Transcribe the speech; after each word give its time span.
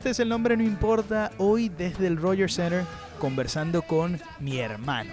este 0.00 0.10
es 0.10 0.20
el 0.20 0.30
nombre, 0.30 0.56
no 0.56 0.62
importa. 0.62 1.30
Hoy 1.36 1.68
desde 1.68 2.06
el 2.06 2.16
Roger 2.16 2.50
Center 2.50 2.84
conversando 3.18 3.82
con 3.82 4.18
mi 4.38 4.58
hermano. 4.58 5.10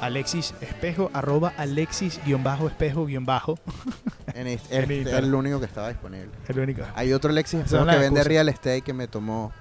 Alexis 0.00 0.54
Espejo, 0.62 1.10
arroba 1.12 1.52
Alexis-espejo-bajo. 1.58 3.58
En 4.34 4.46
este, 4.46 4.78
este 4.78 5.02
es 5.02 5.12
el 5.12 5.34
único 5.34 5.60
que 5.60 5.66
estaba 5.66 5.88
disponible. 5.88 6.30
El 6.48 6.58
único. 6.58 6.80
Hay 6.94 7.12
otro 7.12 7.30
Alexis 7.30 7.60
Espejo 7.60 7.84
que 7.86 7.98
vende 7.98 8.24
real 8.24 8.48
estate 8.48 8.80
que 8.80 8.94
me 8.94 9.06
tomó 9.06 9.52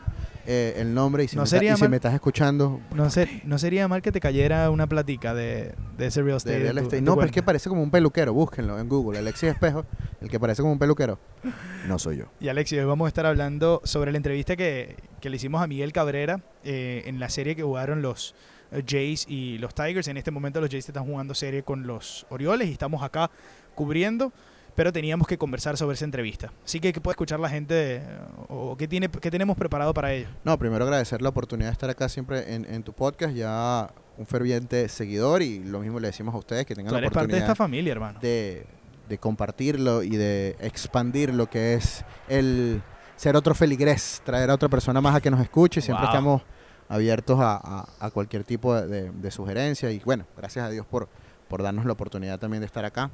eh, 0.47 0.75
el 0.77 0.93
nombre 0.93 1.23
y 1.23 1.27
si, 1.27 1.35
No 1.35 1.43
me, 1.43 1.49
ta- 1.49 1.75
si 1.75 1.85
estás 1.95 2.13
escuchando 2.13 2.79
No, 2.93 3.09
sé, 3.09 3.41
no 3.45 3.57
sería 3.57 3.87
mal 3.87 4.01
que 4.01 4.11
te 4.11 4.19
cayera 4.19 4.69
una 4.69 4.87
platica 4.87 5.33
de, 5.33 5.73
de 5.97 6.05
ese 6.07 6.21
real 6.21 6.37
estate. 6.37 6.59
de 6.59 6.71
real 6.73 6.87
tu- 6.87 6.95
tu 6.95 7.01
No, 7.01 7.15
pero 7.15 7.25
es 7.27 7.31
que 7.31 7.41
parece 7.43 7.69
como 7.69 7.81
un 7.83 7.91
peluquero. 7.91 8.33
Búsquenlo 8.33 8.79
en 8.79 8.87
Google. 8.89 9.19
Alexis 9.19 9.49
Espejo, 9.49 9.85
el 10.21 10.29
que 10.29 10.39
parece 10.39 10.61
como 10.61 10.73
un 10.73 10.79
peluquero. 10.79 11.19
No 11.87 11.99
soy 11.99 12.17
yo. 12.17 12.25
Y 12.39 12.47
Alexis, 12.47 12.79
hoy 12.79 12.85
vamos 12.85 13.05
a 13.05 13.09
estar 13.09 13.25
hablando 13.27 13.79
sobre 13.83 14.11
la 14.11 14.17
entrevista 14.17 14.55
que, 14.55 14.95
que 15.21 15.29
le 15.29 15.35
hicimos 15.35 15.61
a 15.61 15.67
Miguel 15.67 15.93
Cabrera 15.93 16.41
eh, 16.63 17.03
en 17.05 17.19
la 17.19 17.29
serie 17.29 17.55
que 17.55 17.61
jugaron 17.61 18.01
los 18.01 18.33
eh, 18.71 18.83
Jays 18.87 19.25
y 19.29 19.59
los 19.59 19.75
Tigers. 19.75 20.07
En 20.07 20.17
este 20.17 20.31
momento 20.31 20.59
los 20.61 20.69
Jays 20.71 20.87
están 20.89 21.05
jugando 21.05 21.35
serie 21.35 21.61
con 21.61 21.85
los 21.85 22.25
Orioles 22.29 22.67
y 22.69 22.71
estamos 22.71 23.03
acá 23.03 23.29
cubriendo, 23.75 24.33
pero 24.75 24.91
teníamos 24.93 25.27
que 25.27 25.37
conversar 25.37 25.77
sobre 25.77 25.95
esa 25.95 26.05
entrevista. 26.05 26.51
Así 26.65 26.79
que, 26.79 26.91
¿qué 26.93 26.99
puede 27.01 27.13
escuchar 27.13 27.39
la 27.39 27.49
gente 27.49 28.01
o 28.49 28.75
qué, 28.77 28.87
tiene, 28.87 29.09
qué 29.09 29.31
tenemos 29.31 29.55
preparado 29.57 29.93
para 29.93 30.11
ello? 30.13 30.27
No, 30.43 30.57
primero 30.59 30.83
agradecer 30.83 31.21
la 31.21 31.29
oportunidad 31.29 31.69
de 31.69 31.73
estar 31.73 31.89
acá 31.89 32.09
siempre 32.09 32.53
en, 32.53 32.65
en 32.65 32.83
tu 32.83 32.91
podcast. 32.93 33.33
Ya 33.33 33.89
un 34.17 34.25
ferviente 34.25 34.87
seguidor 34.89 35.41
y 35.41 35.59
lo 35.63 35.79
mismo 35.79 35.99
le 35.99 36.07
decimos 36.07 36.35
a 36.35 36.37
ustedes 36.37 36.65
que 36.65 36.75
tengan 36.75 36.89
Tú 36.89 36.95
la 36.95 36.99
eres 36.99 37.11
parte 37.11 37.19
de 37.27 37.33
oportunidad 37.33 37.51
esta 37.51 37.55
familia, 37.55 37.91
hermano. 37.93 38.19
de, 38.21 38.65
de 39.09 39.17
compartirlo 39.17 40.03
y 40.03 40.09
de 40.17 40.55
expandir 40.59 41.33
lo 41.33 41.49
que 41.49 41.73
es 41.75 42.03
el 42.27 42.81
ser 43.15 43.35
otro 43.37 43.55
feligrés, 43.55 44.21
traer 44.25 44.49
a 44.49 44.55
otra 44.55 44.67
persona 44.69 44.99
más 45.01 45.15
a 45.15 45.21
que 45.21 45.31
nos 45.31 45.39
escuche. 45.41 45.79
Siempre 45.81 46.03
Wow. 46.05 46.13
estamos 46.13 46.41
abiertos 46.89 47.39
a, 47.39 47.55
a- 47.55 47.87
a 47.99 48.09
cualquier 48.11 48.43
tipo 48.43 48.75
de, 48.75 48.87
de- 48.87 49.11
de 49.11 49.31
sugerencia 49.31 49.89
y 49.91 49.99
bueno, 49.99 50.25
gracias 50.37 50.65
a 50.65 50.69
Dios 50.69 50.85
por, 50.85 51.07
por 51.55 51.63
darnos 51.63 51.85
la 51.85 51.93
oportunidad 51.93 52.37
también 52.37 52.59
de 52.59 52.65
estar 52.65 52.83
acá. 52.83 53.11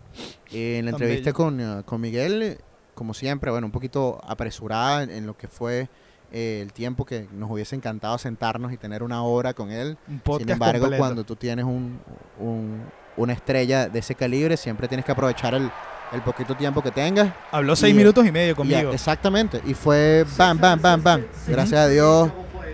Eh, 0.51 0.79
en 0.79 0.85
la 0.85 0.93
Tan 0.93 1.01
entrevista 1.03 1.31
con, 1.31 1.59
eh, 1.61 1.83
con 1.85 2.01
Miguel, 2.01 2.57
como 2.95 3.13
siempre, 3.13 3.51
bueno, 3.51 3.67
un 3.67 3.71
poquito 3.71 4.19
apresurada 4.27 5.03
en, 5.03 5.11
en 5.11 5.27
lo 5.27 5.37
que 5.37 5.47
fue 5.47 5.89
eh, 6.31 6.59
el 6.63 6.73
tiempo 6.73 7.05
que 7.05 7.27
nos 7.33 7.51
hubiese 7.51 7.75
encantado 7.75 8.17
sentarnos 8.17 8.73
y 8.73 8.77
tener 8.77 9.03
una 9.03 9.21
hora 9.21 9.53
con 9.53 9.69
él. 9.69 9.95
Un 10.07 10.23
Sin 10.39 10.49
embargo, 10.49 10.79
completo. 10.81 10.99
cuando 11.03 11.23
tú 11.23 11.35
tienes 11.35 11.65
un, 11.65 11.99
un- 12.39 12.81
una 13.15 13.33
estrella 13.33 13.87
de 13.89 13.99
ese 13.99 14.15
calibre, 14.15 14.57
siempre 14.57 14.87
tienes 14.87 15.05
que 15.05 15.11
aprovechar 15.11 15.53
el, 15.53 15.69
el 16.11 16.21
poquito 16.23 16.55
tiempo 16.55 16.81
que 16.81 16.89
tengas. 16.89 17.31
Habló 17.51 17.75
seis 17.75 17.93
y- 17.93 17.97
minutos 17.97 18.25
y 18.25 18.31
medio 18.31 18.53
Y 18.53 18.55
conmigo. 18.55 18.89
ya- 18.89 18.95
exactamente. 18.95 19.61
Y 19.67 19.75
fue 19.75 20.25
bam, 20.35 20.57
bam, 20.59 20.81
bam, 20.81 21.03
bam. 21.03 21.25
Gracias 21.47 21.79
a 21.79 21.87
Dios 21.87 22.31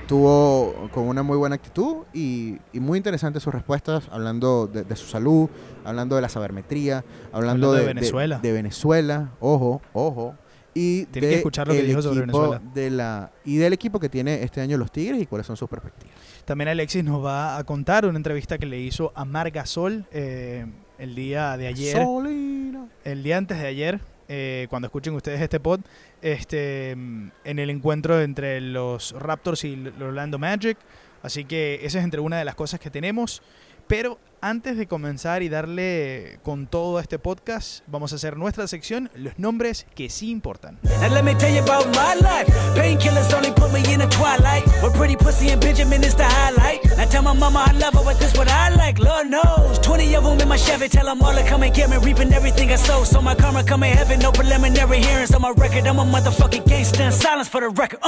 tuvo 0.08 0.90
con 0.94 1.08
una 1.08 1.22
muy 1.24 1.38
buena 1.38 1.56
actitud 1.56 1.98
y, 2.14 2.58
y 2.74 2.80
muy 2.80 2.98
interesantes 2.98 3.44
sus 3.44 3.54
respuestas, 3.54 4.08
hablando 4.12 4.68
de, 4.68 4.84
de 4.84 4.96
su 4.96 5.06
salud, 5.08 5.50
hablando 5.84 6.16
de 6.16 6.22
la 6.22 6.30
sabermetría, 6.30 7.04
hablando, 7.32 7.68
Hablando 7.68 7.74
de 7.74 7.80
de, 7.82 7.86
Venezuela. 7.86 8.40
de 8.40 8.52
Venezuela, 8.52 9.32
ojo, 9.40 9.82
ojo. 9.94 10.36
Y 10.74 11.06
Tienen 11.06 11.32
que 11.32 11.36
escuchar 11.38 11.68
lo 11.68 11.74
que 11.74 11.82
dijo 11.84 12.02
sobre 12.04 12.22
Venezuela. 12.22 12.62
De 12.74 12.92
la, 12.92 13.32
y 13.46 13.58
del 13.58 13.74
equipo 13.74 14.00
que 14.00 14.10
tiene 14.10 14.44
este 14.44 14.62
año 14.62 14.78
los 14.78 14.92
Tigres 14.92 15.20
y 15.22 15.26
cuáles 15.26 15.48
son 15.48 15.58
sus 15.58 15.68
perspectivas. 15.68 16.16
También 16.46 16.68
Alexis 16.68 17.04
nos 17.04 17.24
va 17.24 17.58
a 17.58 17.64
contar 17.64 18.06
una 18.06 18.18
entrevista 18.18 18.58
que 18.60 18.68
le 18.68 18.80
hizo 18.80 19.12
a 19.16 19.26
Marga 19.26 19.66
Sol 19.66 20.06
eh, 20.12 20.68
el 21.00 21.16
día 21.16 21.58
de 21.58 21.68
ayer. 21.68 21.98
Solina. 21.98 22.88
el 23.04 23.24
día 23.24 23.38
antes 23.38 23.58
de 23.60 23.66
ayer, 23.66 24.00
eh, 24.28 24.68
cuando 24.70 24.88
escuchen 24.88 25.14
ustedes 25.16 25.42
este 25.42 25.60
pod, 25.60 25.82
este, 26.22 26.92
en 26.92 27.32
el 27.44 27.70
encuentro 27.70 28.22
entre 28.22 28.60
los 28.62 29.14
Raptors 29.14 29.64
y 29.64 29.74
el 29.74 30.02
Orlando 30.02 30.38
Magic. 30.38 30.78
Así 31.24 31.46
que 31.46 31.80
esa 31.84 32.00
es 32.00 32.04
entre 32.04 32.20
una 32.20 32.38
de 32.38 32.46
las 32.46 32.56
cosas 32.56 32.80
que 32.80 32.90
tenemos. 32.90 33.42
Pero 33.88 34.20
antes 34.42 34.78
de 34.78 34.88
comenzar 34.88 35.42
y 35.42 35.50
darle 35.50 36.40
con 36.44 36.68
todo 36.68 36.98
a 36.98 37.02
este 37.02 37.20
podcast, 37.20 37.84
vamos 37.88 38.14
a 38.14 38.16
hacer 38.16 38.38
nuestra 38.38 38.68
sección, 38.68 39.10
los 39.16 39.38
nombres 39.40 39.86
que 39.96 40.10
sí 40.10 40.30
importan. 40.30 40.80
Now 40.84 41.14
let 41.14 41.24
me 41.24 41.36
tell 41.36 41.54
you 41.54 41.62
about 41.62 41.88
my 41.88 42.16
life. 42.16 42.52
Painkillers 42.76 43.34
only 43.34 43.52
put 43.52 43.72
me 43.72 43.80
in 43.92 44.00
the 44.00 44.08
twilight. 44.08 44.66
But 44.82 44.94
pretty 44.94 45.16
pussy 45.16 45.50
and 45.50 45.62
Benjamin 45.62 46.04
is 46.04 46.16
the 46.16 46.26
highlight. 46.26 46.86
I 46.98 47.06
tell 47.06 47.24
my 47.24 47.34
mama 47.34 47.66
I 47.68 47.74
love 47.74 47.94
her, 47.94 48.04
but 48.04 48.20
this 48.20 48.36
what 48.38 48.50
I 48.50 48.70
like. 48.76 49.00
Lord 49.00 49.28
knows. 49.28 49.80
20 49.80 50.16
of 50.16 50.24
them 50.24 50.40
in 50.40 50.48
my 50.48 50.58
Chevy. 50.58 50.88
Tell 50.88 51.06
them 51.06 51.22
all 51.22 51.34
to 51.34 51.44
come 51.44 51.64
and 51.64 51.74
get 51.74 51.90
me. 51.90 51.98
Reaping 51.98 52.34
everything 52.34 52.72
I 52.72 52.76
sow. 52.76 53.04
So 53.04 53.22
my 53.22 53.36
karma 53.36 53.64
come 53.64 53.84
in 53.84 53.96
heaven. 53.96 54.20
No 54.20 54.32
preliminary 54.32 55.00
hearings 55.00 55.34
on 55.34 55.42
my 55.42 55.52
record. 55.52 55.88
I'm 55.88 56.00
a 56.00 56.06
motherfucking 56.06 56.68
gangster. 56.68 57.04
in 57.04 57.12
Silence 57.12 57.50
for 57.50 57.62
the 57.62 57.70
record. 57.70 58.00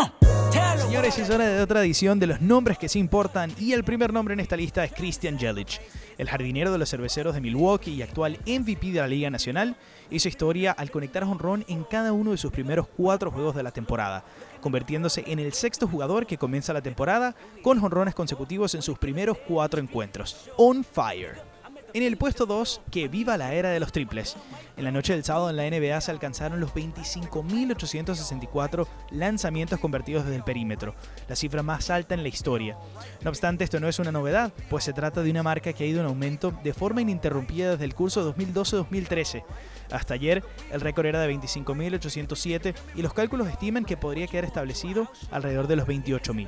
Tell 0.51 0.79
Señores, 0.89 1.19
es 1.19 1.29
hora 1.29 1.47
de 1.47 1.61
otra 1.61 1.81
edición 1.81 2.19
de 2.19 2.25
los 2.25 2.41
nombres 2.41 2.79
que 2.79 2.89
sí 2.89 2.97
importan 2.97 3.53
y 3.59 3.73
el 3.73 3.83
primer 3.83 4.11
nombre 4.11 4.33
en 4.33 4.39
esta 4.39 4.57
lista 4.57 4.83
es 4.83 4.91
Christian 4.91 5.37
Jelic. 5.37 5.79
El 6.19 6.29
jardinero 6.29 6.73
de 6.73 6.77
los 6.77 6.89
cerveceros 6.89 7.33
de 7.33 7.39
Milwaukee 7.39 7.93
y 7.93 8.01
actual 8.01 8.39
MVP 8.45 8.91
de 8.91 8.99
la 8.99 9.07
Liga 9.07 9.29
Nacional 9.29 9.77
hizo 10.11 10.27
historia 10.27 10.73
al 10.73 10.91
conectar 10.91 11.23
honrón 11.23 11.63
en 11.69 11.85
cada 11.85 12.11
uno 12.11 12.31
de 12.31 12.37
sus 12.37 12.51
primeros 12.51 12.87
cuatro 12.87 13.31
juegos 13.31 13.55
de 13.55 13.63
la 13.63 13.71
temporada, 13.71 14.25
convirtiéndose 14.59 15.23
en 15.27 15.39
el 15.39 15.53
sexto 15.53 15.87
jugador 15.87 16.27
que 16.27 16.37
comienza 16.37 16.73
la 16.73 16.81
temporada 16.81 17.35
con 17.63 17.81
honrones 17.81 18.15
consecutivos 18.15 18.75
en 18.75 18.81
sus 18.81 18.99
primeros 18.99 19.37
cuatro 19.47 19.79
encuentros. 19.79 20.49
On 20.57 20.83
fire. 20.83 21.48
En 21.91 22.03
el 22.03 22.17
puesto 22.17 22.45
2, 22.45 22.81
que 22.91 23.07
viva 23.07 23.35
la 23.35 23.55
era 23.55 23.69
de 23.69 23.79
los 23.79 23.91
triples. 23.91 24.35
En 24.77 24.83
la 24.83 24.91
noche 24.91 25.13
del 25.13 25.23
sábado 25.23 25.49
en 25.49 25.55
la 25.55 25.67
NBA 25.67 25.99
se 26.01 26.11
alcanzaron 26.11 26.59
los 26.59 26.75
25.864 26.75 28.85
lanzamientos 29.09 29.79
convertidos 29.79 30.23
desde 30.23 30.35
el 30.35 30.43
perímetro, 30.43 30.93
la 31.27 31.35
cifra 31.35 31.63
más 31.63 31.89
alta 31.89 32.13
en 32.13 32.21
la 32.21 32.29
historia. 32.29 32.77
No 33.23 33.31
obstante, 33.31 33.63
esto 33.63 33.79
no 33.79 33.87
es 33.87 33.97
una 33.97 34.11
novedad, 34.11 34.53
pues 34.69 34.83
se 34.83 34.93
trata 34.93 35.23
de 35.23 35.31
una 35.31 35.41
marca 35.41 35.73
que 35.73 35.83
ha 35.83 35.87
ido 35.87 36.01
en 36.01 36.05
aumento 36.05 36.53
de 36.63 36.73
forma 36.73 37.01
ininterrumpida 37.01 37.71
desde 37.71 37.85
el 37.85 37.95
curso 37.95 38.35
2012-2013. 38.35 39.43
Hasta 39.91 40.13
ayer, 40.13 40.43
el 40.71 40.81
récord 40.81 41.07
era 41.07 41.21
de 41.21 41.33
25.807 41.33 42.75
y 42.95 43.01
los 43.01 43.13
cálculos 43.13 43.47
estiman 43.47 43.83
que 43.83 43.97
podría 43.97 44.27
quedar 44.27 44.45
establecido 44.45 45.09
alrededor 45.31 45.65
de 45.67 45.77
los 45.77 45.87
28.000. 45.87 46.47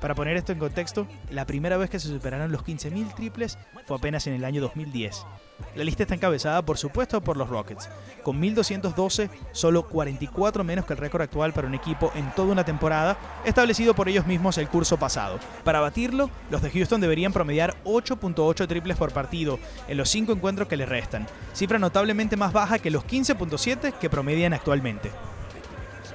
Para 0.00 0.14
poner 0.14 0.36
esto 0.36 0.52
en 0.52 0.58
contexto, 0.58 1.06
la 1.30 1.44
primera 1.44 1.76
vez 1.76 1.90
que 1.90 2.00
se 2.00 2.08
superaron 2.08 2.50
los 2.50 2.64
15.000 2.64 3.14
triples 3.14 3.58
fue 3.86 3.98
apenas 3.98 4.26
en 4.26 4.32
el 4.32 4.44
año 4.44 4.62
2010. 4.62 5.26
La 5.74 5.84
lista 5.84 6.04
está 6.04 6.14
encabezada, 6.14 6.62
por 6.62 6.78
supuesto, 6.78 7.20
por 7.20 7.36
los 7.36 7.50
Rockets, 7.50 7.90
con 8.22 8.40
1.212, 8.40 9.28
solo 9.52 9.86
44 9.86 10.64
menos 10.64 10.86
que 10.86 10.94
el 10.94 10.98
récord 10.98 11.20
actual 11.20 11.52
para 11.52 11.68
un 11.68 11.74
equipo 11.74 12.10
en 12.14 12.30
toda 12.34 12.52
una 12.52 12.64
temporada, 12.64 13.18
establecido 13.44 13.94
por 13.94 14.08
ellos 14.08 14.26
mismos 14.26 14.56
el 14.56 14.68
curso 14.68 14.96
pasado. 14.96 15.38
Para 15.64 15.80
batirlo, 15.80 16.30
los 16.50 16.62
de 16.62 16.70
Houston 16.70 17.02
deberían 17.02 17.34
promediar 17.34 17.76
8.8 17.84 18.66
triples 18.66 18.96
por 18.96 19.12
partido 19.12 19.58
en 19.86 19.98
los 19.98 20.08
5 20.08 20.32
encuentros 20.32 20.66
que 20.66 20.78
les 20.78 20.88
restan, 20.88 21.26
cifra 21.52 21.78
notablemente 21.78 22.38
más 22.38 22.54
baja 22.54 22.78
que 22.78 22.90
los 22.90 23.04
15.7 23.04 23.92
que 23.92 24.08
promedian 24.08 24.54
actualmente. 24.54 25.10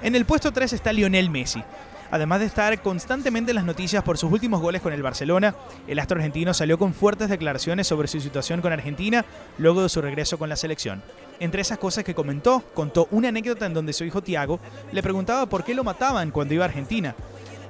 En 0.02 0.16
el 0.16 0.26
puesto 0.26 0.52
3 0.52 0.74
está 0.74 0.92
Lionel 0.92 1.30
Messi. 1.30 1.64
Además 2.12 2.40
de 2.40 2.46
estar 2.46 2.82
constantemente 2.82 3.52
en 3.52 3.56
las 3.56 3.66
noticias 3.66 4.04
por 4.04 4.18
sus 4.18 4.32
últimos 4.32 4.62
goles 4.62 4.82
con 4.82 4.94
el 4.94 5.02
Barcelona, 5.02 5.56
el 5.88 6.00
astro 6.00 6.18
argentino 6.18 6.54
salió 6.54 6.78
con 6.78 6.94
fuertes 6.94 7.30
declaraciones 7.30 7.88
sobre 7.88 8.08
su 8.08 8.20
situación 8.22 8.62
con 8.62 8.72
Argentina 8.72 9.26
luego 9.58 9.82
de 9.82 9.90
su 9.90 10.02
regreso 10.02 10.38
con 10.38 10.50
la 10.50 10.56
selección. 10.56 11.02
Entre 11.40 11.62
esas 11.62 11.78
cosas 11.78 12.04
que 12.04 12.16
comentó, 12.16 12.62
contó 12.74 13.08
una 13.12 13.30
anécdota 13.30 13.66
en 13.66 13.74
donde 13.74 13.94
su 13.94 14.06
hijo 14.06 14.22
Tiago 14.22 14.60
le 14.92 15.04
preguntaba 15.04 15.48
por 15.48 15.64
qué 15.64 15.74
lo 15.74 15.84
mataban 15.84 16.32
cuando 16.32 16.54
iba 16.54 16.64
a 16.64 16.68
Argentina. 16.68 17.16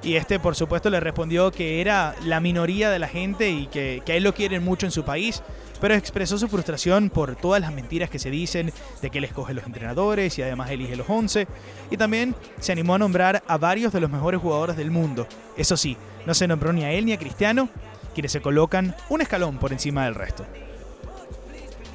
Y 0.05 0.17
este, 0.17 0.39
por 0.39 0.55
supuesto, 0.55 0.91
le 0.91 0.99
respondió 0.99 1.51
que 1.51 1.81
era 1.81 2.15
la 2.23 2.39
minoría 2.39 2.91
de 2.91 2.99
la 2.99 3.07
gente 3.07 3.49
y 3.49 3.65
que, 3.65 4.03
que 4.05 4.11
a 4.11 4.15
él 4.15 4.23
lo 4.23 4.35
quieren 4.35 4.63
mucho 4.63 4.85
en 4.85 4.91
su 4.91 5.03
país, 5.03 5.41
pero 5.81 5.95
expresó 5.95 6.37
su 6.37 6.47
frustración 6.47 7.09
por 7.09 7.35
todas 7.35 7.59
las 7.59 7.73
mentiras 7.73 8.11
que 8.11 8.19
se 8.19 8.29
dicen 8.29 8.71
de 9.01 9.09
que 9.09 9.17
él 9.17 9.23
escoge 9.23 9.55
los 9.55 9.65
entrenadores 9.65 10.37
y 10.37 10.43
además 10.43 10.69
elige 10.69 10.95
los 10.95 11.09
11. 11.09 11.47
Y 11.89 11.97
también 11.97 12.35
se 12.59 12.71
animó 12.71 12.93
a 12.93 12.99
nombrar 12.99 13.41
a 13.47 13.57
varios 13.57 13.91
de 13.93 13.99
los 13.99 14.11
mejores 14.11 14.39
jugadores 14.39 14.77
del 14.77 14.91
mundo. 14.91 15.27
Eso 15.57 15.75
sí, 15.75 15.97
no 16.27 16.35
se 16.35 16.47
nombró 16.47 16.71
ni 16.71 16.83
a 16.83 16.91
él 16.91 17.05
ni 17.05 17.13
a 17.13 17.17
Cristiano, 17.17 17.69
quienes 18.13 18.31
se 18.31 18.41
colocan 18.41 18.95
un 19.09 19.21
escalón 19.21 19.57
por 19.57 19.73
encima 19.73 20.05
del 20.05 20.13
resto. 20.13 20.45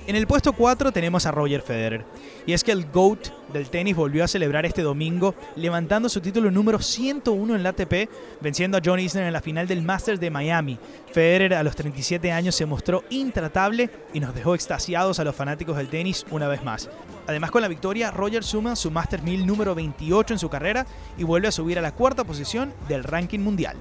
En 0.07 0.17
el 0.17 0.27
puesto 0.27 0.53
4 0.53 0.93
tenemos 0.93 1.27
a 1.27 1.31
Roger 1.31 1.63
Federer. 1.63 2.05
Y 2.47 2.53
es 2.53 2.65
que 2.65 2.73
el 2.73 2.87
GOAT 2.87 3.29
del 3.53 3.69
tenis 3.69 3.95
volvió 3.95 4.25
a 4.25 4.29
celebrar 4.29 4.67
este 4.67 4.83
domingo, 4.83 5.35
levantando 5.57 6.09
su 6.09 6.21
título 6.21 6.51
número 6.51 6.81
101 6.81 7.55
en 7.55 7.63
la 7.63 7.69
ATP, 7.71 8.09
venciendo 8.41 8.79
a 8.79 8.81
John 8.85 8.99
Isner 8.99 9.25
en 9.25 9.33
la 9.33 9.43
final 9.43 9.69
del 9.69 9.83
Masters 9.83 10.19
de 10.19 10.31
Miami. 10.31 10.79
Federer 11.13 11.55
a 11.55 11.63
los 11.63 11.77
37 11.77 12.33
años 12.33 12.55
se 12.55 12.67
mostró 12.67 13.05
intratable 13.11 13.91
y 14.13 14.21
nos 14.21 14.35
dejó 14.35 14.55
extasiados 14.55 15.21
a 15.21 15.25
los 15.25 15.37
fanáticos 15.37 15.77
del 15.77 15.89
tenis 15.89 16.25
una 16.31 16.49
vez 16.49 16.65
más. 16.65 16.89
Además 17.27 17.51
con 17.51 17.63
la 17.63 17.69
victoria, 17.69 18.11
Roger 18.11 18.43
suma 18.43 18.75
su 18.75 18.91
Masters 18.91 19.23
1000 19.23 19.47
número 19.47 19.75
28 19.75 20.35
en 20.35 20.39
su 20.39 20.49
carrera 20.49 20.87
y 21.19 21.25
vuelve 21.25 21.49
a 21.49 21.53
subir 21.53 21.79
a 21.79 21.83
la 21.83 21.93
cuarta 21.93 22.25
posición 22.25 22.73
del 22.89 23.05
ranking 23.05 23.41
mundial. 23.41 23.77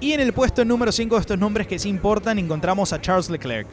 Y 0.00 0.12
en 0.12 0.20
el 0.20 0.32
puesto 0.32 0.64
número 0.64 0.92
5 0.92 1.14
de 1.14 1.20
estos 1.20 1.38
nombres 1.38 1.66
que 1.66 1.78
sí 1.78 1.88
importan 1.88 2.38
encontramos 2.38 2.92
a 2.92 3.00
Charles 3.00 3.28
Leclerc. 3.28 3.66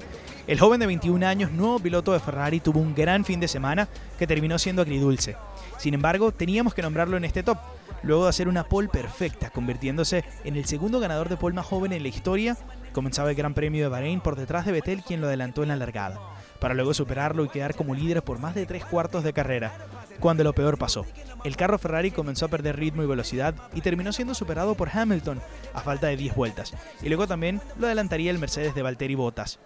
El 0.47 0.59
joven 0.59 0.79
de 0.79 0.87
21 0.87 1.25
años, 1.25 1.51
nuevo 1.51 1.79
piloto 1.79 2.13
de 2.13 2.19
Ferrari, 2.19 2.59
tuvo 2.59 2.79
un 2.79 2.95
gran 2.95 3.23
fin 3.23 3.39
de 3.39 3.47
semana 3.47 3.87
que 4.17 4.25
terminó 4.25 4.57
siendo 4.57 4.81
agridulce. 4.81 5.35
Sin 5.77 5.93
embargo, 5.93 6.31
teníamos 6.31 6.73
que 6.73 6.81
nombrarlo 6.81 7.15
en 7.15 7.25
este 7.25 7.43
top, 7.43 7.59
luego 8.01 8.23
de 8.23 8.29
hacer 8.29 8.47
una 8.47 8.63
pole 8.63 8.89
perfecta, 8.89 9.51
convirtiéndose 9.51 10.23
en 10.43 10.55
el 10.55 10.65
segundo 10.65 10.99
ganador 10.99 11.29
de 11.29 11.37
pole 11.37 11.55
más 11.55 11.67
joven 11.67 11.93
en 11.93 12.01
la 12.01 12.09
historia. 12.09 12.57
Comenzaba 12.91 13.29
el 13.29 13.35
Gran 13.35 13.53
Premio 13.53 13.83
de 13.83 13.89
Bahrein 13.89 14.19
por 14.19 14.35
detrás 14.35 14.65
de 14.65 14.71
Vettel, 14.71 15.03
quien 15.03 15.21
lo 15.21 15.27
adelantó 15.27 15.61
en 15.61 15.69
la 15.69 15.75
largada, 15.75 16.19
para 16.59 16.73
luego 16.73 16.95
superarlo 16.95 17.45
y 17.45 17.49
quedar 17.49 17.75
como 17.75 17.93
líder 17.93 18.23
por 18.23 18.39
más 18.39 18.55
de 18.55 18.65
tres 18.65 18.83
cuartos 18.83 19.23
de 19.23 19.33
carrera 19.33 19.73
cuando 20.19 20.43
lo 20.43 20.53
peor 20.53 20.77
pasó. 20.77 21.05
El 21.43 21.55
carro 21.55 21.79
Ferrari 21.79 22.11
comenzó 22.11 22.45
a 22.45 22.49
perder 22.49 22.77
ritmo 22.77 23.01
y 23.01 23.07
velocidad 23.07 23.55
y 23.73 23.81
terminó 23.81 24.13
siendo 24.13 24.35
superado 24.35 24.75
por 24.75 24.89
Hamilton 24.93 25.41
a 25.73 25.81
falta 25.81 26.07
de 26.07 26.17
10 26.17 26.35
vueltas, 26.35 26.73
y 27.01 27.07
luego 27.07 27.27
también 27.27 27.61
lo 27.79 27.87
adelantaría 27.87 28.29
el 28.29 28.37
Mercedes 28.39 28.75
de 28.75 28.83
Valtteri 28.83 29.15
Bottas. 29.15 29.59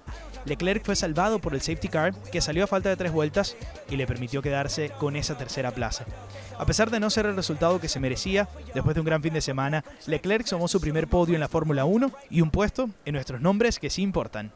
Leclerc 0.46 0.86
fue 0.86 0.96
salvado 0.96 1.40
por 1.40 1.54
el 1.54 1.62
safety 1.62 1.88
car 1.90 2.14
que 2.32 2.40
salió 2.40 2.64
a 2.64 2.68
falta 2.68 2.90
de 2.90 2.96
3 2.96 3.12
vueltas 3.12 3.58
y 3.90 3.98
le 3.98 4.08
permitió 4.08 4.42
quedarse 4.42 4.92
con 4.92 5.16
esa 5.16 5.38
tercera 5.38 5.72
plaza. 5.72 6.06
A 6.58 6.66
pesar 6.66 6.90
de 6.90 7.00
no 7.00 7.10
ser 7.10 7.26
el 7.26 7.36
resultado 7.36 7.82
que 7.82 7.90
se 7.90 8.00
merecía, 8.00 8.48
después 8.74 8.94
de 8.96 9.02
un 9.02 9.08
gran 9.08 9.22
fin 9.22 9.34
de 9.34 9.42
semana, 9.42 9.84
Leclerc 10.06 10.46
sumó 10.46 10.68
su 10.68 10.80
primer 10.80 11.08
podio 11.08 11.34
en 11.34 11.42
la 11.42 11.50
Fórmula 11.50 11.84
1 11.84 12.12
y 12.30 12.42
un 12.42 12.52
puesto 12.52 12.90
en 13.04 13.16
nuestros 13.16 13.42
nombres 13.42 13.80
que 13.80 13.90
sí 13.90 14.02
importan. 14.02 14.52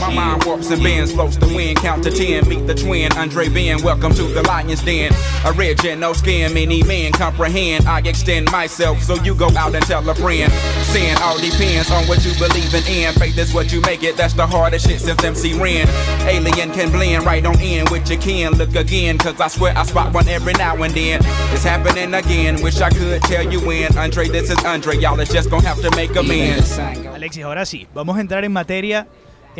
My 0.00 0.12
mind 0.14 0.44
warps 0.44 0.70
and 0.70 0.82
bends, 0.82 1.12
floats 1.12 1.36
the 1.36 1.46
wind, 1.46 1.76
count 1.78 2.02
to 2.04 2.10
ten, 2.10 2.48
meet 2.48 2.66
the 2.66 2.74
twin, 2.74 3.12
Andre 3.12 3.48
Ben, 3.48 3.82
welcome 3.82 4.14
to 4.14 4.22
the 4.22 4.42
lion's 4.42 4.82
den. 4.82 5.12
Original 5.44 6.14
skin, 6.14 6.54
many 6.54 6.82
men 6.84 7.12
comprehend, 7.12 7.86
I 7.86 7.98
extend 8.00 8.50
myself, 8.50 9.02
so 9.02 9.16
you 9.16 9.34
go 9.34 9.48
out 9.56 9.74
and 9.74 9.84
tell 9.84 10.08
a 10.08 10.14
friend. 10.14 10.50
Sin 10.84 11.16
all 11.20 11.36
depends 11.38 11.90
on 11.90 12.04
what 12.06 12.24
you 12.24 12.32
believe 12.38 12.72
in, 12.88 13.12
faith 13.14 13.36
is 13.36 13.52
what 13.52 13.70
you 13.70 13.82
make 13.82 14.02
it, 14.02 14.16
that's 14.16 14.32
the 14.32 14.46
hardest 14.46 14.88
shit 14.88 15.00
since 15.00 15.22
MC 15.22 15.52
Ren. 15.60 15.86
Alien 16.26 16.72
can 16.72 16.90
blend 16.90 17.26
right 17.26 17.44
on 17.44 17.60
in 17.60 17.84
with 17.90 18.08
your 18.08 18.20
kin, 18.20 18.52
look 18.54 18.74
again, 18.74 19.18
cause 19.18 19.38
I 19.38 19.48
swear 19.48 19.76
I 19.76 19.82
spot 19.82 20.14
one 20.14 20.28
every 20.28 20.54
now 20.54 20.82
and 20.82 20.94
then. 20.94 21.20
It's 21.52 21.64
happening 21.64 22.14
again, 22.14 22.62
wish 22.62 22.80
I 22.80 22.88
could 22.88 23.20
tell 23.22 23.44
you 23.44 23.60
when, 23.66 23.96
Andre, 23.98 24.28
this 24.28 24.50
is 24.50 24.64
Andre, 24.64 24.96
y'all 24.96 25.20
is 25.20 25.28
just 25.28 25.50
gonna 25.50 25.66
have 25.68 25.82
to 25.82 25.94
make 25.94 26.16
amends. 26.16 26.78
Alexis, 26.78 27.44
ahora 27.44 27.66
sí, 27.66 27.86
vamos 27.92 28.16
a 28.16 28.20
entrar 28.20 28.44
en 28.44 28.52
materia 28.52 29.06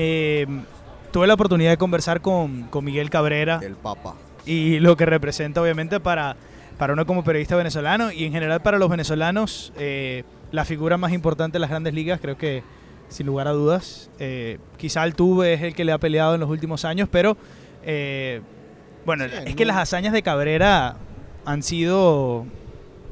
eh, 0.00 0.46
tuve 1.10 1.26
la 1.26 1.34
oportunidad 1.34 1.70
de 1.70 1.76
conversar 1.76 2.20
con, 2.20 2.68
con, 2.68 2.84
Miguel 2.84 3.10
Cabrera. 3.10 3.58
El 3.60 3.74
Papa. 3.74 4.14
Y 4.46 4.78
lo 4.78 4.96
que 4.96 5.04
representa 5.06 5.60
obviamente 5.60 5.98
para, 5.98 6.36
para 6.78 6.92
uno 6.92 7.04
como 7.04 7.24
periodista 7.24 7.56
venezolano 7.56 8.12
y 8.12 8.24
en 8.24 8.30
general 8.30 8.62
para 8.62 8.78
los 8.78 8.88
venezolanos, 8.88 9.72
eh, 9.76 10.22
la 10.52 10.64
figura 10.64 10.98
más 10.98 11.12
importante 11.12 11.56
de 11.56 11.58
las 11.58 11.70
grandes 11.70 11.94
ligas, 11.94 12.20
creo 12.20 12.38
que 12.38 12.62
sin 13.08 13.26
lugar 13.26 13.48
a 13.48 13.50
dudas. 13.50 14.08
Eh, 14.20 14.58
quizá 14.76 15.02
el 15.02 15.16
Tuve 15.16 15.54
es 15.54 15.62
el 15.62 15.74
que 15.74 15.84
le 15.84 15.90
ha 15.90 15.98
peleado 15.98 16.34
en 16.34 16.40
los 16.40 16.48
últimos 16.48 16.84
años, 16.84 17.08
pero 17.10 17.36
eh, 17.82 18.40
bueno, 19.04 19.24
sí, 19.24 19.34
es 19.34 19.50
no. 19.50 19.56
que 19.56 19.64
las 19.64 19.78
hazañas 19.78 20.12
de 20.12 20.22
Cabrera 20.22 20.94
han 21.44 21.64
sido, 21.64 22.46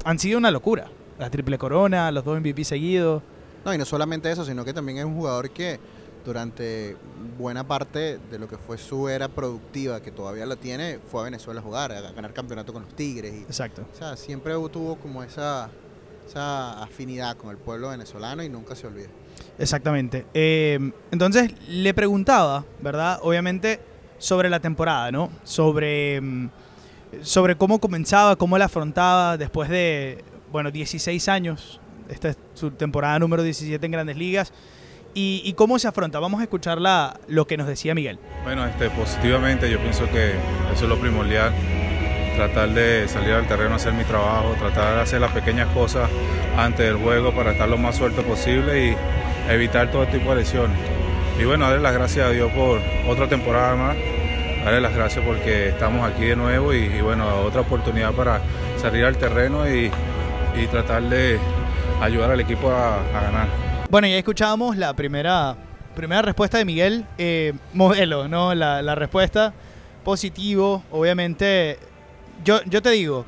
han 0.05 0.19
sido 0.19 0.37
una 0.37 0.51
locura. 0.51 0.87
La 1.19 1.29
triple 1.29 1.57
corona, 1.57 2.09
los 2.11 2.23
dos 2.23 2.39
MVP 2.39 2.63
seguidos. 2.63 3.23
No, 3.65 3.73
y 3.73 3.77
no 3.77 3.83
solamente 3.83 4.31
eso, 4.31 4.45
sino 4.45 4.63
que 4.63 4.73
también 4.73 4.99
es 4.99 5.03
un 5.03 5.15
jugador 5.15 5.49
que 5.49 5.81
durante 6.27 6.97
buena 7.37 7.65
parte 7.65 8.19
de 8.29 8.37
lo 8.37 8.49
que 8.49 8.57
fue 8.57 8.77
su 8.77 9.07
era 9.07 9.29
productiva, 9.29 10.01
que 10.01 10.11
todavía 10.11 10.45
la 10.45 10.57
tiene, 10.57 10.99
fue 11.09 11.21
a 11.21 11.23
Venezuela 11.23 11.61
a 11.61 11.63
jugar, 11.63 11.93
a 11.93 12.01
ganar 12.11 12.33
campeonato 12.33 12.73
con 12.73 12.83
los 12.83 12.93
Tigres. 12.95 13.33
Y, 13.33 13.43
Exacto. 13.43 13.85
O 13.93 13.97
sea, 13.97 14.17
siempre 14.17 14.53
tuvo 14.69 14.97
como 14.97 15.23
esa, 15.23 15.69
esa 16.27 16.83
afinidad 16.83 17.37
con 17.37 17.49
el 17.49 17.57
pueblo 17.57 17.89
venezolano 17.89 18.43
y 18.43 18.49
nunca 18.49 18.75
se 18.75 18.87
olvida. 18.87 19.07
Exactamente. 19.57 20.25
Eh, 20.33 20.91
entonces 21.11 21.53
le 21.69 21.93
preguntaba, 21.93 22.65
¿verdad? 22.81 23.19
Obviamente 23.23 23.79
sobre 24.17 24.49
la 24.49 24.59
temporada, 24.59 25.09
¿no? 25.13 25.29
Sobre, 25.45 26.21
sobre 27.21 27.55
cómo 27.55 27.79
comenzaba, 27.79 28.35
cómo 28.35 28.57
la 28.57 28.65
afrontaba 28.65 29.37
después 29.37 29.69
de, 29.69 30.25
bueno, 30.51 30.71
16 30.71 31.29
años. 31.29 31.79
Esta 32.09 32.29
es 32.29 32.37
su 32.53 32.71
temporada 32.71 33.17
número 33.17 33.43
17 33.43 33.85
en 33.85 33.91
Grandes 33.93 34.17
Ligas. 34.17 34.51
¿Y, 35.19 35.53
cómo 35.53 35.79
se 35.79 35.87
afronta? 35.87 36.19
Vamos 36.19 36.41
a 36.41 36.43
escuchar 36.43 36.79
la, 36.79 37.19
lo 37.27 37.47
que 37.47 37.57
nos 37.57 37.65
decía 37.65 37.95
Miguel. 37.95 38.19
Bueno, 38.43 38.63
este, 38.67 38.91
positivamente 38.91 39.67
yo 39.67 39.79
pienso 39.79 40.07
que 40.11 40.33
eso 40.71 40.83
es 40.83 40.89
lo 40.89 40.99
primordial, 40.99 41.51
tratar 42.35 42.69
de 42.69 43.07
salir 43.07 43.31
al 43.31 43.47
terreno 43.47 43.73
a 43.73 43.75
hacer 43.77 43.93
mi 43.93 44.03
trabajo, 44.03 44.53
tratar 44.59 44.93
de 44.93 45.01
hacer 45.01 45.19
las 45.19 45.31
pequeñas 45.31 45.69
cosas 45.69 46.07
antes 46.55 46.85
del 46.85 46.97
juego 46.97 47.33
para 47.33 47.53
estar 47.53 47.67
lo 47.67 47.79
más 47.79 47.95
suelto 47.95 48.21
posible 48.21 48.89
y 48.89 49.51
evitar 49.51 49.89
todo 49.89 50.05
tipo 50.05 50.29
de 50.35 50.41
lesiones. 50.41 50.77
Y 51.39 51.45
bueno, 51.45 51.65
darle 51.65 51.81
las 51.81 51.93
gracias 51.95 52.27
a 52.27 52.29
Dios 52.29 52.51
por 52.51 52.79
otra 53.07 53.27
temporada 53.27 53.75
más, 53.75 53.97
darle 54.65 54.81
las 54.81 54.93
gracias 54.93 55.25
porque 55.25 55.69
estamos 55.69 56.07
aquí 56.07 56.25
de 56.25 56.35
nuevo 56.35 56.75
y, 56.75 57.01
bueno, 57.01 57.27
otra 57.39 57.61
oportunidad 57.61 58.11
para 58.11 58.39
salir 58.79 59.03
al 59.03 59.17
terreno 59.17 59.67
y, 59.67 59.89
y 60.55 60.67
tratar 60.67 61.01
de 61.01 61.39
ayudar 62.01 62.29
al 62.29 62.39
equipo 62.39 62.69
a 62.69 63.01
ganar. 63.11 63.66
Bueno, 63.89 64.05
ya 64.09 64.17
escuchábamos 64.17 64.75
la 64.75 64.93
primera, 64.93 65.55
primera 65.95 66.21
respuesta 66.21 66.57
de 66.57 66.65
Miguel, 66.65 67.05
eh, 67.17 67.53
modelo, 67.73 68.27
¿no? 68.27 68.53
La, 68.53 68.81
la, 68.81 68.95
respuesta 68.95 69.53
positivo, 70.03 70.83
obviamente. 70.91 71.79
Yo, 72.43 72.61
yo 72.65 72.81
te 72.81 72.89
digo, 72.89 73.25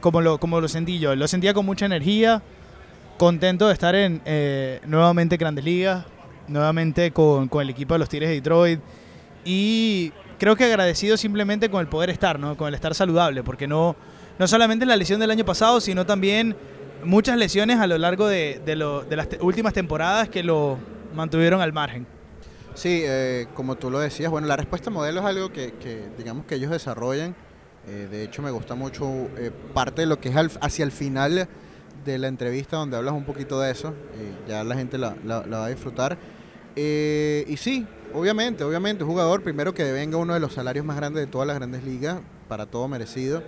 como 0.00 0.22
lo, 0.22 0.38
como 0.38 0.62
lo 0.62 0.68
sentí 0.68 0.98
yo, 0.98 1.14
lo 1.14 1.28
sentía 1.28 1.52
con 1.52 1.66
mucha 1.66 1.84
energía, 1.84 2.40
contento 3.18 3.66
de 3.66 3.74
estar 3.74 3.94
en 3.94 4.22
eh, 4.24 4.80
nuevamente 4.86 5.36
Grandes 5.36 5.66
Ligas, 5.66 6.06
nuevamente 6.46 7.10
con, 7.10 7.46
con, 7.48 7.60
el 7.60 7.68
equipo 7.68 7.92
de 7.92 7.98
los 7.98 8.08
Tigres 8.08 8.30
de 8.30 8.36
Detroit 8.36 8.80
y 9.44 10.10
creo 10.38 10.56
que 10.56 10.64
agradecido 10.64 11.18
simplemente 11.18 11.68
con 11.68 11.82
el 11.82 11.86
poder 11.86 12.08
estar, 12.08 12.38
¿no? 12.40 12.56
Con 12.56 12.68
el 12.68 12.74
estar 12.74 12.94
saludable, 12.94 13.42
porque 13.42 13.68
no, 13.68 13.94
no 14.38 14.48
solamente 14.48 14.86
la 14.86 14.96
lesión 14.96 15.20
del 15.20 15.30
año 15.30 15.44
pasado, 15.44 15.82
sino 15.82 16.06
también 16.06 16.56
muchas 17.04 17.36
lesiones 17.36 17.78
a 17.78 17.86
lo 17.86 17.98
largo 17.98 18.26
de, 18.26 18.60
de, 18.64 18.76
lo, 18.76 19.02
de 19.02 19.16
las 19.16 19.28
últimas 19.40 19.72
temporadas 19.72 20.28
que 20.28 20.42
lo 20.42 20.78
mantuvieron 21.14 21.60
al 21.60 21.72
margen. 21.72 22.06
Sí, 22.74 23.02
eh, 23.04 23.48
como 23.54 23.74
tú 23.74 23.90
lo 23.90 23.98
decías, 23.98 24.30
bueno, 24.30 24.46
la 24.46 24.56
respuesta 24.56 24.88
modelo 24.88 25.18
es 25.18 25.26
algo 25.26 25.52
que, 25.52 25.72
que 25.74 26.10
digamos 26.16 26.44
que 26.46 26.54
ellos 26.54 26.70
desarrollan. 26.70 27.34
Eh, 27.88 28.06
de 28.08 28.22
hecho, 28.22 28.40
me 28.40 28.52
gusta 28.52 28.76
mucho 28.76 29.04
eh, 29.36 29.50
parte 29.74 30.02
de 30.02 30.06
lo 30.06 30.20
que 30.20 30.28
es 30.28 30.36
al, 30.36 30.50
hacia 30.60 30.84
el 30.84 30.92
final 30.92 31.48
de 32.04 32.18
la 32.18 32.28
entrevista 32.28 32.76
donde 32.76 32.96
hablas 32.96 33.14
un 33.14 33.24
poquito 33.24 33.60
de 33.60 33.72
eso. 33.72 33.94
ya 34.48 34.62
la 34.62 34.76
gente 34.76 34.96
la, 34.96 35.16
la, 35.24 35.40
va 35.40 35.66
a 35.66 35.68
disfrutar. 35.68 36.16
y 36.76 37.56
sí, 37.56 37.84
obviamente, 38.14 38.62
obviamente, 38.62 39.02
un 39.02 39.10
jugador 39.10 39.42
primero 39.42 39.74
que 39.74 39.90
venga 39.90 40.16
uno 40.16 40.34
de 40.34 40.40
los 40.40 40.52
salarios 40.52 40.84
más 40.86 40.96
grandes 40.96 41.24
de 41.24 41.26
todas 41.26 41.48
las 41.48 41.56
grandes 41.56 41.82
ligas, 41.82 42.20
para 42.48 42.66
todo 42.66 42.86
merecido. 42.86 43.42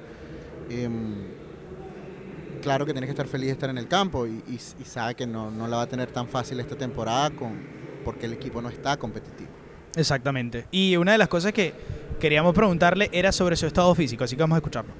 Claro 2.63 2.85
que 2.85 2.93
tienes 2.93 3.09
que 3.09 3.13
estar 3.13 3.27
feliz 3.27 3.47
de 3.47 3.53
estar 3.53 3.71
en 3.71 3.79
el 3.79 3.89
campo 3.89 4.27
y, 4.27 4.43
y, 4.49 4.55
y 4.55 4.85
sabe 4.85 5.15
que 5.15 5.27
no, 5.27 5.51
no, 5.51 5.67
la 5.67 5.79
va 5.79 5.83
a 5.83 5.87
tener 5.87 6.11
tan 6.11 6.29
fácil 6.29 6.61
esta 6.61 6.77
temporada 6.77 7.31
con, 7.31 7.59
porque 8.05 8.27
el 8.27 8.35
equipo 8.35 8.61
no 8.61 8.69
está 8.69 8.97
competitivo. 8.97 9.51
Exactamente. 9.97 10.67
Y 10.71 10.97
una 10.97 11.13
de 11.13 11.19
las 11.19 11.29
cosas 11.29 11.53
que 11.53 11.75
queríamos 12.21 12.55
preguntarle 12.55 13.09
era 13.13 13.33
sobre 13.33 13.57
su 13.57 13.67
estado 13.67 13.95
físico, 13.95 14.25
así 14.25 14.37
que 14.37 14.43
vamos 14.43 14.57
a 14.57 14.59
escucharlo. 14.59 14.93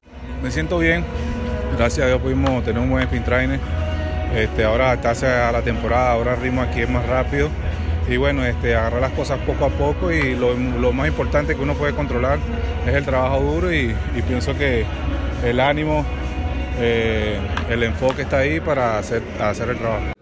Me 0.43 0.51
siento 0.51 0.79
bien, 0.79 1.05
gracias 1.77 2.05
a 2.05 2.09
Dios 2.09 2.21
pudimos 2.21 2.65
tener 2.65 2.83
un 2.83 2.91
buen 2.91 3.05
spin 3.05 3.25
trainer. 3.25 3.61
Este, 4.35 4.65
ahora 4.65 4.87
adaptarse 4.87 5.27
a 5.27 5.53
la 5.53 5.63
temporada, 5.63 6.13
ahora 6.13 6.35
el 6.35 6.41
ritmo 6.41 6.63
aquí 6.63 6.81
es 6.81 6.89
más 6.89 7.05
rápido 7.07 7.51
y 8.09 8.17
bueno, 8.17 8.45
este, 8.45 8.75
agarrar 8.75 9.01
las 9.01 9.13
cosas 9.13 9.39
poco 9.41 9.65
a 9.65 9.69
poco 9.71 10.11
y 10.11 10.35
lo, 10.35 10.55
lo, 10.55 10.93
más 10.93 11.09
importante 11.09 11.55
que 11.55 11.61
uno 11.61 11.75
puede 11.75 11.95
controlar 11.95 12.39
es 12.87 12.95
el 12.95 13.05
trabajo 13.05 13.41
duro 13.41 13.73
y, 13.73 13.95
y 14.17 14.23
pienso 14.23 14.57
que 14.57 14.85
el 15.45 15.61
ánimo 15.61 16.05
eh, 16.81 17.39
el 17.69 17.83
enfoque 17.83 18.23
está 18.23 18.39
ahí 18.39 18.59
para 18.61 18.99
hacer, 18.99 19.23
hacer 19.39 19.69
el 19.69 19.79
trabajo. 19.79 20.13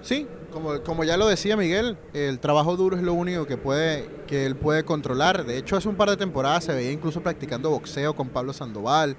Sí, 0.00 0.26
como, 0.50 0.80
como, 0.82 1.04
ya 1.04 1.16
lo 1.16 1.26
decía 1.26 1.56
Miguel, 1.56 1.98
el 2.14 2.38
trabajo 2.40 2.76
duro 2.76 2.96
es 2.96 3.02
lo 3.02 3.12
único 3.14 3.46
que, 3.46 3.56
puede, 3.56 4.08
que 4.26 4.46
él 4.46 4.56
puede 4.56 4.84
controlar. 4.84 5.44
De 5.44 5.58
hecho, 5.58 5.76
hace 5.76 5.88
un 5.88 5.96
par 5.96 6.08
de 6.10 6.16
temporadas 6.16 6.64
se 6.64 6.72
veía 6.72 6.90
incluso 6.90 7.22
practicando 7.22 7.70
boxeo 7.70 8.14
con 8.14 8.28
Pablo 8.30 8.52
Sandoval. 8.52 9.16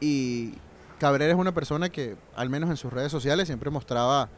Y 0.00 0.54
Cabrera 0.98 1.32
es 1.32 1.38
una 1.38 1.52
persona 1.52 1.88
que, 1.88 2.16
al 2.36 2.50
menos 2.50 2.70
en 2.70 2.76
sus 2.76 2.92
redes 2.92 3.10
sociales, 3.10 3.46
siempre 3.46 3.70
mostraba 3.70 4.28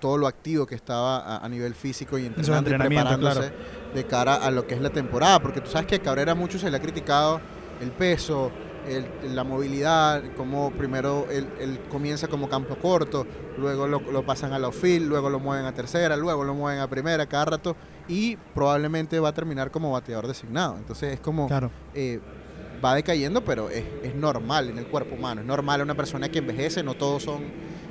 todo 0.00 0.18
lo 0.18 0.26
activo 0.26 0.66
que 0.66 0.74
estaba 0.74 1.18
a, 1.18 1.44
a 1.44 1.48
nivel 1.48 1.74
físico 1.74 2.18
y 2.18 2.26
entrenando 2.26 2.70
y 2.70 2.74
preparándose 2.74 3.38
claro. 3.38 3.54
de 3.94 4.06
cara 4.06 4.34
a 4.34 4.50
lo 4.50 4.66
que 4.66 4.74
es 4.74 4.80
la 4.80 4.90
temporada. 4.90 5.40
Porque 5.40 5.60
tú 5.60 5.70
sabes 5.70 5.86
que 5.86 5.94
a 5.94 6.02
Cabrera 6.02 6.34
mucho 6.34 6.58
se 6.58 6.70
le 6.70 6.76
ha 6.76 6.80
criticado 6.80 7.40
el 7.80 7.90
peso, 7.90 8.50
el, 8.88 9.34
la 9.34 9.44
movilidad, 9.44 10.22
como 10.36 10.70
primero 10.72 11.26
él, 11.30 11.48
él, 11.60 11.80
comienza 11.90 12.28
como 12.28 12.48
campo 12.48 12.76
corto, 12.76 13.26
luego 13.58 13.86
lo, 13.86 14.00
lo 14.00 14.24
pasan 14.24 14.52
a 14.52 14.58
la 14.58 14.66
outfield, 14.66 15.06
luego 15.06 15.30
lo 15.30 15.38
mueven 15.38 15.66
a 15.66 15.72
tercera, 15.72 16.16
luego 16.16 16.44
lo 16.44 16.54
mueven 16.54 16.80
a 16.80 16.88
primera 16.88 17.26
cada 17.26 17.44
rato 17.44 17.76
y 18.08 18.36
probablemente 18.54 19.18
va 19.20 19.30
a 19.30 19.34
terminar 19.34 19.70
como 19.70 19.92
bateador 19.92 20.26
designado. 20.26 20.76
Entonces 20.76 21.14
es 21.14 21.20
como 21.20 21.46
claro. 21.46 21.70
eh, 21.94 22.20
va 22.84 22.94
decayendo, 22.94 23.44
pero 23.44 23.70
es, 23.70 23.84
es, 24.02 24.14
normal 24.14 24.70
en 24.70 24.78
el 24.78 24.86
cuerpo 24.86 25.14
humano, 25.14 25.40
es 25.40 25.46
normal 25.46 25.82
una 25.82 25.94
persona 25.94 26.28
que 26.28 26.40
envejece, 26.40 26.82
no 26.82 26.94
todos 26.94 27.22
son 27.22 27.42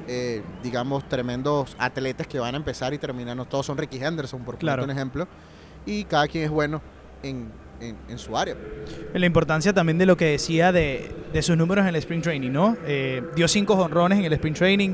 eh, 0.08 0.42
digamos 0.64 1.08
tremendos 1.08 1.76
atletas 1.78 2.28
que 2.28 2.40
van 2.40 2.56
a 2.56 2.58
empezar 2.58 2.94
y 2.94 2.98
terminar, 2.98 3.38
no 3.38 3.46
todos 3.46 3.66
son 3.66 3.78
Ricky 3.78 4.04
Henderson, 4.04 4.44
por 4.44 4.58
claro. 4.58 4.84
un 4.84 4.90
ejemplo, 4.90 5.28
y 5.86 6.04
cada 6.06 6.28
quien 6.28 6.44
es 6.44 6.50
bueno 6.50 6.82
en, 7.24 7.52
en- 7.82 7.98
en 8.10 8.18
su 8.20 8.38
área. 8.38 8.56
La 9.14 9.26
importancia 9.26 9.74
también 9.74 9.98
de 9.98 10.06
lo 10.06 10.16
que 10.18 10.26
decía 10.26 10.72
de, 10.72 11.12
de 11.34 11.42
sus 11.42 11.58
números 11.58 11.84
en 11.84 11.90
el 11.90 11.96
Spring 11.98 12.22
Training, 12.22 12.52
¿no? 12.52 12.78
Eh, 12.86 13.22
dio 13.36 13.48
cinco 13.48 13.76
jonrones 13.76 14.20
en 14.20 14.26
el 14.26 14.34
Spring 14.34 14.54
Training. 14.54 14.94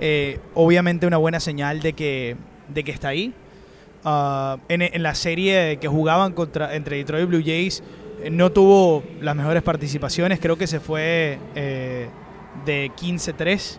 eh, 0.00 0.38
obviamente 0.54 1.06
una 1.06 1.16
buena 1.16 1.40
señal 1.40 1.80
de 1.80 1.92
que, 1.92 2.36
de 2.68 2.84
que 2.84 2.92
está 2.92 3.08
ahí. 3.08 3.34
Ah, 4.04 4.58
en, 4.68 4.82
en 4.82 5.02
la 5.02 5.14
serie 5.16 5.78
que 5.80 5.88
jugaban 5.88 6.32
contra, 6.32 6.74
entre 6.76 6.96
Detroit 6.98 7.24
y 7.24 7.26
Blue 7.26 7.42
Jays 7.44 7.82
eh, 8.22 8.30
no 8.30 8.50
tuvo 8.52 9.02
las 9.20 9.34
mejores 9.34 9.62
participaciones. 9.64 10.38
Creo 10.40 10.56
que 10.56 10.66
se 10.68 10.78
fue 10.80 11.38
eh, 11.56 12.08
de 12.64 12.90
15-3. 12.96 13.78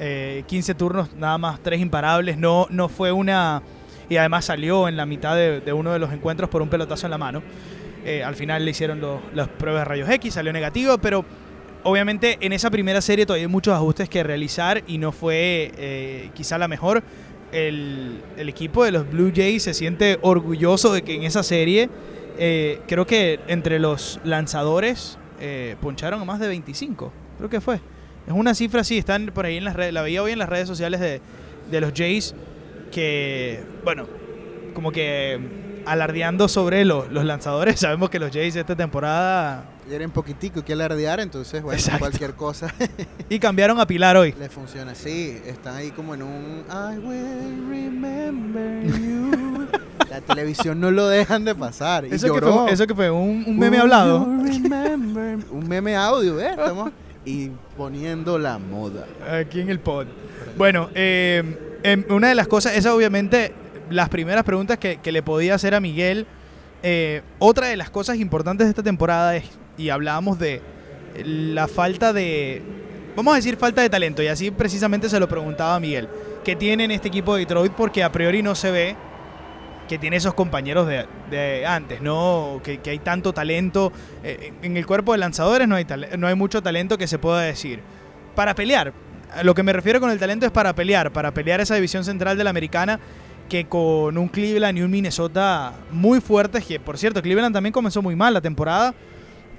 eh, 0.00 0.44
15 0.46 0.74
turnos, 0.74 1.14
nada 1.14 1.36
más 1.36 1.60
3 1.62 1.78
imparables. 1.80 2.38
No, 2.38 2.66
no 2.70 2.88
fue 2.88 3.12
una... 3.12 3.62
Y 4.08 4.16
además 4.16 4.46
salió 4.46 4.88
en 4.88 4.96
la 4.96 5.04
mitad 5.06 5.36
de, 5.36 5.60
de 5.60 5.72
uno 5.74 5.92
de 5.92 5.98
los 5.98 6.10
encuentros 6.12 6.48
por 6.50 6.62
un 6.62 6.68
pelotazo 6.70 7.06
en 7.06 7.10
la 7.12 7.18
mano. 7.18 7.42
Eh, 8.04 8.22
al 8.24 8.34
final 8.34 8.64
le 8.64 8.70
hicieron 8.70 9.00
los- 9.00 9.20
las 9.34 9.48
pruebas 9.48 9.82
de 9.82 9.84
rayos 9.84 10.08
X, 10.08 10.34
salió 10.34 10.52
negativo, 10.52 10.98
pero 10.98 11.24
obviamente 11.82 12.38
en 12.40 12.52
esa 12.52 12.70
primera 12.70 13.00
serie 13.00 13.26
todavía 13.26 13.46
hay 13.46 13.52
muchos 13.52 13.74
ajustes 13.74 14.08
que 14.08 14.22
realizar 14.22 14.82
y 14.86 14.98
no 14.98 15.12
fue 15.12 15.72
eh, 15.76 16.30
quizá 16.34 16.58
la 16.58 16.68
mejor. 16.68 17.02
El, 17.52 18.20
el 18.36 18.48
equipo 18.48 18.84
de 18.84 18.92
los 18.92 19.10
Blue 19.10 19.32
Jays 19.34 19.64
se 19.64 19.74
siente 19.74 20.18
orgulloso 20.22 20.92
de 20.92 21.02
que 21.02 21.16
en 21.16 21.24
esa 21.24 21.42
serie, 21.42 21.90
eh, 22.38 22.78
creo 22.86 23.06
que 23.06 23.40
entre 23.48 23.78
los 23.80 24.20
lanzadores 24.24 25.18
poncharon 25.80 26.20
a 26.20 26.24
más 26.26 26.38
de 26.38 26.48
25, 26.48 27.12
creo 27.38 27.48
que 27.50 27.60
fue. 27.62 27.76
Es 28.26 28.32
una 28.34 28.54
cifra 28.54 28.82
así, 28.82 28.98
están 28.98 29.32
por 29.34 29.46
ahí 29.46 29.56
en 29.56 29.64
las 29.64 29.74
redes, 29.74 29.92
la 29.94 30.02
veía 30.02 30.22
hoy 30.22 30.32
en 30.32 30.38
las 30.38 30.48
redes 30.50 30.68
sociales 30.68 31.00
de, 31.00 31.20
de 31.70 31.80
los 31.80 31.92
Jays, 31.94 32.34
que, 32.92 33.60
bueno, 33.84 34.06
como 34.74 34.92
que 34.92 35.40
alardeando 35.86 36.48
sobre 36.48 36.84
los, 36.84 37.10
los 37.10 37.24
lanzadores. 37.24 37.78
Sabemos 37.80 38.10
que 38.10 38.18
los 38.18 38.30
Jays 38.30 38.56
esta 38.56 38.76
temporada. 38.76 39.64
Quieren 39.88 40.10
poquitico 40.10 40.64
que 40.64 40.72
alardear, 40.74 41.18
entonces, 41.20 41.62
bueno, 41.62 41.76
Exacto. 41.78 41.98
cualquier 42.00 42.34
cosa 42.34 42.72
Y 43.28 43.40
cambiaron 43.40 43.80
a 43.80 43.86
Pilar 43.86 44.16
hoy. 44.16 44.32
le 44.38 44.48
funciona. 44.48 44.94
Sí, 44.94 45.36
están 45.46 45.74
ahí 45.76 45.90
como 45.90 46.14
en 46.14 46.22
un 46.22 46.64
I 46.70 46.98
will 46.98 47.68
remember 47.68 48.84
you. 49.00 49.66
La 50.08 50.20
televisión 50.20 50.80
no 50.80 50.90
lo 50.90 51.08
dejan 51.08 51.44
de 51.44 51.54
pasar. 51.54 52.04
Y 52.04 52.14
Eso 52.14 52.28
que, 52.28 52.40
lloró. 52.40 52.62
fue, 52.64 52.72
eso 52.72 52.86
que 52.86 52.94
fue 52.94 53.10
un, 53.10 53.44
un 53.46 53.58
meme 53.58 53.78
hablado. 53.78 54.22
Un 54.22 55.64
meme 55.68 55.96
audio, 55.96 56.40
¿eh? 56.40 56.50
Estamos 56.50 56.90
imponiendo 57.24 58.38
la 58.38 58.58
moda. 58.58 59.06
Aquí 59.40 59.60
en 59.60 59.70
el 59.70 59.78
pod. 59.80 60.06
Bueno, 60.56 60.88
eh, 60.94 61.78
em, 61.82 62.04
una 62.10 62.28
de 62.28 62.34
las 62.34 62.48
cosas, 62.48 62.76
esa 62.76 62.94
obviamente, 62.94 63.52
las 63.90 64.08
primeras 64.08 64.44
preguntas 64.44 64.78
que, 64.78 64.96
que 64.98 65.12
le 65.12 65.22
podía 65.22 65.54
hacer 65.54 65.74
a 65.74 65.80
Miguel. 65.80 66.26
eh, 66.82 67.22
otra 67.38 67.66
de 67.66 67.76
las 67.76 67.90
cosas 67.90 68.16
importantes 68.16 68.66
de 68.66 68.70
esta 68.70 68.82
temporada 68.82 69.36
es, 69.36 69.44
y 69.76 69.90
hablábamos 69.90 70.38
de 70.38 70.62
la 71.24 71.68
falta 71.68 72.12
de, 72.12 72.62
vamos 73.16 73.32
a 73.32 73.36
decir 73.36 73.56
falta 73.56 73.82
de 73.82 73.90
talento, 73.90 74.22
y 74.22 74.28
así 74.28 74.50
precisamente 74.50 75.08
se 75.08 75.20
lo 75.20 75.28
preguntaba 75.28 75.74
a 75.74 75.80
Miguel, 75.80 76.08
¿qué 76.44 76.56
tiene 76.56 76.84
en 76.84 76.90
este 76.90 77.08
equipo 77.08 77.34
de 77.34 77.40
Detroit? 77.40 77.72
Porque 77.72 78.02
a 78.02 78.12
priori 78.12 78.42
no 78.42 78.54
se 78.54 78.70
ve 78.70 78.96
que 79.88 79.98
tiene 79.98 80.16
esos 80.16 80.34
compañeros 80.34 80.86
de, 80.86 81.66
antes, 81.66 82.00
¿no? 82.00 82.60
Que, 82.62 82.78
que 82.78 82.90
hay 82.90 83.00
tanto 83.00 83.32
talento. 83.32 83.92
Eh, 84.22 84.52
en 84.62 84.76
el 84.76 84.86
cuerpo 84.86 85.10
de 85.10 85.18
lanzadores 85.18 85.66
no 85.66 85.74
hay, 85.74 85.84
no 86.16 86.28
hay 86.28 86.36
mucho 86.36 86.62
talento 86.62 86.96
que 86.96 87.08
se 87.08 87.18
pueda 87.18 87.40
decir. 87.40 87.80
Para 88.36 88.54
pelear, 88.54 88.92
lo 89.42 89.52
que 89.52 89.64
me 89.64 89.72
refiero 89.72 90.00
con 90.00 90.12
el 90.12 90.18
talento 90.20 90.46
es 90.46 90.52
para 90.52 90.76
pelear, 90.76 91.12
para 91.12 91.34
pelear 91.34 91.60
esa 91.60 91.74
división 91.74 92.04
central 92.04 92.38
de 92.38 92.44
la 92.44 92.50
americana 92.50 93.00
que 93.50 93.66
con 93.68 94.16
un 94.16 94.28
Cleveland 94.28 94.78
y 94.78 94.82
un 94.82 94.90
Minnesota 94.90 95.74
muy 95.90 96.20
fuertes, 96.20 96.64
que 96.64 96.80
por 96.80 96.96
cierto, 96.96 97.20
Cleveland 97.20 97.52
también 97.52 97.72
comenzó 97.72 98.00
muy 98.00 98.16
mal 98.16 98.32
la 98.32 98.40
temporada, 98.40 98.94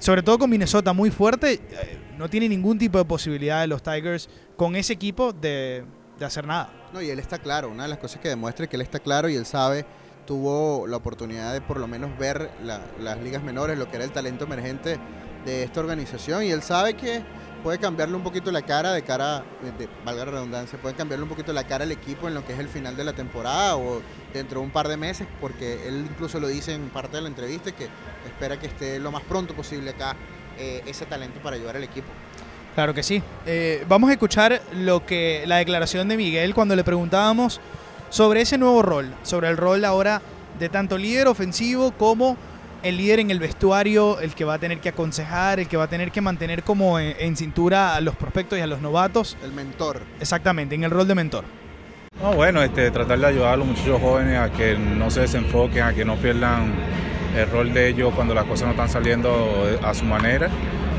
sobre 0.00 0.22
todo 0.22 0.38
con 0.40 0.50
Minnesota 0.50 0.92
muy 0.92 1.10
fuerte, 1.10 1.52
eh, 1.52 1.98
no 2.18 2.28
tiene 2.28 2.48
ningún 2.48 2.78
tipo 2.78 2.98
de 2.98 3.04
posibilidad 3.04 3.60
de 3.60 3.66
los 3.68 3.82
Tigers 3.82 4.28
con 4.56 4.74
ese 4.74 4.94
equipo 4.94 5.32
de, 5.32 5.84
de 6.18 6.24
hacer 6.24 6.46
nada. 6.46 6.70
No, 6.92 7.00
y 7.02 7.10
él 7.10 7.18
está 7.18 7.38
claro. 7.38 7.68
Una 7.70 7.84
de 7.84 7.90
las 7.90 7.98
cosas 7.98 8.20
que 8.20 8.28
demuestra 8.28 8.64
es 8.64 8.70
que 8.70 8.76
él 8.76 8.82
está 8.82 8.98
claro 8.98 9.28
y 9.28 9.36
él 9.36 9.46
sabe, 9.46 9.84
tuvo 10.26 10.86
la 10.86 10.96
oportunidad 10.96 11.52
de 11.52 11.60
por 11.60 11.78
lo 11.78 11.86
menos 11.86 12.16
ver 12.18 12.50
la- 12.64 12.80
las 13.00 13.20
ligas 13.20 13.42
menores, 13.42 13.78
lo 13.78 13.88
que 13.90 13.96
era 13.96 14.04
el 14.04 14.12
talento 14.12 14.44
emergente 14.44 14.98
de 15.44 15.62
esta 15.64 15.80
organización. 15.80 16.44
Y 16.44 16.50
él 16.50 16.62
sabe 16.62 16.94
que 16.94 17.22
puede 17.62 17.78
cambiarle 17.78 18.16
un 18.16 18.22
poquito 18.22 18.50
la 18.50 18.62
cara 18.62 18.92
de 18.92 19.02
cara, 19.02 19.44
de, 19.78 19.88
valga 20.04 20.24
la 20.24 20.30
redundancia, 20.32 20.78
puede 20.80 20.94
cambiarle 20.94 21.22
un 21.22 21.28
poquito 21.28 21.52
la 21.52 21.64
cara 21.64 21.84
al 21.84 21.92
equipo 21.92 22.28
en 22.28 22.34
lo 22.34 22.44
que 22.44 22.52
es 22.52 22.58
el 22.58 22.68
final 22.68 22.96
de 22.96 23.04
la 23.04 23.12
temporada 23.12 23.76
o 23.76 24.02
dentro 24.32 24.60
de 24.60 24.66
un 24.66 24.72
par 24.72 24.88
de 24.88 24.96
meses, 24.96 25.26
porque 25.40 25.86
él 25.86 26.06
incluso 26.10 26.40
lo 26.40 26.48
dice 26.48 26.74
en 26.74 26.88
parte 26.88 27.16
de 27.16 27.22
la 27.22 27.28
entrevista 27.28 27.72
que 27.72 27.88
espera 28.26 28.58
que 28.58 28.66
esté 28.66 28.98
lo 28.98 29.12
más 29.12 29.22
pronto 29.22 29.54
posible 29.54 29.90
acá 29.90 30.16
eh, 30.58 30.82
ese 30.86 31.06
talento 31.06 31.40
para 31.40 31.56
ayudar 31.56 31.76
al 31.76 31.84
equipo. 31.84 32.08
Claro 32.74 32.94
que 32.94 33.02
sí. 33.02 33.22
Eh, 33.46 33.84
vamos 33.88 34.10
a 34.10 34.14
escuchar 34.14 34.62
lo 34.74 35.04
que 35.04 35.44
la 35.46 35.56
declaración 35.56 36.08
de 36.08 36.16
Miguel 36.16 36.54
cuando 36.54 36.74
le 36.74 36.84
preguntábamos 36.84 37.60
sobre 38.08 38.42
ese 38.42 38.58
nuevo 38.58 38.82
rol, 38.82 39.14
sobre 39.22 39.48
el 39.48 39.56
rol 39.56 39.84
ahora 39.84 40.22
de 40.58 40.68
tanto 40.68 40.98
líder 40.98 41.28
ofensivo 41.28 41.92
como 41.92 42.36
el 42.82 42.96
líder 42.96 43.20
en 43.20 43.30
el 43.30 43.38
vestuario, 43.38 44.20
el 44.20 44.34
que 44.34 44.44
va 44.44 44.54
a 44.54 44.58
tener 44.58 44.80
que 44.80 44.88
aconsejar, 44.88 45.60
el 45.60 45.68
que 45.68 45.76
va 45.76 45.84
a 45.84 45.88
tener 45.88 46.10
que 46.10 46.20
mantener 46.20 46.62
como 46.62 46.98
en, 46.98 47.14
en 47.18 47.36
cintura 47.36 47.94
a 47.94 48.00
los 48.00 48.16
prospectos 48.16 48.58
y 48.58 48.62
a 48.62 48.66
los 48.66 48.80
novatos. 48.80 49.36
El 49.42 49.52
mentor. 49.52 50.02
Exactamente, 50.20 50.74
en 50.74 50.84
el 50.84 50.90
rol 50.90 51.06
de 51.06 51.14
mentor. 51.14 51.44
No, 52.20 52.32
bueno, 52.34 52.62
este, 52.62 52.90
tratar 52.90 53.18
de 53.18 53.26
ayudar 53.26 53.54
a 53.54 53.56
los 53.56 53.66
muchachos 53.66 54.00
jóvenes 54.00 54.38
a 54.38 54.50
que 54.52 54.76
no 54.76 55.10
se 55.10 55.20
desenfoquen, 55.20 55.82
a 55.82 55.92
que 55.92 56.04
no 56.04 56.16
pierdan 56.16 56.72
el 57.36 57.50
rol 57.50 57.72
de 57.72 57.88
ellos 57.88 58.12
cuando 58.14 58.34
las 58.34 58.44
cosas 58.44 58.66
no 58.66 58.72
están 58.72 58.88
saliendo 58.88 59.66
a 59.82 59.94
su 59.94 60.04
manera. 60.04 60.48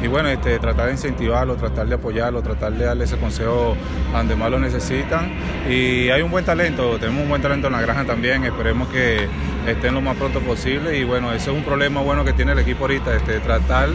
Y 0.03 0.07
bueno, 0.07 0.27
este, 0.27 0.59
tratar 0.59 0.87
de 0.87 0.91
incentivarlo, 0.91 1.55
tratar 1.55 1.87
de 1.87 1.95
apoyarlo, 1.95 2.41
tratar 2.41 2.73
de 2.73 2.83
darle 2.83 3.05
ese 3.05 3.15
consejo 3.15 3.77
a 4.13 4.17
donde 4.17 4.35
más 4.35 4.51
lo 4.51 4.59
necesitan. 4.59 5.31
Y 5.69 6.09
hay 6.09 6.21
un 6.21 6.29
buen 6.29 6.43
talento, 6.43 6.99
tenemos 6.99 7.23
un 7.23 7.29
buen 7.29 7.41
talento 7.41 7.67
en 7.67 7.73
la 7.73 7.81
granja 7.81 8.03
también, 8.03 8.43
esperemos 8.43 8.89
que 8.89 9.29
estén 9.65 9.93
lo 9.93 10.01
más 10.01 10.17
pronto 10.17 10.41
posible. 10.41 10.97
Y 10.99 11.05
bueno, 11.05 11.31
ese 11.31 11.51
es 11.51 11.55
un 11.55 11.63
problema 11.63 12.01
bueno 12.01 12.25
que 12.25 12.33
tiene 12.33 12.51
el 12.51 12.59
equipo 12.59 12.81
ahorita, 12.81 13.15
este, 13.15 13.39
tratar 13.39 13.91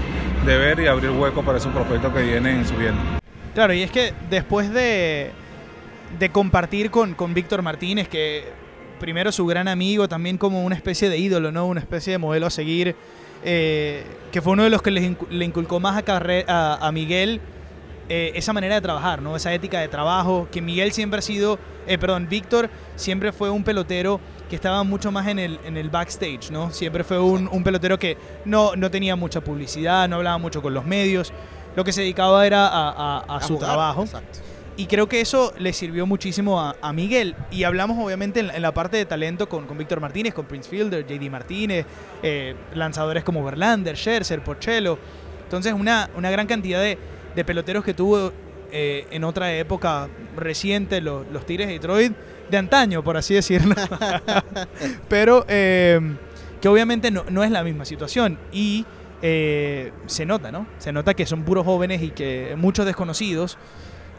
de 0.47 0.57
ver 0.57 0.81
y 0.81 0.87
abrir 0.87 1.11
hueco 1.11 1.43
para 1.43 1.59
esos 1.59 1.75
prospectos 1.75 2.11
que 2.15 2.23
vienen 2.23 2.67
subiendo. 2.67 3.03
Claro, 3.55 3.75
y 3.75 3.83
es 3.83 3.91
que 3.91 4.15
después 4.31 4.73
de, 4.73 5.31
de 6.19 6.31
compartir 6.31 6.91
con, 6.91 7.13
con 7.13 7.35
Víctor 7.35 7.61
Martínez, 7.61 8.09
que 8.09 8.47
primero 8.99 9.31
su 9.31 9.45
gran 9.45 9.69
amigo, 9.69 10.09
también 10.09 10.39
como 10.39 10.65
una 10.65 10.75
especie 10.75 11.11
de 11.11 11.19
ídolo, 11.19 11.53
¿no? 11.53 11.67
Una 11.67 11.81
especie 11.81 12.13
de 12.13 12.19
modelo 12.19 12.47
a 12.47 12.51
seguir, 12.51 12.97
eh, 13.45 14.05
que 14.33 14.43
fue 14.43 14.53
uno 14.53 14.65
de 14.65 14.71
los 14.71 14.83
que 14.83 14.91
les 14.91 15.17
le 15.31 15.45
inculcó 15.45 15.81
más 15.81 15.97
a, 15.97 16.05
Carre- 16.05 16.45
a, 16.49 16.87
a 16.87 16.93
Miguel 16.93 17.41
eh, 18.09 18.33
esa 18.35 18.53
manera 18.53 18.75
de 18.75 18.81
trabajar, 18.81 19.21
¿no? 19.23 19.37
Esa 19.37 19.53
ética 19.53 19.81
de 19.81 19.89
trabajo, 19.89 20.49
que 20.51 20.63
Miguel 20.63 20.93
siempre 20.93 21.19
ha 21.19 21.23
sido, 21.23 21.59
eh, 21.87 21.99
perdón, 21.99 22.27
Víctor 22.29 22.71
siempre 22.97 23.33
fue 23.33 23.51
un 23.51 23.65
pelotero 23.65 24.21
que 24.49 24.57
estaba 24.57 24.83
mucho 24.83 25.13
más 25.13 25.27
en 25.29 25.39
el, 25.39 25.61
en 25.65 25.77
el 25.77 25.91
backstage, 25.91 26.51
¿no? 26.51 26.71
Siempre 26.73 27.05
fue 27.05 27.19
un, 27.21 27.49
un 27.53 27.63
pelotero 27.63 27.99
que 27.99 28.17
no, 28.47 28.75
no 28.77 28.91
tenía 28.91 29.15
mucha 29.15 29.43
publicidad, 29.43 30.09
no 30.09 30.17
hablaba 30.17 30.39
mucho 30.39 30.63
con 30.63 30.73
los 30.73 30.87
medios, 30.87 31.33
lo 31.77 31.85
que 31.85 31.93
se 31.93 32.01
dedicaba 32.01 32.47
era 32.47 32.67
a, 32.67 32.89
a- 32.89 33.19
a 33.29 33.37
A 33.37 33.43
su 33.43 33.55
jugar, 33.55 33.69
trabajo. 33.71 34.03
Exacto. 34.05 34.39
Y 34.79 34.87
creo 34.87 35.09
que 35.09 35.21
eso 35.21 35.53
le 35.59 35.73
sirvió 35.75 36.07
muchísimo 36.07 36.61
a, 36.61 36.75
a 36.81 36.93
Miguel. 36.93 37.35
Y 37.51 37.65
hablamos 37.65 37.99
obviamente 38.03 38.41
en, 38.41 38.47
la- 38.47 38.57
en 38.57 38.63
la 38.63 38.73
parte 38.73 38.97
de 38.97 39.05
talento 39.05 39.49
con, 39.49 39.67
con 39.67 39.77
Víctor 39.77 40.01
Martínez, 40.01 40.33
con 40.33 40.47
Prince 40.47 40.71
Fielder, 40.71 41.05
JD 41.07 41.29
Martínez, 41.31 41.85
eh, 42.23 42.55
lanzadores 42.75 43.25
como 43.25 43.45
Verlander, 43.45 43.97
Scherzer, 43.97 44.41
Porcello. 44.43 44.97
Entonces 45.43 45.73
una, 45.75 46.09
una 46.17 46.31
gran 46.31 46.47
cantidad 46.47 46.81
de, 46.81 46.97
de 47.35 47.45
peloteros 47.45 47.85
que 47.85 47.93
tuvo 47.93 48.33
eh, 48.71 49.07
en 49.11 49.25
otra 49.25 49.53
época 49.53 50.09
reciente 50.37 51.01
los, 51.01 51.27
los 51.33 51.45
Tigres 51.45 51.67
de 51.67 51.73
Detroit, 51.75 52.13
de 52.49 52.57
antaño, 52.57 53.03
por 53.03 53.17
así 53.17 53.35
decirlo. 53.35 53.75
Pero 55.09 55.45
eh, 55.49 56.01
que 56.61 56.69
obviamente 56.69 57.11
no, 57.11 57.25
no 57.31 57.43
es 57.45 57.51
la 57.51 57.65
misma 57.65 57.85
situación. 57.85 58.39
Y 58.53 58.85
eh, 59.23 59.93
se 60.07 60.25
nota, 60.27 60.53
¿no? 60.53 60.67
Se 60.79 60.93
nota 60.93 61.15
que 61.15 61.27
son 61.27 61.43
puros 61.43 61.65
jóvenes 61.65 62.03
y 62.03 62.11
que 62.11 62.55
muchos 62.57 62.87
desconocidos 62.87 63.59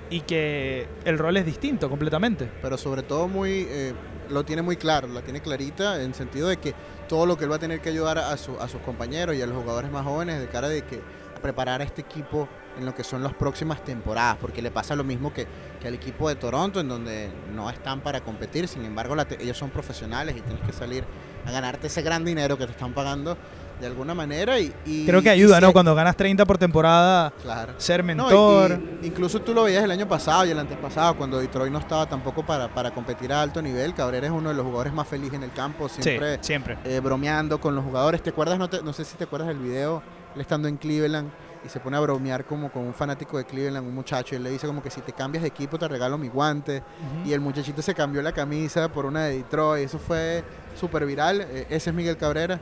y 0.10 0.22
que 0.22 0.88
el 1.06 1.18
rol 1.18 1.38
es 1.38 1.46
distinto 1.46 1.90
completamente. 1.90 2.50
pero 2.62 2.78
sobre 2.78 3.04
todo 3.04 3.28
muy 3.28 3.68
eh, 3.70 3.94
lo 4.30 4.44
tiene 4.46 4.62
muy 4.62 4.76
claro, 4.78 5.08
la 5.08 5.22
tiene 5.22 5.42
clarita 5.42 5.96
en 5.96 6.10
el 6.10 6.14
sentido 6.14 6.48
de 6.48 6.58
que 6.58 6.74
todo 7.08 7.26
lo 7.26 7.38
que 7.38 7.46
él 7.46 7.52
va 7.52 7.56
a 7.56 7.60
tener 7.60 7.80
que 7.82 7.90
ayudar 7.90 8.18
a, 8.20 8.38
su- 8.38 8.60
a 8.60 8.68
sus 8.68 8.82
compañeros 8.82 9.36
y 9.36 9.42
a 9.42 9.48
los 9.48 9.58
jugadores 9.58 9.92
más 9.92 10.06
jóvenes 10.06 10.40
de 10.40 10.48
cara 10.48 10.70
de 10.70 10.84
que 10.84 11.02
a 11.36 11.42
preparar 11.42 11.82
a 11.82 11.84
este 11.84 12.02
equipo 12.02 12.48
en 12.78 12.86
lo 12.86 12.94
que 12.94 13.04
son 13.04 13.24
las 13.24 13.34
próximas 13.34 13.84
temporadas, 13.84 14.38
porque 14.40 14.62
le 14.62 14.72
pasa 14.72 14.96
lo 14.96 15.04
mismo 15.04 15.34
que, 15.34 15.48
que 15.82 15.88
al 15.88 15.94
equipo 15.96 16.30
de 16.30 16.36
Toronto, 16.36 16.80
en 16.80 16.88
donde 16.88 17.30
no 17.54 17.70
están 17.70 18.02
para 18.02 18.22
competir, 18.22 18.68
sin 18.68 18.86
embargo 18.86 19.16
la 19.16 19.26
ellos 19.40 19.58
son 19.58 19.70
profesionales 19.70 20.36
y 20.38 20.42
tienes 20.42 20.64
que 20.66 20.72
salir 20.74 21.04
a 21.46 21.52
ganarte 21.52 21.88
ese 21.88 22.02
gran 22.04 22.24
dinero 22.24 22.58
que 22.58 22.66
te 22.66 22.72
están 22.72 22.94
pagando 22.94 23.38
de 23.80 23.88
alguna 23.88 24.14
manera. 24.14 24.60
Y, 24.60 24.74
y- 24.86 25.06
Creo 25.06 25.22
que 25.22 25.30
ayuda, 25.30 25.62
¿no? 25.62 25.72
Cuando 25.74 25.96
ganas 25.96 26.16
30 26.16 26.46
por 26.46 26.58
temporada, 26.58 27.32
Claro. 27.42 27.74
ser 27.78 28.04
No, 28.04 28.12
y- 28.12 28.16
mentor. 28.16 28.80
y 29.02 29.08
incluso 29.08 29.42
tú 29.42 29.54
lo 29.54 29.64
veías 29.64 29.84
el 29.84 29.92
año 29.92 30.08
pasado 30.08 30.46
y 30.46 30.52
el 30.52 30.60
antepasado, 30.60 31.16
cuando 31.18 31.40
Detroit 31.40 31.72
no 31.72 31.80
estaba 31.80 32.08
tampoco 32.08 32.46
para, 32.46 32.68
para 32.74 32.92
competir 32.92 33.32
a 33.34 33.42
alto 33.42 33.62
nivel. 33.62 33.94
Cabrera 33.94 34.28
es 34.28 34.32
uno 34.34 34.50
de 34.50 34.56
los 34.56 34.66
jugadores 34.66 34.94
más 34.94 35.08
felices 35.08 35.36
en 35.36 35.44
el 35.44 35.52
campo, 35.54 35.88
siempre 35.90 36.36
sí, 36.36 36.40
siempre. 36.44 36.78
eh, 36.84 37.00
bromeando 37.00 37.60
con 37.60 37.76
los 37.76 37.84
jugadores. 37.84 38.22
¿Te 38.22 38.30
acuerdas? 38.32 38.58
No, 38.60 38.70
te- 38.70 38.82
no 38.84 38.94
sé 38.94 39.06
si 39.06 39.16
te 39.18 39.24
acuerdas 39.24 39.48
del 39.48 39.60
video, 39.60 40.02
él 40.36 40.42
estando 40.42 40.68
en 40.68 40.78
Cleveland 40.78 41.30
y 41.66 41.68
se 41.68 41.80
pone 41.82 41.98
a 41.98 42.00
bromear 42.00 42.46
como 42.46 42.72
con 42.72 42.84
un 42.84 42.94
fanático 42.94 43.38
de 43.38 43.44
Cleveland, 43.46 43.86
un 43.86 43.94
muchacho, 43.94 44.34
y 44.34 44.38
él 44.38 44.44
le 44.44 44.50
dice 44.50 44.66
como 44.66 44.82
que 44.82 44.90
si 44.90 45.02
te 45.02 45.12
cambias 45.12 45.42
de 45.42 45.50
equipo 45.50 45.78
te 45.78 45.88
regalo 45.90 46.18
mi 46.18 46.30
guante. 46.30 46.82
Y 47.26 47.34
el 47.34 47.42
muchachito 47.42 47.82
se 47.82 47.94
cambió 47.94 48.22
la 48.22 48.32
camisa 48.32 48.88
por 48.90 49.06
una 49.06 49.26
de 49.26 49.38
Detroit. 49.38 49.86
Eso 49.86 50.00
fue 50.00 50.44
súper 50.80 51.06
viral. 51.06 51.42
Eh, 51.42 51.68
ese 51.70 51.90
es 51.90 51.96
Miguel 51.96 52.16
Cabrera. 52.16 52.60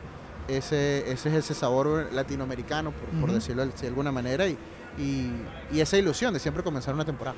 Ese, 0.48 1.12
ese 1.12 1.30
es 1.30 1.36
ese 1.36 1.54
sabor 1.54 2.08
latinoamericano, 2.14 2.92
por, 2.92 3.10
por 3.20 3.30
Ujú. 3.30 3.34
decirlo 3.34 3.66
de 3.66 3.72
de 3.72 3.88
alguna 3.88 4.12
manera. 4.12 4.48
Y, 4.48 4.58
y, 4.98 5.32
y 5.72 5.82
esa 5.82 5.98
ilusión 5.98 6.34
de 6.34 6.40
siempre 6.40 6.64
comenzar 6.64 6.94
una 6.94 7.06
temporada. 7.06 7.36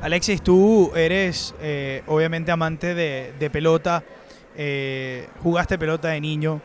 Alexis, 0.00 0.42
tú 0.42 0.92
eres 0.94 1.54
eh, 1.60 2.02
obviamente 2.06 2.50
amante 2.50 2.94
de, 2.94 3.34
de 3.38 3.50
pelota, 3.50 4.02
eh, 4.56 5.28
jugaste 5.42 5.78
pelota 5.78 6.08
de 6.08 6.20
niño, 6.20 6.60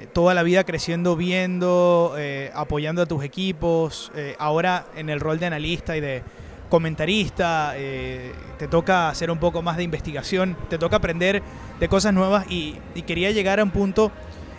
eh, 0.00 0.06
toda 0.12 0.34
la 0.34 0.42
vida 0.42 0.64
creciendo, 0.64 1.16
viendo, 1.16 2.14
apoyando 2.54 3.02
a 3.02 3.06
tus 3.06 3.22
equipos, 3.24 4.10
ahora 4.38 4.86
en 4.96 5.10
el 5.10 5.20
rol 5.20 5.38
de 5.38 5.46
analista 5.46 5.96
y 5.96 6.00
de 6.00 6.22
comentarista, 6.68 7.74
te 7.76 8.66
toca 8.68 9.10
hacer 9.10 9.30
un 9.30 9.38
poco 9.38 9.60
más 9.60 9.76
de 9.76 9.82
investigación, 9.82 10.56
te 10.70 10.78
toca 10.78 10.96
aprender 10.96 11.42
de 11.78 11.88
cosas 11.88 12.14
nuevas 12.14 12.50
y, 12.50 12.78
y 12.94 13.02
quería 13.02 13.30
llegar 13.30 13.60
a 13.60 13.64
un 13.64 13.70
punto 13.70 14.10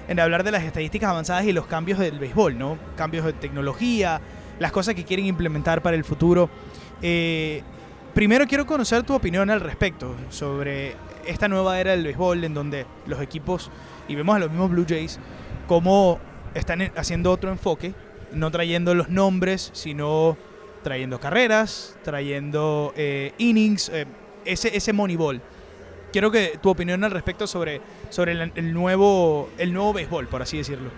en 0.07 0.19
hablar 0.19 0.43
de 0.43 0.51
las 0.51 0.63
estadísticas 0.63 1.09
avanzadas 1.09 1.45
y 1.45 1.53
los 1.53 1.65
cambios 1.67 1.99
del 1.99 2.19
béisbol, 2.19 2.57
¿no? 2.57 2.77
Cambios 2.95 3.25
de 3.25 3.33
tecnología, 3.33 4.19
las 4.59 4.71
cosas 4.71 4.95
que 4.95 5.03
quieren 5.03 5.25
implementar 5.25 5.81
para 5.81 5.95
el 5.95 6.03
futuro. 6.03 6.49
Eh, 7.01 7.61
primero 8.13 8.45
quiero 8.47 8.65
conocer 8.65 9.03
tu 9.03 9.13
opinión 9.13 9.49
al 9.49 9.61
respecto 9.61 10.15
sobre 10.29 10.95
esta 11.25 11.47
nueva 11.47 11.79
era 11.79 11.91
del 11.91 12.03
béisbol 12.03 12.43
en 12.43 12.53
donde 12.53 12.85
los 13.07 13.21
equipos, 13.21 13.71
y 14.07 14.15
vemos 14.15 14.35
a 14.35 14.39
los 14.39 14.49
mismos 14.49 14.69
Blue 14.69 14.85
Jays, 14.87 15.19
cómo 15.67 16.19
están 16.53 16.81
en- 16.81 16.91
haciendo 16.97 17.31
otro 17.31 17.49
enfoque, 17.49 17.93
no 18.33 18.51
trayendo 18.51 18.93
los 18.93 19.09
nombres, 19.09 19.69
sino 19.73 20.37
trayendo 20.83 21.19
carreras, 21.19 21.95
trayendo 22.03 22.93
eh, 22.97 23.31
innings, 23.37 23.89
eh, 23.89 24.05
ese, 24.43 24.75
ese 24.75 24.91
moneyball. 24.91 25.41
Quiero 26.11 26.29
que 26.29 26.59
tu 26.61 26.69
opinión 26.69 27.03
al 27.03 27.11
respecto 27.11 27.47
sobre, 27.47 27.81
sobre 28.13 28.33
el, 28.33 28.51
el 28.55 28.73
nuevo, 28.73 29.49
el 29.57 29.73
nuevo 29.73 29.91
béisbol, 29.93 30.27
por 30.27 30.41
así 30.43 30.57
decirlo. 30.57 30.89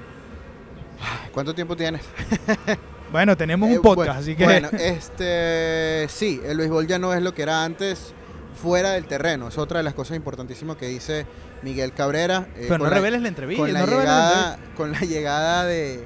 ¿Cuánto 1.34 1.54
tiempo 1.56 1.76
tienes? 1.76 2.02
Bueno, 3.12 3.38
tenemos 3.38 3.70
Eh, 3.70 3.78
un 3.78 3.82
podcast, 3.84 4.08
bueno, 4.08 4.20
así 4.20 4.36
que... 4.36 4.44
Bueno, 4.44 4.68
este, 4.78 6.08
sí, 6.10 6.42
el 6.44 6.58
béisbol 6.58 6.88
ya 6.88 6.98
no 7.00 7.14
es 7.14 7.22
lo 7.22 7.34
que 7.34 7.44
era 7.44 7.64
antes 7.64 8.14
fuera 8.62 8.92
del 8.94 9.06
terreno. 9.06 9.48
Es 9.48 9.58
otra 9.60 9.78
de 9.78 9.84
las 9.84 9.94
cosas 9.94 10.18
importantísimas 10.18 10.76
que 10.76 10.88
dice 10.88 11.26
Miguel 11.62 11.94
Cabrera. 11.94 12.48
eh, 12.56 12.66
pero 12.68 12.80
no 12.80 12.86
la- 12.86 12.96
reveles 12.96 13.22
la 13.22 13.28
entrevista. 13.30 13.64
con 13.64 13.72
la, 13.74 13.80
no 13.82 13.86
reveles 13.86 14.06
la 14.08 14.16
llegada, 14.30 14.60
con 14.76 14.92
la 14.92 15.00
llegada 15.02 15.66
de, 15.66 16.04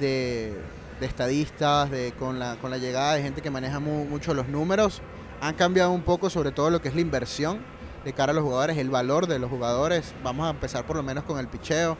de, 0.00 0.54
de 0.98 1.06
estadistas, 1.06 1.90
de, 1.90 2.12
con, 2.18 2.38
la, 2.38 2.56
con 2.56 2.70
la 2.70 2.78
llegada 2.78 3.14
de 3.14 3.22
gente 3.22 3.42
que 3.42 3.50
maneja 3.50 3.78
mu- 3.78 4.06
mucho 4.06 4.32
los 4.34 4.48
números, 4.48 5.02
han 5.42 5.54
cambiado 5.54 5.92
un 5.92 6.02
poco 6.02 6.30
sobre 6.30 6.50
todo 6.52 6.70
lo 6.70 6.80
que 6.80 6.88
es 6.88 6.94
la 6.94 7.02
inversión 7.02 7.58
de 8.04 8.12
cara 8.12 8.32
a 8.32 8.34
los 8.34 8.44
jugadores, 8.44 8.76
el 8.78 8.90
valor 8.90 9.26
de 9.26 9.38
los 9.38 9.50
jugadores. 9.50 10.14
Vamos 10.22 10.46
a 10.46 10.50
empezar 10.50 10.86
por 10.86 10.96
lo 10.96 11.02
menos 11.02 11.24
con 11.24 11.38
el 11.38 11.48
picheo. 11.48 11.96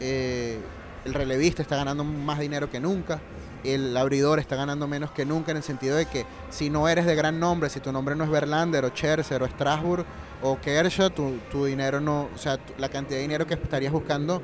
Eh, 0.00 0.60
el 1.04 1.14
relevista 1.14 1.62
está 1.62 1.76
ganando 1.76 2.04
más 2.04 2.38
dinero 2.38 2.70
que 2.70 2.80
nunca. 2.80 3.20
El 3.64 3.96
abridor 3.96 4.38
está 4.38 4.54
ganando 4.54 4.86
menos 4.86 5.10
que 5.10 5.24
nunca 5.24 5.50
en 5.50 5.56
el 5.56 5.62
sentido 5.62 5.96
de 5.96 6.06
que 6.06 6.26
si 6.50 6.70
no 6.70 6.88
eres 6.88 7.06
de 7.06 7.14
gran 7.14 7.40
nombre, 7.40 7.70
si 7.70 7.80
tu 7.80 7.90
nombre 7.90 8.14
no 8.14 8.24
es 8.24 8.30
Verlander 8.30 8.84
o 8.84 8.88
Scherzer 8.90 9.42
o 9.42 9.46
Strasburg 9.46 10.04
o 10.42 10.60
Kershaw, 10.60 11.10
tu, 11.10 11.38
tu 11.50 11.64
dinero 11.64 12.00
no, 12.00 12.28
o 12.34 12.38
sea, 12.38 12.58
la 12.78 12.88
cantidad 12.88 13.16
de 13.16 13.22
dinero 13.22 13.46
que 13.46 13.54
estarías 13.54 13.92
buscando 13.92 14.42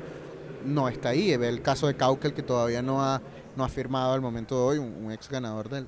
no 0.65 0.89
está 0.89 1.09
ahí. 1.09 1.35
Ve 1.37 1.47
el 1.47 1.61
caso 1.61 1.87
de 1.87 1.95
Caukel 1.95 2.33
que 2.33 2.43
todavía 2.43 2.81
no 2.81 3.03
ha, 3.03 3.21
no 3.55 3.63
ha 3.63 3.69
firmado 3.69 4.13
al 4.13 4.21
momento 4.21 4.55
de 4.55 4.61
hoy, 4.63 4.77
un, 4.79 5.05
un 5.05 5.11
ex 5.11 5.29
ganador 5.29 5.69
del, 5.69 5.87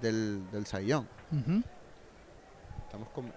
del, 0.00 0.42
del. 0.50 0.62
Ujú. 0.62 1.62
Estamos 2.84 3.08
como, 3.14 3.30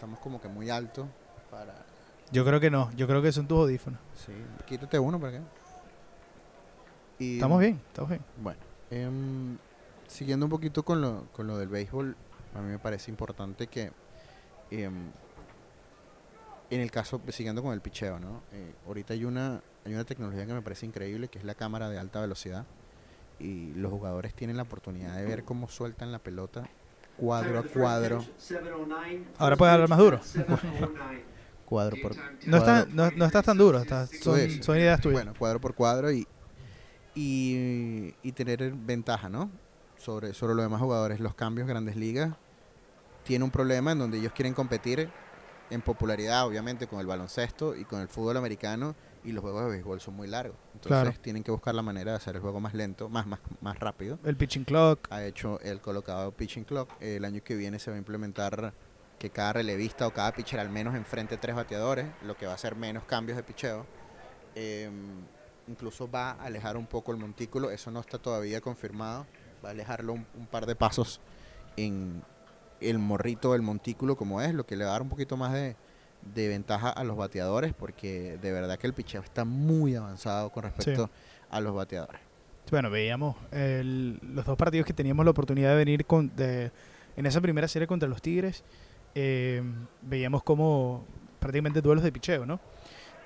estamos 0.00 0.18
como 0.20 0.40
que 0.40 0.48
muy 0.48 0.70
alto 0.70 1.06
para... 1.50 1.74
Yo 2.32 2.42
creo 2.46 2.58
que 2.58 2.70
no, 2.70 2.90
yo 2.96 3.06
creo 3.06 3.20
que 3.20 3.32
son 3.32 3.46
tus 3.46 3.58
audífonos. 3.58 4.00
Sí, 4.14 4.32
quítate 4.66 4.98
uno 4.98 5.20
para 5.20 5.32
qué. 5.32 5.40
Y, 7.18 7.34
Estamos 7.34 7.60
bien, 7.60 7.78
estamos 7.88 8.08
bien. 8.08 8.22
Bueno, 8.42 8.60
em, 8.90 9.58
siguiendo 10.08 10.46
un 10.46 10.50
poquito 10.50 10.86
con 10.86 11.02
lo, 11.02 11.26
con 11.32 11.46
lo 11.46 11.58
del 11.58 11.68
béisbol, 11.68 12.16
a 12.54 12.60
mí 12.62 12.70
me 12.70 12.78
parece 12.78 13.10
importante 13.10 13.66
que 13.66 13.92
em, 14.70 15.10
en 16.70 16.80
el 16.80 16.90
caso, 16.90 17.20
siguiendo 17.28 17.62
con 17.62 17.74
el 17.74 17.82
picheo, 17.82 18.18
¿no? 18.18 18.40
Eh, 18.52 18.72
ahorita 18.86 19.12
hay 19.12 19.26
una, 19.26 19.60
hay 19.84 19.92
una 19.92 20.04
tecnología 20.04 20.46
que 20.46 20.54
me 20.54 20.62
parece 20.62 20.86
increíble, 20.86 21.28
que 21.28 21.38
es 21.38 21.44
la 21.44 21.54
cámara 21.54 21.90
de 21.90 21.98
alta 21.98 22.22
velocidad. 22.22 22.64
Y 23.38 23.74
los 23.74 23.92
jugadores 23.92 24.32
tienen 24.32 24.56
la 24.56 24.62
oportunidad 24.62 25.14
de 25.14 25.26
ver 25.26 25.44
cómo 25.44 25.68
sueltan 25.68 26.10
la 26.10 26.20
pelota 26.20 26.70
cuadro 27.20 27.58
a 27.58 27.62
cuadro, 27.62 28.24
Ahora 29.38 29.56
puedes 29.56 29.72
hablar 29.72 29.88
más 29.88 29.98
duro. 29.98 30.20
cuadro 31.66 31.96
por 31.98 32.16
No, 32.46 32.58
cuadro- 32.58 32.80
está, 32.80 32.86
no, 32.94 33.10
no 33.16 33.24
estás 33.24 33.44
tan 33.44 33.58
duro, 33.58 33.78
estás- 33.78 34.10
son, 34.10 34.62
son 34.62 34.76
ideas 34.76 35.00
tuyas. 35.00 35.24
Bueno, 35.24 35.34
cuadro 35.38 35.60
por 35.60 35.74
cuadro 35.74 36.10
y, 36.10 36.26
y, 37.14 38.14
y 38.22 38.32
tener 38.32 38.72
ventaja, 38.74 39.28
¿no? 39.28 39.50
Sobre, 39.98 40.32
sobre 40.34 40.54
los 40.54 40.64
demás 40.64 40.80
jugadores. 40.80 41.20
Los 41.20 41.34
cambios 41.34 41.68
Grandes 41.68 41.96
Ligas 41.96 42.32
tiene 43.24 43.44
un 43.44 43.50
problema 43.50 43.92
en 43.92 43.98
donde 43.98 44.18
ellos 44.18 44.32
quieren 44.32 44.54
competir 44.54 45.08
en 45.70 45.82
popularidad, 45.82 46.46
obviamente, 46.46 46.86
con 46.86 47.00
el 47.00 47.06
baloncesto 47.06 47.76
y 47.76 47.84
con 47.84 48.00
el 48.00 48.08
fútbol 48.08 48.36
americano 48.36 48.94
y 49.24 49.32
los 49.32 49.42
juegos 49.42 49.64
de 49.64 49.70
béisbol 49.70 50.00
son 50.00 50.14
muy 50.14 50.28
largos. 50.28 50.56
Entonces 50.74 51.02
Claro. 51.02 51.12
tienen 51.20 51.42
que 51.42 51.50
buscar 51.50 51.74
la 51.74 51.82
manera 51.82 52.12
de 52.12 52.16
hacer 52.16 52.36
el 52.36 52.42
juego 52.42 52.60
más 52.60 52.74
lento, 52.74 53.08
más, 53.08 53.26
más, 53.26 53.40
más 53.60 53.78
rápido. 53.78 54.18
El 54.24 54.36
pitching 54.36 54.64
clock. 54.64 55.06
Ha 55.10 55.24
hecho 55.24 55.60
el 55.60 55.80
colocado 55.80 56.32
pitching 56.32 56.64
clock. 56.64 56.90
El 57.00 57.24
año 57.24 57.42
que 57.42 57.54
viene 57.56 57.78
se 57.78 57.90
va 57.90 57.96
a 57.96 57.98
implementar 57.98 58.72
que 59.18 59.30
cada 59.30 59.52
relevista 59.54 60.06
o 60.06 60.12
cada 60.14 60.32
pitcher 60.32 60.60
al 60.60 60.70
menos 60.70 60.94
enfrente 60.94 61.36
tres 61.36 61.54
bateadores, 61.54 62.06
lo 62.24 62.36
que 62.36 62.46
va 62.46 62.52
a 62.52 62.54
hacer 62.54 62.74
menos 62.76 63.04
cambios 63.04 63.36
de 63.36 63.42
picheo. 63.42 63.84
Eh, 64.54 64.90
incluso 65.68 66.10
va 66.10 66.30
a 66.30 66.44
alejar 66.44 66.76
un 66.76 66.86
poco 66.86 67.12
el 67.12 67.18
montículo, 67.18 67.70
eso 67.70 67.90
no 67.90 68.00
está 68.00 68.18
todavía 68.18 68.60
confirmado. 68.60 69.26
Va 69.64 69.68
a 69.68 69.72
alejarlo 69.72 70.14
un, 70.14 70.26
un 70.38 70.46
par 70.46 70.64
de 70.66 70.74
pasos 70.74 71.20
en 71.76 72.22
el 72.80 72.98
morrito 72.98 73.52
del 73.52 73.60
montículo 73.62 74.16
como 74.16 74.40
es, 74.40 74.54
lo 74.54 74.64
que 74.64 74.74
le 74.74 74.84
va 74.84 74.90
a 74.90 74.92
dar 74.94 75.02
un 75.02 75.10
poquito 75.10 75.36
más 75.36 75.52
de, 75.52 75.76
de 76.34 76.48
ventaja 76.48 76.90
a 76.90 77.02
los 77.04 77.16
bateadores, 77.16 77.72
porque 77.74 78.38
de 78.40 78.52
verdad 78.52 78.78
que 78.78 78.86
el 78.86 78.92
picheo 78.94 79.22
está 79.22 79.44
muy 79.44 79.94
avanzado 79.96 80.50
con 80.50 80.62
respecto 80.64 81.10
a 81.50 81.60
los 81.60 81.74
bateadores. 81.74 82.20
Bueno, 82.70 82.90
veíamos 82.90 83.36
los 83.52 84.44
dos 84.44 84.56
partidos 84.56 84.86
que 84.86 84.92
teníamos 84.92 85.24
la 85.24 85.30
oportunidad 85.32 85.70
de 85.70 85.76
venir 85.76 86.04
con, 86.06 86.30
de- 86.36 86.70
en 87.16 87.26
esa 87.26 87.40
primera 87.40 87.66
serie 87.68 87.88
contra 87.88 88.08
los 88.08 88.22
Tigres. 88.22 88.62
eh, 89.14 89.60
veíamos 90.02 90.42
como 90.44 91.04
prácticamente 91.40 91.80
duelos 91.80 92.04
de 92.04 92.12
picheo, 92.12 92.46
¿no? 92.46 92.60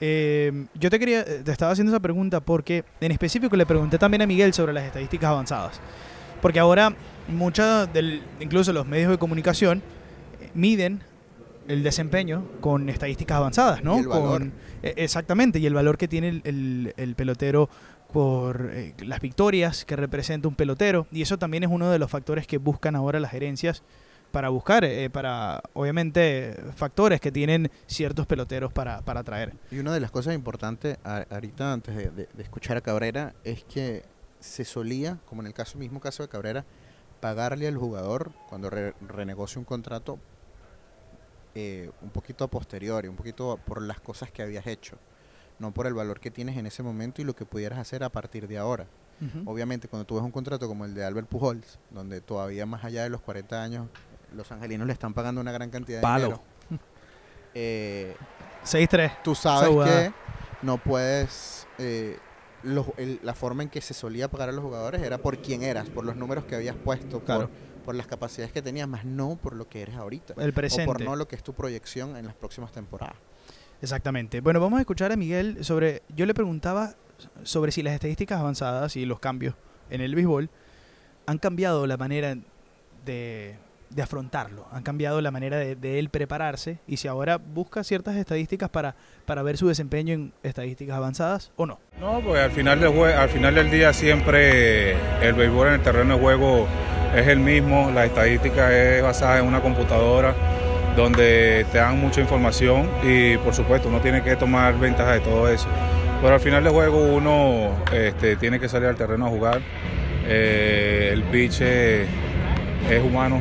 Eh, 0.01 0.67
yo 0.75 0.89
te 0.91 0.99
quería, 0.99 1.25
te 1.25 1.53
estaba 1.53 1.73
haciendo 1.73 1.93
esa 1.93 2.01
pregunta 2.01 2.41
porque 2.41 2.85
en 3.01 3.13
específico 3.13 3.55
le 3.57 3.67
pregunté 3.67 3.99
también 3.99 4.23
a 4.23 4.27
Miguel 4.27 4.53
sobre 4.55 4.73
las 4.73 4.85
estadísticas 4.85 5.29
avanzadas. 5.31 5.81
Porque 6.41 6.59
ahora 6.59 6.95
muchas 7.29 7.89
incluso 8.41 8.73
los 8.73 8.87
medios 8.87 9.11
de 9.11 9.19
comunicación 9.19 9.83
eh, 10.41 10.51
miden 10.55 11.03
el 11.69 11.83
desempeño 11.83 12.45
con 12.61 12.89
estadísticas 12.89 13.37
avanzadas, 13.39 13.83
¿no? 13.83 13.97
Y 13.97 14.01
el 14.01 14.09
valor. 14.09 14.39
Con- 14.41 14.53
eh, 14.83 14.95
exactamente, 14.97 15.59
y 15.59 15.67
el 15.67 15.75
valor 15.75 15.97
que 15.99 16.09
tiene 16.09 16.29
el, 16.29 16.43
el- 16.45 16.95
el 16.97 17.15
pelotero 17.15 17.69
por 18.13 18.71
eh, 18.73 18.95
las 19.05 19.21
victorias 19.21 19.85
que 19.85 19.97
representa 19.97 20.47
un 20.49 20.55
pelotero. 20.55 21.07
Y 21.11 21.23
eso 21.23 21.39
también 21.39 21.65
es 21.65 21.71
uno 21.71 21.91
de 21.91 21.99
los 21.99 22.11
factores 22.11 22.47
que 22.47 22.59
buscan 22.59 22.95
ahora 22.97 23.19
las 23.21 23.31
gerencias 23.33 23.83
para 24.31 24.49
buscar, 24.49 24.85
eh, 24.85 25.11
para 25.11 25.63
obviamente 25.75 26.57
factores 26.75 27.21
que 27.21 27.31
tienen 27.33 27.71
ciertos 27.87 28.27
peloteros 28.27 28.73
para, 28.73 29.01
para 29.03 29.21
atraer. 29.21 29.53
Y 29.71 29.79
una 29.79 29.93
de 29.95 30.01
las 30.01 30.11
cosas 30.11 30.35
importantes 30.35 30.99
a- 31.05 31.25
ahorita 31.31 31.73
antes 31.73 31.97
de, 31.97 32.11
de- 32.11 32.29
de 32.33 32.43
escuchar 32.43 32.77
a 32.77 32.81
Cabrera 32.81 33.35
es 33.45 33.65
que 33.65 34.03
se 34.41 34.65
solía, 34.65 35.19
como 35.27 35.41
en 35.43 35.47
el 35.47 35.55
caso 35.55 35.79
mismo 35.79 36.01
caso 36.01 36.23
de 36.23 36.29
Cabrera, 36.29 36.65
pagarle 37.21 37.67
al 37.69 37.77
jugador 37.77 38.33
cuando 38.49 38.71
re- 38.71 38.95
renegocia 39.09 39.59
un 39.59 39.65
contrato 39.65 40.19
eh, 41.55 41.91
un 42.03 42.11
poquito 42.11 42.45
a 42.45 42.49
posteriori, 42.49 43.09
un 43.09 43.17
poquito 43.17 43.59
por 43.65 43.81
las 43.83 44.01
cosas 44.01 44.31
que 44.33 44.43
habías 44.43 44.67
hecho, 44.67 44.97
no 45.59 45.73
por 45.73 45.87
el 45.87 45.95
valor 45.95 46.21
que 46.21 46.31
tienes 46.31 46.57
en 46.57 46.67
ese 46.67 46.83
momento 46.83 47.23
y 47.23 47.25
lo 47.25 47.35
que 47.37 47.45
pudieras 47.47 47.79
hacer 47.79 48.03
a 48.05 48.09
partir 48.11 48.49
de 48.49 48.59
ahora. 48.59 48.87
Obviamente, 49.47 49.89
cuando 49.89 50.05
tú 50.05 50.17
ves 50.17 50.25
un 50.25 50.33
contrato 50.33 50.67
como 50.69 50.85
el 50.85 50.93
de 50.95 51.03
Albert 51.05 51.29
Pujols, 51.29 51.79
donde 51.91 52.21
todavía 52.21 52.67
más 52.67 52.85
allá 52.85 53.05
de 53.05 53.09
los 53.11 53.21
40 53.23 53.63
años, 53.63 53.89
los 54.35 54.51
angelinos 54.53 54.87
le 54.87 54.93
están 54.93 55.15
pagando 55.15 55.41
una 55.41 55.53
gran 55.53 55.71
cantidad 55.71 55.99
de 55.99 56.03
Palo. 56.03 56.25
dinero. 56.25 56.43
eh, 57.55 58.17
6-3. 58.65 59.23
tú 59.23 59.35
sabes 59.35 59.69
que 59.87 60.13
no 60.63 60.79
puedes 60.79 61.67
eh, 61.79 62.19
los- 62.63 62.87
el- 62.97 63.21
la 63.23 63.35
forma 63.35 63.63
en 63.63 63.69
que 63.69 63.81
se 63.81 63.95
solía 63.95 64.29
pagar 64.31 64.49
a 64.49 64.53
los 64.53 64.65
jugadores 64.65 65.03
era 65.03 65.19
por 65.19 65.39
quién 65.39 65.63
eras, 65.63 65.89
por 65.91 66.05
los 66.05 66.17
números 66.17 66.45
que 66.45 66.57
habías 66.57 66.77
puesto, 66.77 67.21
Claro. 67.21 67.49
por, 67.49 67.51
por 67.85 67.95
las 67.95 68.07
capacidades 68.07 68.53
que 68.53 68.63
tenías, 68.63 68.89
más 68.89 69.05
no 69.05 69.37
por 69.37 69.55
lo 69.55 69.69
que 69.69 69.83
eres 69.83 69.95
ahorita. 69.97 70.35
El 70.35 70.41
O 70.41 70.45
por 70.45 70.55
presente. 70.55 71.05
no 71.05 71.17
lo 71.17 71.29
que 71.29 71.37
es 71.37 71.43
tu 71.43 71.53
proyección 71.53 72.17
en 72.17 72.27
las 72.27 72.35
próximas 72.35 72.73
temporadas. 72.73 73.17
Exactamente. 73.81 74.41
Bueno, 74.41 74.61
vamos 74.61 74.79
a 74.79 74.81
escuchar 74.81 75.13
a 75.13 75.17
Miguel 75.17 75.65
sobre. 75.65 76.03
Yo 76.09 76.27
le 76.27 76.35
preguntaba 76.35 76.95
sobre 77.43 77.71
si 77.71 77.83
las 77.83 77.95
estadísticas 77.95 78.41
avanzadas 78.41 78.97
y 78.97 79.05
los 79.05 79.21
cambios 79.21 79.55
en 79.91 80.01
el 80.01 80.15
béisbol 80.15 80.51
han 81.27 81.39
cambiado 81.39 81.87
la 81.87 81.97
manera 81.97 82.37
de, 83.05 83.57
de 83.95 84.03
afrontarlo, 84.03 84.67
han 84.73 84.83
cambiado 84.83 85.21
la 85.21 85.31
manera 85.31 85.57
de, 85.57 85.99
él 85.99 86.09
prepararse 86.09 86.79
y 86.87 86.97
si 86.97 87.07
ahora 87.07 87.37
busca 87.39 87.85
ciertas 87.85 88.17
estadísticas 88.17 88.69
para, 88.69 88.97
para 89.25 89.43
ver 89.43 89.57
su 89.57 89.69
desempeño 89.69 90.13
en 90.15 90.33
estadísticas 90.43 90.97
avanzadas 90.97 91.53
o 91.57 91.65
no. 91.67 91.79
No, 92.01 92.21
pues 92.21 92.41
al 92.43 92.51
final, 92.51 92.81
del 92.81 92.91
jue- 92.91 93.15
al 93.15 93.29
final 93.29 93.55
del 93.55 93.71
día 93.71 93.93
siempre 93.93 94.93
el 95.27 95.35
béisbol 95.35 95.69
en 95.69 95.75
el 95.75 95.81
terreno 95.83 96.15
de 96.15 96.21
juego 96.21 96.67
es 97.15 97.29
el 97.29 97.39
mismo, 97.39 97.91
la 97.95 98.05
estadística 98.07 98.73
es 98.77 99.03
basada 99.03 99.39
en 99.39 99.47
una 99.47 99.61
computadora 99.61 100.35
donde 100.97 101.65
te 101.71 101.79
dan 101.79 101.99
mucha 102.01 102.21
información 102.21 102.89
y 103.03 103.37
por 103.39 103.55
supuesto 103.55 103.89
uno 103.89 104.01
tiene 104.01 104.23
que 104.23 104.35
tomar 104.37 104.79
ventaja 104.79 105.13
de 105.13 105.21
todo 105.21 105.49
eso. 105.49 105.69
Pero 106.21 106.35
al 106.35 106.41
final 106.41 106.65
del 106.65 106.73
juego 106.73 107.15
uno 107.15 107.71
este, 107.93 108.37
tiene 108.37 108.59
que 108.59 108.69
salir 108.69 108.89
al 108.89 108.97
terreno 108.97 109.27
a 109.27 109.29
jugar. 109.29 109.61
Eh, 110.27 111.11
el 111.13 111.23
pitch 111.25 111.61
es 111.61 112.09
humano, 113.05 113.41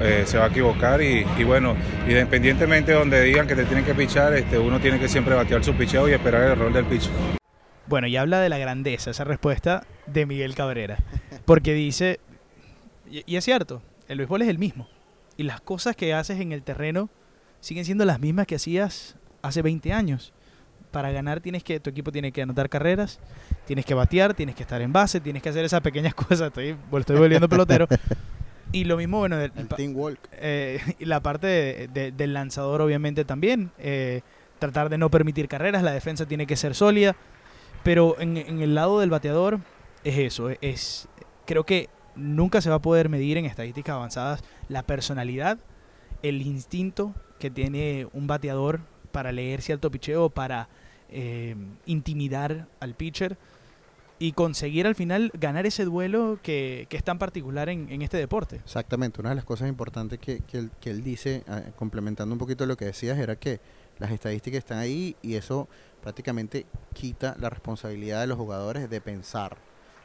eh, 0.00 0.24
se 0.26 0.38
va 0.38 0.44
a 0.44 0.48
equivocar 0.48 1.02
y, 1.02 1.26
y 1.38 1.44
bueno, 1.44 1.76
independientemente 2.08 2.92
de 2.92 2.98
donde 2.98 3.22
digan 3.22 3.46
que 3.46 3.54
te 3.54 3.64
tienen 3.64 3.84
que 3.84 3.94
pichar, 3.94 4.32
este, 4.34 4.58
uno 4.58 4.80
tiene 4.80 4.98
que 4.98 5.08
siempre 5.08 5.34
batear 5.34 5.62
su 5.62 5.74
picheo 5.74 6.08
y 6.08 6.12
esperar 6.12 6.42
el 6.44 6.52
error 6.52 6.72
del 6.72 6.84
pitch. 6.84 7.08
Bueno, 7.86 8.06
y 8.06 8.16
habla 8.16 8.40
de 8.40 8.48
la 8.48 8.56
grandeza, 8.56 9.10
esa 9.10 9.24
respuesta 9.24 9.84
de 10.06 10.24
Miguel 10.24 10.54
Cabrera. 10.54 10.98
Porque 11.44 11.74
dice, 11.74 12.20
y, 13.10 13.36
es 13.36 13.44
cierto, 13.44 13.82
el 14.08 14.18
béisbol 14.18 14.42
es 14.42 14.48
el 14.48 14.58
mismo. 14.58 14.88
Y 15.36 15.42
las 15.42 15.60
cosas 15.60 15.96
que 15.96 16.14
haces 16.14 16.38
en 16.40 16.52
el 16.52 16.62
terreno 16.62 17.10
siguen 17.60 17.84
siendo 17.84 18.04
las 18.04 18.20
mismas 18.20 18.46
que 18.46 18.54
hacías 18.54 19.16
hace 19.42 19.62
20 19.62 19.92
años. 19.92 20.32
Para 20.92 21.10
ganar 21.10 21.40
tienes 21.40 21.64
que, 21.64 21.80
tu 21.80 21.90
equipo 21.90 22.12
tiene 22.12 22.30
que 22.30 22.42
anotar 22.42 22.68
carreras, 22.68 23.18
tienes 23.66 23.84
que 23.84 23.94
batear, 23.94 24.34
tienes 24.34 24.54
que 24.54 24.62
estar 24.62 24.80
en 24.80 24.92
base, 24.92 25.20
tienes 25.20 25.42
que 25.42 25.48
hacer 25.48 25.64
esas 25.64 25.80
pequeñas 25.80 26.14
cosas. 26.28 26.48
Estoy, 26.48 26.76
estoy 26.96 27.16
volviendo 27.16 27.48
pelotero. 27.48 27.88
Y 28.72 28.84
lo 28.84 28.96
mismo, 28.96 29.18
bueno, 29.18 29.36
del- 29.36 29.52
El 29.56 29.68
team 29.68 29.96
walk. 29.96 30.18
eh, 30.32 30.80
y 30.98 31.04
la 31.04 31.20
parte 31.20 31.46
de- 31.46 31.88
de- 31.88 32.12
del 32.12 32.32
lanzador 32.34 32.80
obviamente 32.82 33.24
también. 33.24 33.70
eh, 33.78 34.22
tratar 34.58 34.90
de 34.90 34.98
no 34.98 35.10
permitir 35.10 35.48
carreras, 35.48 35.82
la 35.82 35.90
defensa 35.92 36.26
tiene 36.26 36.46
que 36.46 36.54
ser 36.54 36.74
sólida. 36.74 37.16
Pero 37.82 38.20
en, 38.20 38.36
en 38.36 38.60
el 38.60 38.74
lado 38.74 39.00
del 39.00 39.08
bateador 39.08 39.60
es 40.04 40.18
eso, 40.18 40.50
es 40.60 41.08
creo 41.46 41.64
que 41.64 41.88
nunca 42.14 42.60
se 42.60 42.68
va 42.68 42.76
a 42.76 42.82
poder 42.82 43.08
medir 43.08 43.38
en 43.38 43.46
estadísticas 43.46 43.94
avanzadas 43.94 44.44
la 44.68 44.82
personalidad, 44.82 45.58
el 46.22 46.42
instinto 46.42 47.14
que 47.38 47.50
tiene 47.50 48.06
un 48.12 48.26
bateador 48.26 48.80
para 49.12 49.32
leer 49.32 49.62
cierto 49.62 49.90
picheo, 49.90 50.28
para 50.28 50.68
eh, 51.08 51.56
intimidar 51.86 52.66
al 52.80 52.94
pitcher 52.94 53.38
y 54.22 54.32
conseguir 54.32 54.86
al 54.86 54.94
final 54.94 55.32
ganar 55.32 55.64
ese 55.64 55.86
duelo 55.86 56.38
que, 56.42 56.86
que 56.90 56.98
es 56.98 57.02
tan 57.02 57.18
particular 57.18 57.70
en, 57.70 57.90
en 57.90 58.02
este 58.02 58.18
deporte. 58.18 58.56
Exactamente, 58.56 59.18
una 59.18 59.30
de 59.30 59.36
las 59.36 59.46
cosas 59.46 59.66
importantes 59.66 60.18
que, 60.18 60.42
que 60.42 60.90
él, 60.90 61.02
dice, 61.02 61.42
ah, 61.48 61.62
complementando 61.74 62.34
un 62.34 62.38
poquito 62.38 62.66
lo 62.66 62.76
que 62.76 62.84
decías, 62.84 63.18
era 63.18 63.36
que 63.36 63.60
las 63.98 64.10
estadísticas 64.10 64.58
están 64.58 64.76
ahí 64.76 65.16
y 65.22 65.36
eso 65.36 65.68
prácticamente 66.02 66.66
quita 66.92 67.34
la 67.40 67.48
responsabilidad 67.48 68.20
de 68.20 68.26
los 68.26 68.36
jugadores 68.36 68.90
de 68.90 69.00
pensar. 69.00 69.56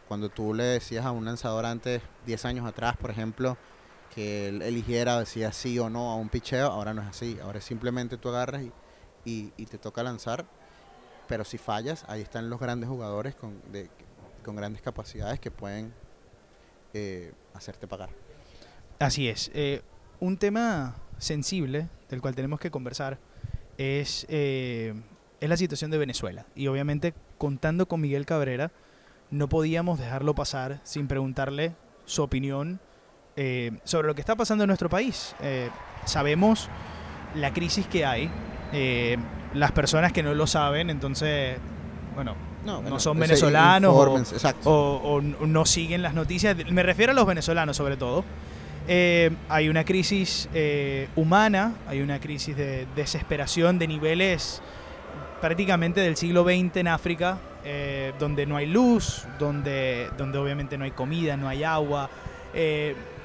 Cuando 0.08 0.30
tú 0.30 0.54
le 0.54 0.64
decías 0.64 1.06
a 1.06 1.12
un 1.12 1.26
lanzador 1.26 1.66
antes, 1.66 2.02
10 2.26 2.46
años 2.46 2.66
atrás, 2.66 2.96
por 2.96 3.12
ejemplo, 3.12 3.58
que 4.14 4.48
él 4.48 4.62
eligiera, 4.62 5.20
decía 5.20 5.52
sí 5.52 5.78
o 5.78 5.90
no 5.90 6.12
a 6.12 6.16
un 6.16 6.30
picheo, 6.30 6.68
ahora 6.68 6.94
no 6.94 7.02
es 7.02 7.10
así. 7.10 7.38
Ahora 7.44 7.60
simplemente 7.60 8.16
tú 8.16 8.30
agarras 8.30 8.64
y, 8.64 8.72
y, 9.26 9.52
y 9.58 9.66
te 9.66 9.78
toca 9.78 10.04
lanzar, 10.04 10.46
pero 11.28 11.44
si 11.44 11.58
fallas, 11.58 12.06
ahí 12.08 12.22
están 12.22 12.50
los 12.50 12.62
grandes 12.62 12.88
jugadores 12.88 13.36
con, 13.36 13.62
de, 13.74 13.90
con 14.46 14.56
grandes 14.56 14.84
capacidades 14.84 15.40
que 15.40 15.50
pueden 15.50 15.92
eh, 16.94 17.34
hacerte 17.56 17.88
pagar. 17.88 18.10
Así 19.00 19.28
es. 19.28 19.52
Eh, 19.54 19.82
un 20.20 20.38
tema 20.38 20.96
sensible 21.18 21.90
del 22.10 22.22
cual 22.22 22.36
tenemos 22.36 22.60
que 22.60 22.70
conversar 22.70 23.18
es, 23.78 24.26
eh, 24.30 24.94
es 25.42 25.50
la 25.50 25.58
situación 25.58 25.90
de 25.90 25.98
Venezuela. 25.98 26.46
Y 26.56 26.68
obviamente, 26.68 27.14
contando 27.40 27.88
con 27.88 28.00
Miguel 28.00 28.26
Cabrera, 28.26 28.72
no 29.32 29.50
podíamos 29.50 30.00
dejarlo 30.00 30.36
pasar 30.36 30.80
sin 30.84 31.08
preguntarle 31.08 31.76
su 32.06 32.22
opinión 32.22 32.80
eh, 33.36 33.72
sobre 33.84 34.08
lo 34.08 34.14
que 34.14 34.22
está 34.22 34.36
pasando 34.36 34.64
en 34.64 34.68
nuestro 34.68 34.88
país. 34.88 35.36
Sabemos 36.06 36.70
la 37.34 37.52
crisis 37.52 37.88
que 37.88 38.06
hay. 38.06 38.32
las 39.54 39.72
personas 39.72 40.14
que 40.14 40.22
no 40.22 40.36
lo 40.36 40.46
saben, 40.48 40.90
entonces, 40.90 41.58
bueno, 42.14 42.36
no 42.82 43.00
son 43.00 43.18
ese 43.18 43.34
venezolanos 43.34 43.94
o- 44.66 45.22
no 45.22 45.66
siguen 45.66 46.02
las 46.02 46.14
noticias. 46.14 46.56
Me 46.72 46.84
refiero 46.84 47.12
a 47.12 47.16
los 47.16 47.26
venezolanos 47.26 47.78
sobre 47.78 47.96
todo. 47.98 48.26
Eh, 48.88 49.32
hay 49.50 49.70
una 49.70 49.84
crisis 49.84 50.48
eh, 50.54 51.08
humana, 51.16 51.74
hay 51.88 52.02
una 52.02 52.20
crisis 52.20 52.56
de 52.56 52.86
desesperación 52.96 53.80
de 53.80 53.88
niveles 53.88 54.62
prácticamente 55.42 56.02
del 56.02 56.16
siglo 56.16 56.44
XX 56.44 56.78
en 56.78 56.88
África, 56.88 57.38
eh, 57.64 58.14
donde 58.20 58.46
no 58.46 58.58
hay 58.58 58.68
luz, 58.68 59.24
donde, 59.40 60.10
donde 60.18 60.38
obviamente 60.38 60.78
no 60.78 60.84
hay 60.86 60.92
comida, 60.92 61.36
no 61.38 61.48
hay 61.48 61.64
agua. 61.64 62.10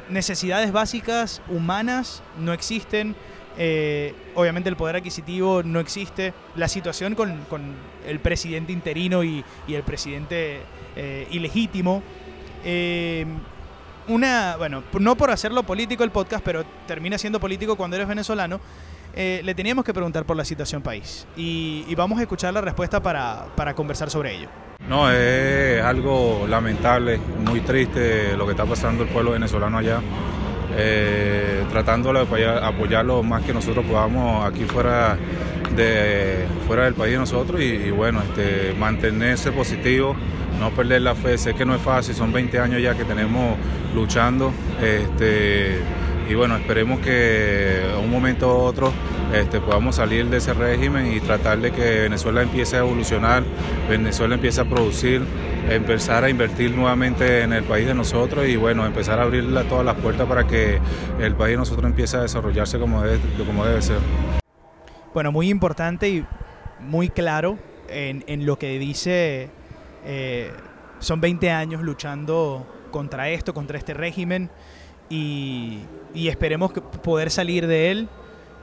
necesidades 0.09 0.73
básicas 0.73 1.41
humanas 1.49 2.23
no 2.39 2.53
existen. 2.53 3.15
Eh, 3.63 4.15
obviamente 4.35 4.69
el 4.71 4.77
poder 4.77 4.97
adquisitivo 4.97 5.63
no 5.63 5.79
existe. 5.79 6.33
La 6.57 6.67
situación 6.67 7.15
con, 7.15 7.45
con 7.49 7.61
el 8.07 8.19
presidente 8.19 8.73
interino 8.73 9.23
y, 9.23 9.45
y 9.69 9.75
el 9.75 9.83
presidente 9.83 10.63
eh, 10.97 11.29
ilegítimo. 11.31 12.03
Eh, 12.65 13.27
una, 14.09 14.57
bueno, 14.57 14.83
no 14.99 15.15
por 15.15 15.31
hacerlo 15.31 15.63
político 15.63 16.03
el 16.03 16.11
podcast, 16.11 16.43
pero 16.43 16.65
termina 16.87 17.19
siendo 17.19 17.39
político 17.39 17.77
cuando 17.77 17.97
eres 17.97 18.09
venezolano. 18.09 18.61
eh, 19.15 19.41
le 19.45 19.55
teníamos 19.55 19.85
que 19.85 19.93
preguntar 19.93 20.25
por 20.25 20.37
la 20.37 20.45
situación 20.45 20.83
país. 20.83 21.27
Y, 21.37 21.85
y 21.89 21.95
vamos 21.95 22.19
a 22.19 22.23
escuchar 22.23 22.55
la 22.55 22.61
respuesta 22.61 23.03
para, 23.03 23.47
para 23.57 23.75
conversar 23.75 24.11
sobre 24.11 24.37
ello. 24.37 24.49
No, 24.89 25.11
es 25.11 25.83
algo 25.83 26.47
lamentable, 26.49 27.19
muy 27.19 27.61
triste 27.61 28.37
lo 28.37 28.47
que 28.47 28.53
está 28.53 28.65
pasando 28.65 29.05
el 29.05 29.09
pueblo 29.09 29.33
venezolano 29.33 29.79
allá. 29.79 30.01
Eh, 30.83 31.65
tratando 31.71 32.11
de 32.13 32.21
apoyar, 32.21 32.65
apoyar 32.65 33.05
lo 33.05 33.23
más 33.23 33.43
que 33.43 33.53
nosotros 33.53 33.85
podamos 33.85 34.47
aquí 34.47 34.65
fuera, 34.65 35.19
de, 35.77 36.47
fuera 36.67 36.85
del 36.85 36.95
país 36.95 37.19
nosotros 37.19 37.61
y, 37.61 37.91
bueno, 37.91 38.23
este, 38.23 38.75
mantenerse 38.79 39.53
positivo, 39.53 40.17
no 40.59 40.71
perder 40.71 41.03
la 41.03 41.15
fe. 41.15 41.37
Sé 41.37 41.55
que 41.55 41.67
no 41.67 41.75
es 41.75 41.83
fácil, 41.83 42.15
son 42.15 42.33
20 42.33 42.59
años 42.59 42.83
ya 42.83 42.95
que 42.95 43.05
tenemos 43.05 43.57
luchando. 43.95 44.53
Este, 44.83 45.81
y 46.29 46.35
bueno, 46.35 46.57
esperemos 46.57 47.01
que 47.01 47.83
un 48.03 48.11
momento 48.11 48.49
u 48.49 48.61
otro 48.63 48.93
este, 49.35 49.61
podamos 49.61 49.97
salir 49.97 50.27
de 50.27 50.39
ese 50.39 50.53
régimen 50.55 51.13
y 51.13 51.21
tratar 51.21 51.59
de 51.59 51.71
que 51.73 52.01
Venezuela 52.03 52.43
empiece 52.43 52.77
a 52.77 52.81
evolucionar, 52.81 53.43
Venezuela 53.89 54.35
empiece 54.35 54.61
a 54.61 54.65
producir, 54.65 55.23
empezar 55.69 56.25
a 56.25 56.31
invertir 56.31 56.73
nuevamente 56.73 57.43
en 57.43 57.53
el 57.53 57.65
país 57.65 57.87
de 57.87 57.95
nosotros 57.95 58.47
y 58.47 58.57
bueno, 58.57 58.87
empezar 58.87 59.19
a 59.21 59.23
abrir 59.23 59.45
todas 59.69 59.85
las 59.85 59.97
puertas 59.97 60.27
para 60.27 60.47
que 60.47 60.81
el 61.21 61.35
país 61.35 61.53
de 61.53 61.59
nosotros 61.59 61.87
empiece 61.87 62.17
a 62.17 62.23
desarrollarse 62.23 62.79
como 62.79 63.03
debe, 63.03 63.19
como 63.47 63.65
debe 63.65 63.81
ser. 63.83 63.99
Bueno, 65.15 65.33
muy 65.33 65.49
importante 65.49 66.09
y 66.09 66.25
muy 66.81 67.09
claro 67.09 67.59
en, 67.89 68.25
en 68.27 68.47
lo 68.47 68.59
que 68.59 68.79
dice. 68.79 69.51
eh, 70.05 70.51
son 70.99 71.21
20 71.21 71.51
años 71.51 71.83
luchando 71.83 72.67
contra 72.91 73.31
esto, 73.31 73.55
contra 73.55 73.79
este 73.79 73.95
régimen 73.95 74.51
y, 75.09 75.79
y 76.15 76.29
esperemos 76.29 76.73
que 76.73 76.83
poder 76.83 77.31
salir 77.31 77.67
de 77.67 77.91
él 77.91 78.09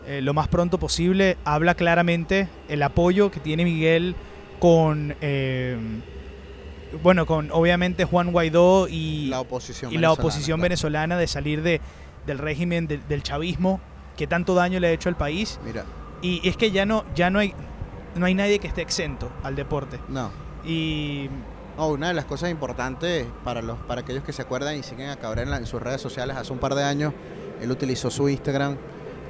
eh, 0.08 0.22
lo 0.22 0.34
más 0.34 0.48
pronto 0.48 0.78
posible. 0.80 1.38
Habla 1.46 1.76
claramente 1.76 2.48
el 2.70 2.82
apoyo 2.82 3.30
que 3.30 3.40
tiene 3.40 3.64
Miguel 3.66 4.16
con, 4.60 5.16
eh, 5.22 5.78
bueno, 7.04 7.26
con 7.26 7.52
obviamente 7.52 8.06
Juan 8.06 8.32
Guaidó 8.32 8.88
y 8.88 9.28
la 9.28 9.42
oposición 9.42 9.92
y 9.92 9.96
la 9.96 10.08
venezolana, 10.10 10.14
oposición 10.24 10.58
claro. 10.60 10.64
venezolana 10.70 11.18
de 11.18 11.28
salir 11.28 11.62
de, 11.62 11.82
del 12.26 12.38
régimen 12.40 12.88
de- 12.88 12.98
del 12.98 13.22
chavismo 13.24 13.80
que 14.16 14.26
tanto 14.28 14.56
daño 14.56 14.80
le 14.80 14.88
ha 14.88 14.92
hecho 14.92 15.10
al 15.10 15.18
país 15.18 15.60
Mira, 15.66 15.84
y, 16.22 16.40
y 16.44 16.50
es 16.50 16.58
que 16.58 16.72
ya 16.72 16.86
no 16.86 17.04
ya 17.14 17.30
no 17.30 17.40
hay 17.40 17.54
no 18.16 18.26
hay 18.26 18.34
nadie 18.34 18.58
que 18.60 18.68
esté 18.68 18.82
exento 18.82 19.30
al 19.44 19.56
deporte 19.56 20.00
no. 20.08 20.32
y 20.66 21.30
No, 21.78 21.90
una 21.90 22.08
de 22.08 22.14
las 22.16 22.26
cosas 22.26 22.50
importantes 22.50 23.28
para 23.44 23.62
los 23.62 23.78
para 23.80 24.02
aquellos 24.02 24.24
que 24.24 24.34
se 24.34 24.42
acuerdan 24.42 24.76
y 24.78 24.84
siguen 24.84 25.10
a 25.10 25.18
Cabrera 25.18 25.44
en, 25.44 25.52
la- 25.52 25.58
en 25.58 25.68
sus 25.68 25.82
redes 25.82 26.02
sociales, 26.02 26.36
hace 26.38 26.52
un 26.54 26.60
par 26.60 26.74
de 26.74 26.84
años 26.84 27.14
él 27.62 27.70
utilizó 27.70 28.10
su 28.10 28.28
Instagram 28.30 28.78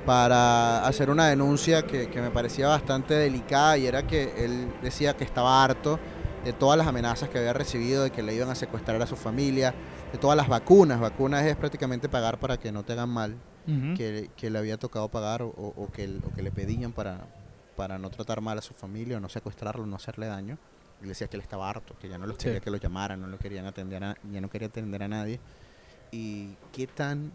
para 0.07 0.87
hacer 0.87 1.09
una 1.09 1.27
denuncia 1.27 1.85
que, 1.85 2.09
que 2.09 2.21
me 2.21 2.31
parecía 2.31 2.69
bastante 2.69 3.13
delicada 3.13 3.77
y 3.77 3.85
era 3.87 4.07
que 4.07 4.45
él 4.45 4.71
decía 4.81 5.17
que 5.17 5.25
estaba 5.25 5.61
harto 5.63 5.99
de 6.45 6.53
todas 6.53 6.77
las 6.77 6.87
amenazas 6.87 7.27
que 7.27 7.37
había 7.39 7.51
recibido, 7.51 8.03
de 8.03 8.09
que 8.11 8.23
le 8.23 8.33
iban 8.33 8.49
a 8.49 8.55
secuestrar 8.55 9.01
a 9.01 9.05
su 9.05 9.17
familia, 9.17 9.73
de 10.13 10.17
todas 10.17 10.37
las 10.37 10.47
vacunas. 10.47 11.01
Vacunas 11.01 11.43
es 11.45 11.57
prácticamente 11.57 12.07
pagar 12.07 12.39
para 12.39 12.55
que 12.57 12.71
no 12.71 12.83
te 12.83 12.93
hagan 12.93 13.09
mal, 13.09 13.35
que, 13.97 14.29
que 14.37 14.49
le 14.49 14.57
había 14.59 14.77
tocado 14.77 15.09
pagar 15.09 15.41
o, 15.41 15.47
o- 15.49 15.73
o 15.75 15.91
que, 15.91 16.05
o 16.25 16.33
que 16.33 16.41
le 16.41 16.51
pedían 16.51 16.93
para, 16.93 17.27
para 17.75 17.97
no 17.99 18.09
tratar 18.09 18.39
mal 18.39 18.57
a 18.57 18.61
su 18.61 18.73
familia 18.73 19.17
o 19.17 19.19
no 19.19 19.27
secuestrarlo, 19.27 19.85
no 19.85 19.97
hacerle 19.97 20.27
daño. 20.27 20.57
Y 21.01 21.03
le 21.03 21.09
decía 21.09 21.27
que 21.27 21.35
él 21.35 21.41
estaba 21.41 21.69
harto, 21.69 21.95
que 21.99 22.07
ya 22.07 22.17
no 22.17 22.25
los 22.25 22.37
Sí. 22.37 22.45
quería 22.45 22.61
que 22.61 22.71
lo 22.71 22.77
llamaran, 22.77 23.19
no 23.19 23.27
lo 23.27 23.37
querían 23.37 23.65
atender, 23.65 24.01
a, 24.05 24.15
ya 24.31 24.39
no 24.39 24.49
quería 24.49 24.69
atender 24.69 25.03
a 25.03 25.09
nadie. 25.09 25.41
Y 26.11 26.55
qué 26.71 26.87
tan 26.87 27.33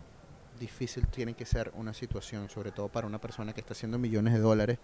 difícil 0.62 1.06
tiene 1.08 1.34
que 1.34 1.44
ser 1.44 1.70
una 1.76 1.92
situación, 1.92 2.48
sobre 2.48 2.70
todo 2.72 2.88
para 2.88 3.06
una 3.06 3.20
persona 3.20 3.52
que 3.52 3.60
está 3.60 3.74
haciendo 3.74 3.98
millones 3.98 4.32
de 4.32 4.40
dólares 4.40 4.78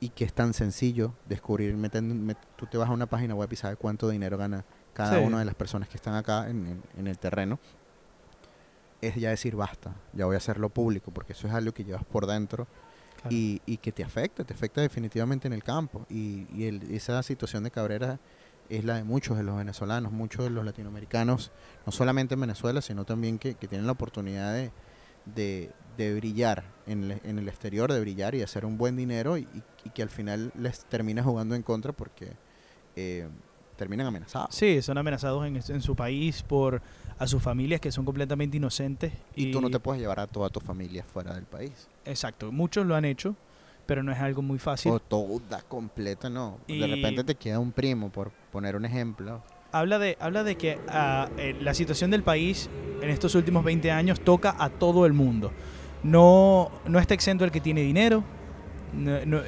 y 0.00 0.10
que 0.10 0.24
es 0.24 0.32
tan 0.32 0.54
sencillo 0.54 1.12
descubrir, 1.28 1.76
meten- 1.76 2.24
met- 2.24 2.38
tú 2.56 2.66
te 2.66 2.78
vas 2.78 2.88
a 2.88 2.92
una 2.92 3.06
página 3.06 3.34
web 3.34 3.48
y 3.52 3.56
sabes 3.56 3.76
cuánto 3.78 4.08
dinero 4.08 4.38
gana 4.38 4.64
cada 4.94 5.18
Sí. 5.18 5.24
una 5.24 5.38
de 5.40 5.44
las 5.44 5.54
personas 5.54 5.88
que 5.88 5.96
están 5.96 6.14
acá 6.14 6.48
en, 6.48 6.66
en- 6.66 6.82
en 6.96 7.06
el 7.08 7.18
terreno. 7.18 7.58
Es 9.00 9.14
ya 9.16 9.30
decir, 9.30 9.54
basta, 9.54 9.94
ya 10.12 10.24
voy 10.26 10.34
a 10.34 10.38
hacerlo 10.38 10.70
público, 10.70 11.10
porque 11.12 11.32
eso 11.32 11.46
es 11.46 11.54
algo 11.54 11.72
que 11.72 11.84
llevas 11.84 12.04
por 12.04 12.26
dentro 12.26 12.66
Claro. 13.20 13.28
y, 13.34 13.60
y 13.66 13.76
que 13.78 13.90
te 13.92 14.02
afecta, 14.04 14.44
te 14.44 14.54
afecta 14.54 14.80
definitivamente 14.80 15.46
en 15.48 15.52
el 15.52 15.62
campo. 15.64 16.06
Y, 16.08 16.46
y 16.54 16.64
el- 16.66 16.82
esa 16.94 17.22
situación 17.22 17.64
de 17.64 17.70
Cabrera 17.70 18.18
es 18.68 18.84
la 18.84 18.96
de 18.96 19.04
muchos 19.04 19.36
de 19.36 19.42
los 19.44 19.56
venezolanos, 19.56 20.12
muchos 20.12 20.44
de 20.44 20.50
los 20.50 20.64
latinoamericanos, 20.64 21.50
no 21.86 21.90
solamente 21.92 22.34
en 22.34 22.40
Venezuela, 22.40 22.80
sino 22.82 23.04
también 23.04 23.38
que, 23.38 23.54
que 23.54 23.66
tienen 23.66 23.86
la 23.86 23.92
oportunidad 23.92 24.52
de, 24.54 24.70
de, 25.24 25.70
de 25.96 26.14
brillar 26.14 26.64
en 26.86 27.04
el, 27.10 27.20
en 27.24 27.38
el 27.38 27.48
exterior, 27.48 27.92
de 27.92 28.00
brillar 28.00 28.34
y 28.34 28.42
hacer 28.42 28.64
un 28.64 28.78
buen 28.78 28.96
dinero 28.96 29.36
y, 29.36 29.42
y- 29.42 29.62
y 29.84 29.90
que 29.90 30.02
al 30.02 30.08
final 30.10 30.50
les 30.54 30.84
termina 30.86 31.22
jugando 31.22 31.54
en 31.54 31.62
contra 31.62 31.92
porque 31.92 32.32
eh, 32.96 33.28
terminan 33.76 34.06
amenazados. 34.06 34.54
Sí, 34.54 34.82
son 34.82 34.98
amenazados 34.98 35.46
en, 35.46 35.56
en 35.56 35.82
su 35.82 35.94
país 35.94 36.42
por 36.42 36.82
a 37.18 37.26
sus 37.26 37.42
familias 37.42 37.80
que 37.80 37.90
son 37.92 38.04
completamente 38.04 38.56
inocentes. 38.56 39.12
Y 39.34 39.50
tú 39.52 39.60
no 39.60 39.70
te 39.70 39.78
puedes 39.80 40.00
llevar 40.00 40.20
a 40.20 40.26
toda 40.26 40.48
tu 40.50 40.60
familia 40.60 41.04
fuera 41.04 41.34
del 41.34 41.44
país. 41.44 41.88
Exacto, 42.04 42.50
muchos 42.52 42.86
lo 42.86 42.94
han 42.96 43.04
hecho, 43.04 43.34
pero 43.86 44.02
no 44.02 44.12
es 44.12 44.18
algo 44.18 44.42
muy 44.42 44.58
fácil. 44.58 44.92
O 44.92 45.00
toda 45.00 45.62
completa, 45.62 46.28
no. 46.28 46.58
Y- 46.66 46.78
De 46.78 46.86
repente 46.86 47.24
te 47.24 47.34
queda 47.34 47.58
un 47.60 47.72
primo, 47.72 48.10
por 48.10 48.30
poner 48.52 48.76
un 48.76 48.84
ejemplo. 48.84 49.42
Habla 49.72 49.98
de, 49.98 50.16
habla 50.20 50.44
de 50.44 50.56
que 50.56 50.78
ah, 50.88 51.28
eh, 51.36 51.54
la 51.60 51.74
situación 51.74 52.10
del 52.10 52.22
país 52.22 52.70
en 53.02 53.10
estos 53.10 53.34
últimos 53.34 53.64
20 53.64 53.90
años 53.90 54.20
toca 54.20 54.54
a 54.58 54.70
todo 54.70 55.04
el 55.06 55.12
mundo. 55.12 55.52
No, 56.02 56.70
no 56.86 56.98
está 56.98 57.14
exento 57.14 57.44
el 57.44 57.50
que 57.50 57.60
tiene 57.60 57.82
dinero. 57.82 58.24
No- 58.94 59.24
no- 59.26 59.42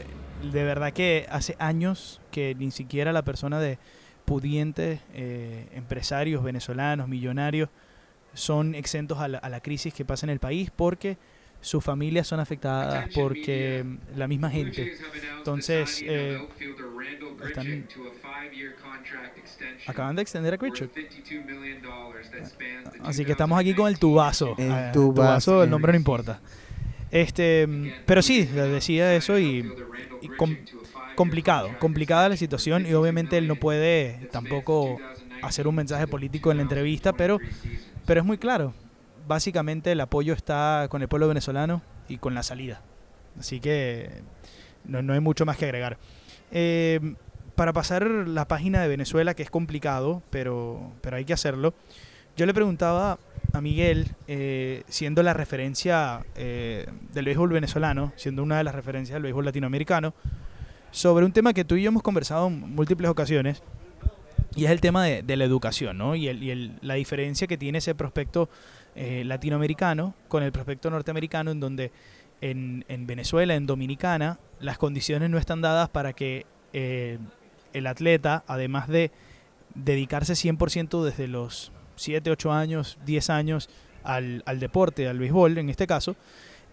de 0.52 0.64
verdad 0.64 0.92
que 0.94 1.26
hace 1.30 1.54
años 1.59 2.20
que 2.30 2.54
ni 2.54 2.70
siquiera 2.70 3.12
la 3.12 3.22
persona 3.22 3.61
de 3.61 3.78
pudientes 4.24 5.00
eh, 5.12 5.68
empresarios 5.74 6.42
venezolanos, 6.42 7.09
millonarios, 7.09 7.68
son 8.33 8.74
exentos 8.74 9.18
a 9.18 9.28
la, 9.28 9.38
a 9.38 9.48
la 9.50 9.61
crisis 9.61 9.92
que 9.92 10.04
pasa 10.04 10.24
en 10.24 10.30
el 10.30 10.38
país 10.38 10.70
porque 10.74 11.18
sus 11.61 11.83
familias 11.85 12.27
son 12.27 12.40
afectadas, 12.40 13.09
porque 13.12 13.85
la 14.16 14.27
misma 14.29 14.51
gente. 14.51 14.90
Entonces, 15.38 16.03
eh, 16.07 16.38
están- 17.46 17.85
acaban 19.87 20.16
de 20.16 20.23
extender 20.23 20.55
a 20.55 20.59
Critchuk. 20.59 20.90
Así 23.05 23.25
que 23.25 23.33
estamos 23.33 23.59
aquí 23.59 23.75
con 23.75 23.88
el 23.88 23.99
tubazo. 23.99 24.55
El 24.59 24.73
Ah, 24.73 24.90
tubazo, 24.92 25.62
el 25.62 25.70
nombre 25.70 25.92
no 25.92 25.96
importa. 25.96 26.40
Este, 27.11 27.66
mm, 27.66 27.88
pero 28.07 28.23
sí, 28.23 28.44
decía 28.44 29.14
eso 29.16 29.38
y, 29.38 29.64
y 30.23 30.29
com- 30.29 30.57
complicado, 31.16 31.77
complicada 31.79 32.29
la 32.29 32.37
situación 32.37 32.87
y 32.87 32.94
obviamente 32.94 33.37
él 33.37 33.46
no 33.49 33.57
puede 33.57 34.20
tampoco 34.31 35.01
hacer 35.42 35.66
un 35.66 35.75
mensaje 35.75 36.07
político 36.07 36.51
en 36.51 36.59
la 36.59 36.62
entrevista, 36.62 37.12
pero, 37.12 37.40
pero 38.07 38.20
es 38.20 38.27
muy 38.27 38.38
claro. 38.38 38.73
Básicamente 39.31 39.93
el 39.93 40.01
apoyo 40.01 40.33
está 40.33 40.88
con 40.90 41.03
el 41.03 41.09
pueblo 41.09 41.29
venezolano 41.29 41.83
y 42.09 42.19
con 42.19 42.35
la 42.35 42.43
salida. 42.43 42.83
Así 43.38 43.61
que 43.61 44.11
no, 44.85 45.03
no 45.03 45.12
hay 45.12 45.21
mucho 45.21 45.47
más 45.47 45.57
que 45.57 45.66
agregar. 45.66 45.99
Eh, 46.51 47.14
para 47.55 47.73
pasar 47.73 48.09
la 48.09 48.49
página 48.49 48.83
de 48.83 48.88
Venezuela, 48.88 49.35
que 49.35 49.45
es 49.45 49.51
complicado, 49.51 50.21
pero, 50.31 50.90
pero 51.01 51.16
hay 51.16 51.25
que 51.25 51.33
hacerlo, 51.33 51.75
yo 52.37 52.45
le 52.45 52.53
preguntaba 52.53 53.21
a 53.53 53.61
Miguel, 53.61 54.09
eh, 54.27 54.83
siendo 54.88 55.23
la 55.23 55.33
referencia 55.33 56.27
eh, 56.35 56.88
del 57.12 57.27
béisbol 57.27 57.51
venezolano, 57.53 58.12
siendo 58.16 58.43
una 58.43 58.59
de 58.59 58.64
las 58.64 58.75
referencias 58.75 59.14
del 59.14 59.23
béisbol 59.23 59.45
latinoamericano, 59.45 60.12
sobre 60.90 61.25
un 61.25 61.31
tema 61.31 61.53
que 61.53 61.64
tú 61.64 61.77
y 61.77 61.83
yo 61.83 61.88
hemos 61.90 62.03
conversado 62.03 62.49
en 62.49 62.75
múltiples 62.75 63.09
ocasiones, 63.09 63.62
y 64.57 64.64
es 64.64 64.73
el 64.73 64.81
tema 64.81 65.05
de, 65.05 65.37
la 65.37 65.45
educación, 65.45 65.97
¿no? 65.99 66.16
Y, 66.16 66.29
y 66.29 66.51
el- 66.51 66.73
la 66.83 66.95
diferencia 66.95 67.47
que 67.47 67.57
tiene 67.57 67.79
ese 67.79 67.95
prospecto 67.95 68.49
eh, 68.94 69.22
latinoamericano 69.24 70.14
con 70.29 70.42
el 70.42 70.53
prospecto 70.53 70.90
norteamericano, 70.90 71.50
en 71.50 71.61
donde 71.61 71.92
en, 72.40 72.85
en 72.88 73.07
Venezuela, 73.07 73.55
en 73.55 73.66
Dominicana, 73.66 74.38
las 74.61 74.79
condiciones 74.79 75.31
no 75.31 75.38
están 75.38 75.61
dadas 75.61 75.88
para 75.88 76.12
que 76.12 76.46
eh, 76.72 77.18
el 77.72 77.87
atleta, 77.87 78.44
además 78.46 78.88
de 78.88 79.11
dedicarse 79.74 80.33
100% 80.33 81.05
desde 81.05 81.29
los 81.29 81.72
7, 81.96 82.31
8 82.31 82.53
años, 82.53 82.98
10 83.05 83.31
años 83.31 83.70
al, 84.03 84.42
al 84.46 84.59
deporte, 84.59 85.09
al 85.09 85.18
béisbol 85.18 85.59
en 85.59 85.70
este 85.70 85.87
caso, 85.87 86.16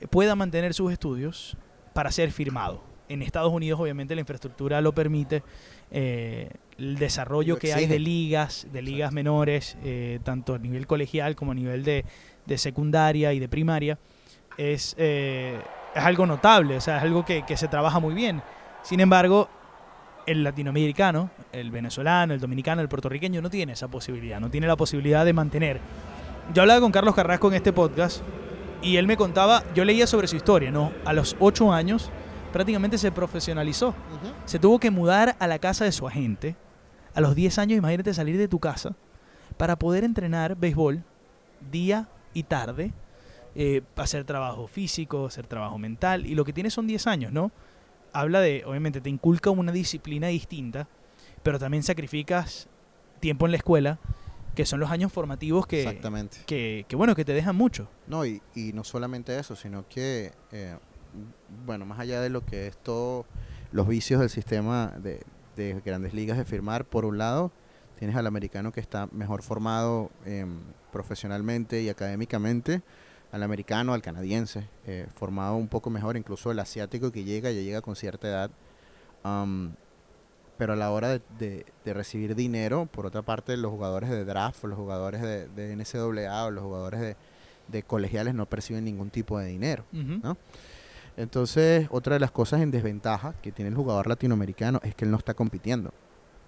eh, 0.02 0.08
pueda 0.08 0.36
mantener 0.36 0.74
sus 0.74 0.92
estudios 0.92 1.58
para 1.94 2.12
ser 2.12 2.32
firmado. 2.32 2.82
En 3.10 3.22
Estados 3.22 3.52
Unidos 3.52 3.80
obviamente 3.80 4.16
la 4.16 4.22
infraestructura 4.22 4.82
lo 4.82 4.94
permite, 4.94 5.44
eh, 5.92 6.50
el 6.78 6.98
desarrollo 6.98 7.56
Lo 7.56 7.60
que 7.60 7.74
hay 7.74 7.88
de 7.88 8.00
ligas, 8.00 8.68
de 8.72 8.82
ligas 8.82 9.12
menores, 9.12 9.78
eh, 9.84 10.20
tanto 10.24 10.56
a 10.56 10.60
nivel 10.60 10.88
colegial 10.88 11.36
como 11.36 11.52
a 11.52 11.56
nivel 11.56 11.84
de, 11.84 12.06
de 12.46 12.58
secundaria 12.58 13.34
y 13.34 13.40
de 13.40 13.48
primaria, 13.48 13.98
es, 14.58 14.96
eh, 14.98 15.60
es 15.96 16.04
algo 16.04 16.26
notable, 16.26 16.78
o 16.78 16.82
sea, 16.82 16.98
es 16.98 17.04
algo 17.04 17.24
que, 17.26 17.44
que 17.46 17.58
se 17.58 17.68
trabaja 17.68 18.00
muy 18.00 18.14
bien. 18.14 18.42
Sin 18.84 19.00
embargo, 19.00 19.50
el 20.26 20.44
latinoamericano, 20.44 21.32
el 21.54 21.72
venezolano, 21.72 22.34
el 22.34 22.40
dominicano, 22.40 22.82
el 22.82 22.90
puertorriqueño 22.90 23.42
no 23.42 23.50
tiene 23.50 23.74
esa 23.74 23.88
posibilidad, 23.88 24.40
no 24.40 24.50
tiene 24.50 24.68
la 24.68 24.76
posibilidad 24.76 25.24
de 25.26 25.34
mantener. 25.34 25.80
Yo 26.54 26.62
hablaba 26.62 26.82
con 26.82 26.92
Carlos 26.92 27.16
Carrasco 27.16 27.48
en 27.48 27.56
este 27.56 27.74
podcast 27.74 28.22
y 28.82 28.98
él 28.98 29.08
me 29.08 29.18
contaba, 29.18 29.64
yo 29.74 29.86
leía 29.86 30.06
sobre 30.06 30.28
su 30.28 30.36
historia, 30.36 30.72
¿no? 30.72 30.92
A 31.06 31.14
los 31.14 31.36
8 31.40 31.74
años 31.74 32.12
prácticamente 32.58 32.98
se 32.98 33.12
profesionalizó. 33.12 33.94
Se 34.46 34.58
tuvo 34.58 34.80
que 34.80 34.90
mudar 34.90 35.36
a 35.38 35.46
la 35.46 35.60
casa 35.60 35.86
de 35.86 35.92
su 35.92 36.08
agente. 36.08 36.56
A 37.14 37.22
los 37.22 37.36
10 37.36 37.60
años, 37.60 37.78
imagínate 37.78 38.16
salir 38.16 38.36
de 38.36 38.48
tu 38.48 38.58
casa 38.58 38.96
para 39.58 39.78
poder 39.78 40.04
entrenar 40.04 40.58
béisbol 40.58 41.04
día 41.70 42.10
y 42.34 42.42
tarde, 42.42 42.94
eh, 43.54 43.84
hacer 43.96 44.24
trabajo 44.24 44.66
físico, 44.66 45.28
hacer 45.28 45.46
trabajo 45.46 45.78
mental. 45.78 46.26
Y 46.26 46.34
lo 46.34 46.46
que 46.46 46.52
tiene 46.52 46.72
son 46.72 46.88
10 46.88 47.06
años, 47.06 47.32
¿no? 47.32 47.52
Habla 48.12 48.42
de, 48.42 48.64
obviamente, 48.66 49.02
te 49.02 49.12
inculca 49.12 49.52
una 49.52 49.72
disciplina 49.72 50.26
distinta, 50.26 50.88
pero 51.44 51.60
también 51.60 51.84
sacrificas 51.84 52.70
tiempo 53.20 53.46
en 53.46 53.52
la 53.52 53.58
escuela, 53.58 54.00
que 54.56 54.66
son 54.66 54.80
los 54.80 54.90
años 54.90 55.14
formativos 55.14 55.68
que, 55.68 55.84
Exactamente. 55.84 56.40
que, 56.48 56.88
que, 56.88 56.96
bueno, 56.96 57.14
que 57.14 57.24
te 57.24 57.34
dejan 57.34 57.56
mucho. 57.56 57.88
No, 58.08 58.26
y, 58.26 58.42
y 58.56 58.74
no 58.74 58.84
solamente 58.84 59.38
eso, 59.38 59.56
sino 59.56 59.88
que, 59.88 60.32
eh, 60.52 60.76
bueno, 61.66 61.86
más 61.86 62.00
allá 62.00 62.22
de 62.22 62.30
lo 62.30 62.46
que 62.46 62.68
es 62.68 62.78
todo 62.78 63.26
los 63.72 63.88
vicios 63.88 64.20
del 64.22 64.30
sistema 64.30 64.94
de, 64.98 65.22
de 65.56 65.82
grandes 65.86 66.14
ligas 66.14 66.38
de 66.38 66.46
firmar, 66.46 66.86
por 66.86 67.06
un 67.06 67.18
lado, 67.18 67.52
tienes 68.00 68.16
al 68.16 68.28
americano 68.28 68.72
que 68.72 68.80
está 68.80 69.08
mejor 69.12 69.42
formado 69.44 70.10
em, 70.26 70.60
profesionalmente 70.92 71.82
y 71.82 71.90
académicamente, 71.90 72.82
al 73.32 73.44
americano, 73.44 73.94
al 73.94 74.02
canadiense, 74.02 74.70
eh, 74.86 75.08
formado 75.16 75.56
un 75.56 75.68
poco 75.68 75.90
mejor, 75.90 76.16
incluso 76.16 76.50
el 76.52 76.60
asiático 76.60 77.12
que 77.12 77.24
llega, 77.26 77.52
ya 77.52 77.62
llega 77.62 77.82
con 77.82 77.96
cierta 77.96 78.28
edad. 78.28 78.52
pero 80.58 80.74
a 80.74 80.76
la 80.76 80.92
hora 80.92 81.10
de, 81.10 81.22
de- 81.38 81.66
de 81.86 81.94
recibir 81.94 82.36
dinero, 82.36 82.88
por 82.92 83.06
otra 83.06 83.22
parte, 83.22 83.56
los 83.58 83.72
jugadores 83.72 84.10
de 84.10 84.26
draft, 84.26 84.64
los 84.64 84.78
jugadores 84.78 85.22
de, 85.22 85.48
de 85.50 85.76
NCAA 85.76 86.46
o 86.46 86.52
los 86.52 86.64
jugadores 86.64 87.00
de, 87.00 87.16
de 87.68 87.84
colegiales 87.84 88.34
no 88.34 88.46
perciben 88.48 88.84
ningún 88.86 89.10
tipo 89.12 89.38
de 89.40 89.48
dinero. 89.48 89.84
¿no? 90.24 90.38
Entonces, 91.18 91.88
otra 91.90 92.14
de 92.14 92.20
las 92.20 92.32
cosas 92.32 92.62
en 92.62 92.72
desventaja 92.72 93.34
que 93.42 93.52
tiene 93.52 93.70
el 93.70 93.76
jugador 93.76 94.08
latinoamericano 94.08 94.80
es 94.84 94.96
que 94.96 95.06
él 95.06 95.12
no 95.12 95.18
está 95.18 95.34
compitiendo. 95.34 95.92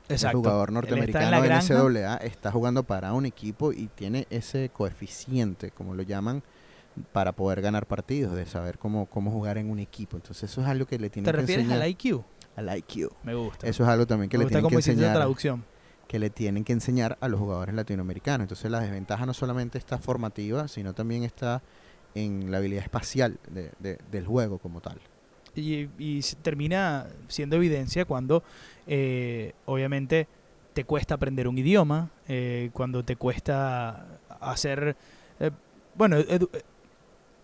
Exacto. 0.07 0.37
El 0.37 0.43
jugador 0.43 0.69
en 0.69 0.73
norteamericano 0.75 1.41
de 1.41 1.47
granja. 1.47 1.73
NCAA 1.73 2.17
está 2.17 2.51
jugando 2.51 2.83
para 2.83 3.13
un 3.13 3.25
equipo 3.25 3.73
y 3.73 3.87
tiene 3.87 4.27
ese 4.29 4.69
coeficiente, 4.69 5.71
como 5.71 5.95
lo 5.95 6.03
llaman, 6.03 6.43
para 7.11 7.31
poder 7.31 7.61
ganar 7.61 7.85
partidos, 7.87 8.35
de 8.35 8.45
saber 8.45 8.77
cómo, 8.77 9.07
cómo 9.07 9.31
jugar 9.31 9.57
en 9.57 9.69
un 9.69 9.79
equipo. 9.79 10.17
Entonces, 10.17 10.49
eso 10.49 10.61
es 10.61 10.67
algo 10.67 10.85
que 10.85 10.99
le 10.99 11.09
tienen 11.09 11.25
¿Te 11.25 11.31
que 11.31 11.37
refieres 11.41 11.65
enseñar 11.65 11.83
al 11.83 11.89
IQ? 11.89 12.23
al 12.55 12.77
IQ. 12.77 13.11
Me 13.23 13.33
gusta. 13.35 13.67
Eso 13.67 13.83
es 13.83 13.89
algo 13.89 14.05
también 14.05 14.29
que 14.29 14.37
Me 14.37 14.43
le 14.43 14.49
tienen 14.49 14.69
que 14.69 14.75
enseñar 14.75 15.15
traducción. 15.15 15.63
que 16.07 16.19
le 16.19 16.29
tienen 16.29 16.63
que 16.63 16.73
enseñar 16.73 17.17
a 17.21 17.27
los 17.27 17.39
jugadores 17.39 17.73
latinoamericanos. 17.73 18.45
Entonces 18.45 18.69
la 18.69 18.79
desventaja 18.81 19.25
no 19.25 19.33
solamente 19.33 19.77
está 19.77 19.97
formativa, 19.99 20.67
sino 20.67 20.93
también 20.93 21.23
está 21.23 21.61
en 22.15 22.51
la 22.51 22.57
habilidad 22.57 22.83
espacial 22.83 23.37
de- 23.49 23.71
de- 23.79 23.99
del 24.11 24.25
juego 24.25 24.57
como 24.57 24.81
tal. 24.81 24.99
Y, 25.55 25.87
termina 26.41 27.07
siendo 27.27 27.55
evidencia 27.57 28.05
cuando, 28.05 28.43
eh, 28.87 29.53
obviamente, 29.65 30.27
te 30.73 30.83
cuesta 30.85 31.15
aprender 31.15 31.47
un 31.47 31.57
idioma, 31.57 32.11
eh, 32.27 32.69
cuando 32.73 33.03
te 33.03 33.15
cuesta 33.15 34.19
hacer... 34.39 34.95
eh, 35.39 35.51
bueno, 35.95 36.17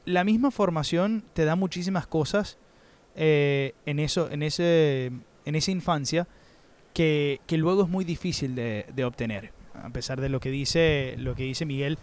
la 0.06 0.24
misma 0.24 0.52
formación 0.52 1.24
te 1.34 1.46
da 1.46 1.56
muchísimas 1.56 2.08
cosas 2.08 2.58
en, 3.16 4.00
eso, 4.00 4.30
en, 4.32 4.44
ese, 4.44 5.12
en 5.46 5.56
esa 5.56 5.72
infancia 5.72 6.28
que, 6.94 7.42
que 7.48 7.58
luego 7.58 7.84
es 7.84 7.90
muy 7.90 8.06
difícil 8.06 8.56
de, 8.56 8.86
de 8.96 9.04
obtener. 9.04 9.52
A 9.74 9.90
pesar 9.90 10.22
de 10.22 10.30
lo 10.30 10.40
que 10.40 10.52
dice, 10.52 11.16
lo 11.18 11.36
que 11.36 11.44
dice 11.44 11.66
Miguel, 11.66 11.98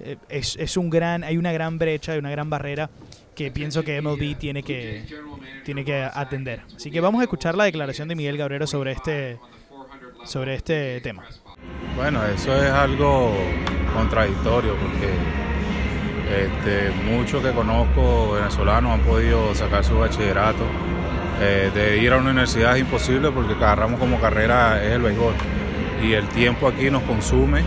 eh, 0.00 0.16
es, 0.28 0.56
es 0.56 0.76
un 0.76 0.90
gran, 0.90 1.24
hay 1.24 1.36
una 1.36 1.52
gran 1.52 1.78
brecha, 1.78 2.12
hay 2.12 2.18
una 2.18 2.30
gran 2.30 2.50
barrera 2.50 2.90
que 3.36 3.50
pienso 3.50 3.84
que 3.84 4.00
MLB 4.00 4.36
tiene 4.38 4.62
que, 4.62 5.04
tiene 5.64 5.84
que 5.84 6.02
atender. 6.02 6.62
Así 6.74 6.90
que 6.90 7.00
vamos 7.00 7.20
a 7.20 7.24
escuchar 7.24 7.54
la 7.54 7.64
declaración 7.64 8.08
de 8.08 8.16
Miguel 8.16 8.38
Cabrera 8.38 8.66
sobre 8.66 8.92
este, 8.92 9.38
sobre 10.24 10.54
este 10.54 11.00
tema. 11.02 11.24
Bueno, 11.94 12.24
eso 12.26 12.56
es 12.56 12.70
algo 12.70 13.32
contradictorio 13.94 14.74
porque 14.76 15.12
este, 16.44 16.90
muchos 17.04 17.42
que 17.42 17.52
conozco 17.52 18.32
venezolanos 18.32 18.92
han 18.92 19.00
podido 19.00 19.54
sacar 19.54 19.84
su 19.84 19.98
bachillerato. 19.98 20.64
Eh, 21.38 21.70
de 21.74 21.98
ir 21.98 22.14
a 22.14 22.16
una 22.16 22.30
universidad 22.30 22.74
es 22.76 22.80
imposible 22.80 23.30
porque 23.30 23.52
agarramos 23.52 24.00
como 24.00 24.18
carrera 24.18 24.82
es 24.82 24.92
el 24.92 25.02
béisbol. 25.02 25.34
Y 26.02 26.14
el 26.14 26.26
tiempo 26.28 26.68
aquí 26.68 26.90
nos 26.90 27.02
consume 27.02 27.62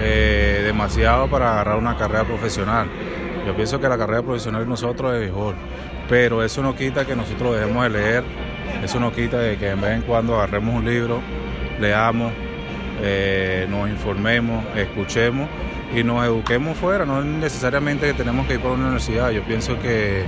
eh, 0.00 0.62
demasiado 0.64 1.28
para 1.28 1.52
agarrar 1.52 1.76
una 1.76 1.96
carrera 1.96 2.24
profesional. 2.24 2.88
Yo 3.46 3.54
pienso 3.54 3.80
que 3.80 3.88
la 3.88 3.98
carrera 3.98 4.22
profesional 4.22 4.62
de 4.62 4.68
nosotros 4.68 5.14
es 5.14 5.20
béisbol. 5.20 5.54
Pero 6.08 6.42
eso 6.42 6.62
no 6.62 6.74
quita 6.74 7.04
que 7.04 7.14
nosotros 7.14 7.54
dejemos 7.54 7.84
de 7.84 7.90
leer. 7.90 8.24
Eso 8.82 8.98
no 8.98 9.12
quita 9.12 9.38
de 9.38 9.56
que 9.56 9.70
en 9.70 9.80
vez 9.80 9.92
en 9.92 10.02
cuando 10.02 10.36
agarremos 10.36 10.74
un 10.74 10.84
libro, 10.84 11.20
leamos, 11.80 12.32
eh, 13.02 13.66
nos 13.70 13.88
informemos, 13.88 14.64
escuchemos 14.76 15.48
y 15.94 16.02
nos 16.02 16.24
eduquemos 16.24 16.76
fuera. 16.76 17.04
No 17.04 17.20
es 17.20 17.26
necesariamente 17.26 18.06
que 18.06 18.14
tenemos 18.14 18.46
que 18.46 18.54
ir 18.54 18.60
por 18.60 18.72
una 18.72 18.84
universidad. 18.84 19.30
Yo 19.30 19.42
pienso 19.42 19.78
que 19.80 20.24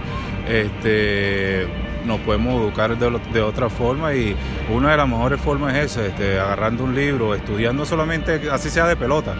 este, 0.48 1.66
nos 2.04 2.20
podemos 2.20 2.60
educar 2.60 2.96
de, 2.96 3.20
de 3.32 3.42
otra 3.42 3.68
forma 3.68 4.14
y 4.14 4.36
una 4.72 4.92
de 4.92 4.96
las 4.96 5.08
mejores 5.08 5.40
formas 5.40 5.74
es 5.74 5.92
esa, 5.92 6.06
este, 6.06 6.38
agarrando 6.38 6.84
un 6.84 6.94
libro, 6.94 7.34
estudiando 7.34 7.84
solamente, 7.84 8.40
así 8.50 8.70
sea 8.70 8.86
de 8.86 8.96
pelota. 8.96 9.34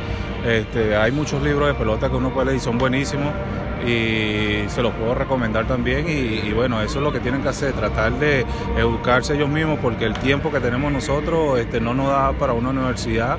Este, 0.47 0.97
hay 0.97 1.13
muchos 1.13 1.43
libros 1.43 1.69
de 1.69 1.75
pelota 1.75 2.09
que 2.09 2.17
uno 2.17 2.31
puede 2.31 2.47
leer 2.47 2.59
y 2.59 2.61
son 2.61 2.79
buenísimos 2.79 3.33
y 3.87 4.69
se 4.69 4.83
los 4.83 4.93
puedo 4.95 5.15
recomendar 5.15 5.67
también 5.67 6.09
y, 6.09 6.49
y 6.49 6.53
bueno, 6.53 6.81
eso 6.83 6.99
es 6.99 7.05
lo 7.05 7.13
que 7.13 7.21
tienen 7.21 7.43
que 7.43 7.49
hacer, 7.49 7.73
tratar 7.73 8.13
de 8.13 8.45
educarse 8.77 9.35
ellos 9.35 9.49
mismos 9.49 9.79
porque 9.81 10.05
el 10.05 10.15
tiempo 10.15 10.53
que 10.53 10.61
tenemos 10.61 10.93
nosotros 10.93 11.59
este, 11.59 11.81
no 11.81 11.95
nos 11.95 12.09
da 12.09 12.33
para 12.33 12.53
una 12.53 12.71
universidad 12.71 13.39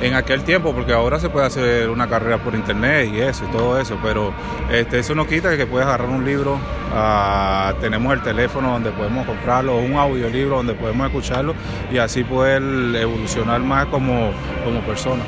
en 0.00 0.14
aquel 0.14 0.44
tiempo, 0.44 0.72
porque 0.72 0.92
ahora 0.92 1.18
se 1.18 1.28
puede 1.28 1.46
hacer 1.46 1.90
una 1.90 2.08
carrera 2.08 2.38
por 2.42 2.54
internet 2.54 3.10
y 3.12 3.18
eso 3.20 3.44
y 3.44 3.48
todo 3.48 3.80
eso, 3.80 3.98
pero 4.02 4.32
este, 4.70 5.00
eso 5.00 5.14
no 5.14 5.26
quita 5.26 5.56
que 5.56 5.66
puedes 5.66 5.86
agarrar 5.86 6.08
un 6.08 6.24
libro, 6.24 6.56
ah, 6.92 7.74
tenemos 7.80 8.12
el 8.14 8.22
teléfono 8.22 8.72
donde 8.72 8.90
podemos 8.92 9.26
comprarlo, 9.26 9.76
o 9.76 9.80
un 9.80 9.94
audiolibro 9.94 10.56
donde 10.58 10.74
podemos 10.74 11.06
escucharlo 11.08 11.54
y 11.90 11.98
así 11.98 12.22
poder 12.22 12.62
evolucionar 12.94 13.60
más 13.60 13.86
como, 13.86 14.30
como 14.64 14.80
persona. 14.82 15.22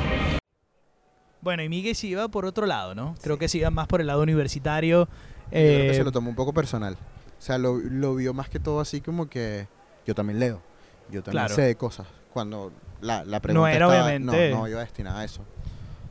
Bueno, 1.41 1.63
y 1.63 1.69
Miguel 1.69 1.95
se 1.95 2.07
iba 2.07 2.27
por 2.27 2.45
otro 2.45 2.65
lado, 2.65 2.93
¿no? 2.95 3.15
Creo 3.21 3.37
que 3.37 3.47
se 3.47 3.57
iba 3.57 3.69
más 3.71 3.87
por 3.87 3.99
el 3.99 4.07
lado 4.07 4.21
universitario. 4.21 5.05
Yo 5.05 5.07
creo 5.49 5.77
que 5.81 5.89
Eh, 5.91 5.95
se 5.95 6.03
lo 6.03 6.11
tomó 6.11 6.29
un 6.29 6.35
poco 6.35 6.53
personal. 6.53 6.93
O 6.93 7.41
sea, 7.41 7.57
lo, 7.57 7.77
lo 7.77 8.15
vio 8.15 8.33
más 8.33 8.47
que 8.47 8.59
todo 8.59 8.79
así 8.79 9.01
como 9.01 9.27
que 9.27 9.67
yo 10.05 10.13
también 10.13 10.39
leo. 10.39 10.61
Yo 11.09 11.23
también 11.23 11.45
Claro. 11.45 11.55
sé 11.55 11.63
de 11.63 11.75
cosas. 11.75 12.05
Cuando 12.33 12.71
la, 13.01 13.23
la 13.25 13.39
pregunta 13.39 13.71
era 13.71 13.85
estaba- 13.87 14.05
obviamente- 14.05 14.49
No, 14.51 14.59
no 14.59 14.67
iba 14.67 14.79
destinada 14.81 15.19
a 15.21 15.23
eso. 15.25 15.43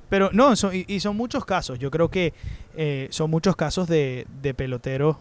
Pero 0.08 0.30
no, 0.32 0.56
son- 0.56 0.74
y, 0.74 0.84
y 0.88 1.00
son 1.00 1.16
muchos 1.16 1.44
casos. 1.44 1.78
Yo 1.78 1.90
creo 1.90 2.08
que 2.10 2.32
eh, 2.76 3.08
son 3.10 3.30
muchos 3.30 3.56
casos 3.56 3.88
de, 3.88 4.26
de 4.42 4.54
peloteros. 4.54 5.16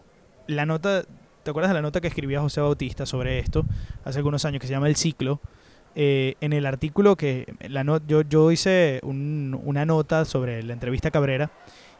La 0.47 0.65
nota, 0.65 1.03
¿te 1.43 1.49
acuerdas 1.51 1.69
de 1.69 1.75
la 1.75 1.81
nota 1.81 2.01
que 2.01 2.07
escribía 2.07 2.41
José 2.41 2.59
Bautista 2.61 3.05
sobre 3.05 3.39
esto 3.39 3.65
hace 4.03 4.17
algunos 4.17 4.45
años 4.45 4.59
que 4.61 4.67
se 4.67 4.73
llama 4.73 4.87
El 4.87 4.95
Ciclo? 4.95 5.39
Eh, 5.95 6.35
en 6.41 6.53
el 6.53 6.65
artículo 6.65 7.15
que 7.15 7.53
la 7.67 7.83
no- 7.83 7.99
yo, 8.07 8.21
yo 8.21 8.51
hice 8.51 8.99
un- 9.03 9.59
una 9.63 9.85
nota 9.85 10.25
sobre 10.25 10.63
la 10.63 10.73
entrevista 10.73 11.07
a 11.09 11.11
Cabrera 11.11 11.51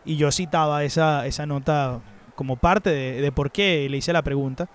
y 0.06 0.16
yo 0.16 0.32
citaba 0.32 0.84
esa, 0.84 1.26
esa 1.26 1.46
nota 1.46 2.00
como 2.36 2.56
parte 2.56 2.90
de, 2.92 3.22
de 3.22 3.32
por 3.32 3.52
qué 3.52 3.88
le 3.90 3.98
hice 3.98 4.14
la 4.14 4.22
pregunta 4.22 4.70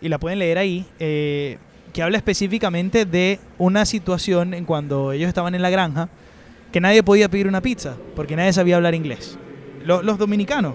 y 0.00 0.08
la 0.08 0.18
pueden 0.18 0.38
leer 0.38 0.58
ahí, 0.58 0.86
eh, 0.98 1.58
que 1.94 2.02
habla 2.02 2.18
específicamente 2.18 3.06
de 3.06 3.40
una 3.56 3.86
situación 3.86 4.52
en 4.52 4.66
cuando 4.66 5.12
ellos 5.12 5.28
estaban 5.28 5.54
en 5.54 5.62
la 5.62 5.70
granja 5.70 6.10
que 6.72 6.80
nadie 6.80 7.02
podía 7.02 7.30
pedir 7.30 7.46
una 7.48 7.62
pizza 7.62 7.96
porque 8.16 8.36
nadie 8.36 8.52
sabía 8.52 8.76
hablar 8.76 8.94
inglés. 8.94 9.38
Lo- 9.84 10.02
los 10.02 10.18
dominicanos. 10.18 10.74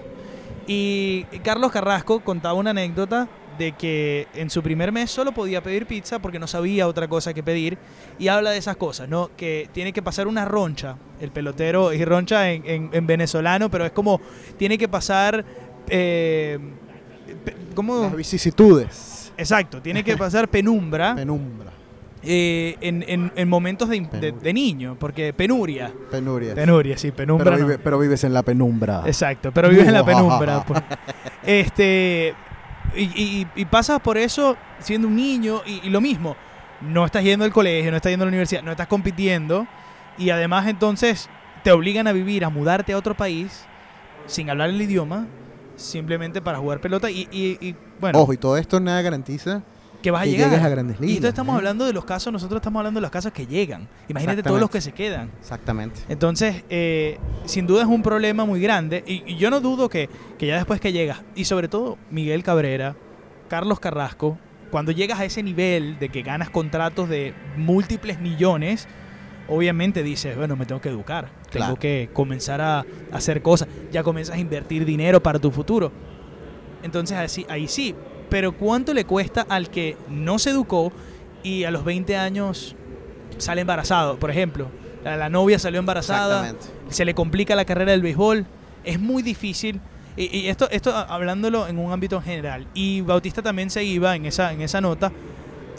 Y 0.66 1.24
Carlos 1.44 1.70
Carrasco 1.72 2.20
contaba 2.20 2.54
una 2.54 2.70
anécdota 2.70 3.28
de 3.58 3.72
que 3.72 4.28
en 4.34 4.48
su 4.48 4.62
primer 4.62 4.92
mes 4.92 5.10
solo 5.10 5.32
podía 5.32 5.62
pedir 5.62 5.84
pizza 5.84 6.18
porque 6.20 6.38
no 6.38 6.46
sabía 6.46 6.86
otra 6.88 7.06
cosa 7.08 7.34
que 7.34 7.42
pedir 7.42 7.76
y 8.18 8.28
habla 8.28 8.52
de 8.52 8.56
esas 8.58 8.76
cosas, 8.78 9.06
¿no? 9.08 9.30
Que 9.36 9.68
tiene 9.72 9.92
que 9.92 10.00
pasar 10.00 10.26
una 10.26 10.46
roncha, 10.46 10.96
el 11.20 11.30
pelotero, 11.32 11.92
y 11.92 12.02
roncha 12.02 12.50
en, 12.50 12.62
en- 12.64 12.90
en 12.92 13.06
venezolano, 13.06 13.70
pero 13.70 13.84
es 13.84 13.90
como, 13.92 14.20
tiene 14.56 14.78
que 14.78 14.88
pasar, 14.88 15.44
eh, 15.88 16.58
¿cómo? 17.74 18.04
Las 18.04 18.16
vicisitudes. 18.16 19.19
Exacto, 19.40 19.80
tiene 19.82 20.04
que 20.04 20.16
pasar 20.16 20.48
penumbra 20.48 21.14
Penumbra. 21.14 21.70
eh, 22.22 22.76
en, 22.80 23.04
en- 23.08 23.32
en 23.34 23.48
momentos 23.48 23.88
de, 23.88 24.00
de- 24.42 24.52
niño, 24.52 24.96
porque 24.98 25.32
penuria. 25.32 25.92
Penuria. 26.10 26.54
Penuria, 26.54 26.96
sí, 26.98 27.10
penumbra. 27.10 27.44
pero, 27.44 27.56
no. 27.58 27.66
vive- 27.66 27.78
pero 27.82 27.98
vives 27.98 28.22
en 28.24 28.32
la 28.34 28.42
penumbra. 28.42 29.02
Exacto, 29.06 29.50
pero 29.52 29.68
vives 29.70 29.86
en 29.88 29.94
la 29.94 30.04
penumbra. 30.04 30.64
pues. 30.66 30.82
Este, 31.42 32.34
y, 32.94 33.02
y- 33.02 33.46
y 33.56 33.64
pasas 33.64 34.00
por 34.00 34.18
eso 34.18 34.56
siendo 34.78 35.08
un 35.08 35.16
niño 35.16 35.62
y, 35.66 35.86
y 35.86 35.90
lo 35.90 36.00
mismo, 36.00 36.36
no 36.82 37.04
estás 37.06 37.24
yendo 37.24 37.44
al 37.44 37.52
colegio, 37.52 37.90
no 37.90 37.96
estás 37.96 38.10
yendo 38.10 38.24
a 38.24 38.26
la 38.26 38.30
universidad, 38.30 38.62
no 38.62 38.70
estás 38.70 38.86
compitiendo 38.88 39.66
y 40.18 40.30
además 40.30 40.66
entonces 40.66 41.28
te 41.64 41.72
obligan 41.72 42.06
a 42.06 42.12
vivir, 42.12 42.44
a 42.44 42.50
mudarte 42.50 42.92
a 42.92 42.98
otro 42.98 43.14
país 43.14 43.64
sin 44.26 44.48
hablar 44.50 44.68
el 44.70 44.80
idioma, 44.80 45.26
simplemente 45.80 46.40
para 46.40 46.58
jugar 46.58 46.80
pelota 46.80 47.10
y, 47.10 47.28
y- 47.32 47.58
y, 47.60 47.74
bueno, 48.00 48.20
Ojo, 48.20 48.32
y 48.32 48.36
todo 48.36 48.56
esto 48.56 48.78
nada 48.80 49.00
garantiza 49.02 49.62
que 50.02 50.10
vas 50.10 50.22
a 50.22 50.24
que 50.24 50.30
llegar. 50.30 50.48
llegues 50.50 50.64
a 50.64 50.68
grandes 50.70 50.96
y 50.98 51.02
ligas. 51.02 51.16
esto 51.16 51.28
estamos 51.28 51.54
¿eh? 51.54 51.58
hablando 51.58 51.84
de 51.84 51.92
los 51.92 52.04
casos, 52.04 52.32
nosotros 52.32 52.60
estamos 52.60 52.80
hablando 52.80 52.98
de 52.98 53.02
los 53.02 53.10
casos 53.10 53.32
que 53.32 53.46
llegan. 53.46 53.86
Imagínate 54.08 54.42
todos 54.42 54.58
los 54.60 54.70
que 54.70 54.80
se 54.80 54.92
quedan. 54.92 55.30
Exactamente. 55.40 56.00
Entonces, 56.08 56.64
eh, 56.70 57.18
sin 57.44 57.66
duda 57.66 57.82
es 57.82 57.88
un 57.88 58.02
problema 58.02 58.44
muy 58.46 58.60
grande 58.60 59.04
y, 59.06 59.22
y 59.30 59.36
yo 59.36 59.50
no 59.50 59.60
dudo 59.60 59.88
que, 59.90 60.08
que 60.38 60.46
ya 60.46 60.56
después 60.56 60.80
que 60.80 60.92
llegas, 60.92 61.20
y 61.34 61.44
sobre 61.44 61.68
todo 61.68 61.98
Miguel 62.10 62.42
Cabrera, 62.42 62.96
Carlos 63.48 63.78
Carrasco, 63.80 64.38
cuando 64.70 64.92
llegas 64.92 65.18
a 65.20 65.24
ese 65.24 65.42
nivel 65.42 65.98
de 65.98 66.08
que 66.08 66.22
ganas 66.22 66.48
contratos 66.48 67.08
de 67.08 67.34
múltiples 67.56 68.20
millones, 68.20 68.86
obviamente 69.50 70.02
dices, 70.02 70.36
bueno, 70.36 70.56
me 70.56 70.64
tengo 70.64 70.80
que 70.80 70.88
educar, 70.88 71.28
tengo 71.50 71.76
que 71.76 72.08
comenzar 72.12 72.60
a, 72.60 72.86
hacer 73.12 73.42
cosas, 73.42 73.68
ya 73.90 74.02
comienzas 74.02 74.36
a 74.36 74.38
invertir 74.38 74.84
dinero 74.84 75.22
para 75.22 75.38
tu 75.38 75.50
futuro. 75.50 75.92
Entonces, 76.82 77.18
así, 77.18 77.44
ahí 77.48 77.68
sí, 77.68 77.94
pero 78.30 78.52
¿cuánto 78.52 78.94
le 78.94 79.04
cuesta 79.04 79.44
al 79.48 79.68
que 79.68 79.96
no 80.08 80.38
se 80.38 80.50
educó 80.50 80.92
y 81.42 81.64
a 81.64 81.70
los 81.70 81.84
20 81.84 82.16
años 82.16 82.76
sale 83.38 83.62
embarazado? 83.62 84.18
Por 84.18 84.30
ejemplo, 84.30 84.68
la, 85.04 85.16
la 85.16 85.28
novia 85.28 85.58
salió 85.58 85.80
embarazada, 85.80 86.54
se 86.88 87.04
le 87.04 87.14
complica 87.14 87.56
la 87.56 87.64
carrera 87.64 87.90
del 87.90 88.02
béisbol, 88.02 88.46
es 88.84 89.00
muy 89.00 89.22
difícil. 89.22 89.80
Y, 90.16 90.36
y 90.36 90.48
esto, 90.48 90.68
esto 90.70 90.94
hablándolo 90.94 91.66
en 91.66 91.78
un 91.78 91.92
ámbito 91.92 92.20
general. 92.20 92.66
Y 92.72 93.00
Bautista 93.00 93.42
también 93.42 93.70
se 93.70 93.82
iba 93.82 94.14
en 94.14 94.26
esa, 94.26 94.52
en 94.52 94.60
esa 94.60 94.80
nota 94.80 95.12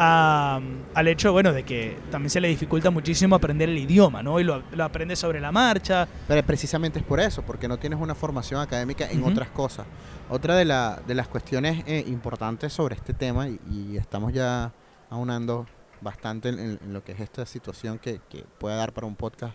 a- 0.03 0.59
al 0.95 1.07
hecho, 1.07 1.31
bueno, 1.31 1.53
de 1.53 1.63
que 1.63 1.95
también 2.09 2.31
se 2.31 2.41
le 2.41 2.47
dificulta 2.47 2.89
muchísimo 2.89 3.35
aprender 3.35 3.69
el 3.69 3.77
idioma, 3.77 4.23
¿no? 4.23 4.39
Y 4.39 4.43
lo, 4.43 4.63
lo 4.71 4.83
aprende 4.83 5.15
sobre 5.15 5.39
la 5.39 5.51
marcha. 5.51 6.07
Pero 6.27 6.43
precisamente 6.45 6.97
es 6.99 7.05
por 7.05 7.19
eso, 7.19 7.43
porque 7.43 7.67
no 7.67 7.77
tienes 7.77 7.99
una 7.99 8.15
formación 8.15 8.59
académica 8.61 9.07
en 9.09 9.23
otras 9.23 9.49
cosas. 9.49 9.85
Otra 10.29 10.55
de, 10.55 10.65
la, 10.65 10.99
de 11.05 11.13
las 11.13 11.27
cuestiones 11.27 11.83
eh, 11.85 12.03
importantes 12.07 12.73
sobre 12.73 12.95
este 12.95 13.13
tema, 13.13 13.47
y, 13.47 13.59
y 13.69 13.97
estamos 13.97 14.33
ya 14.33 14.71
aunando 15.11 15.67
bastante 16.01 16.49
en, 16.49 16.57
en- 16.59 16.79
en 16.83 16.93
lo 16.93 17.03
que 17.03 17.11
es 17.11 17.19
esta 17.19 17.45
situación 17.45 17.99
que, 17.99 18.19
que 18.27 18.43
puede 18.57 18.75
dar 18.77 18.93
para 18.93 19.05
un 19.05 19.15
podcast 19.15 19.53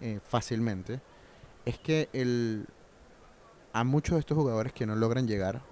eh, 0.00 0.20
fácilmente, 0.24 1.00
es 1.64 1.78
que 1.80 2.08
el, 2.12 2.66
a 3.72 3.82
muchos 3.82 4.14
de 4.14 4.20
estos 4.20 4.36
jugadores 4.36 4.72
que 4.72 4.86
no 4.86 4.94
logran 4.94 5.26
llegar, 5.26 5.62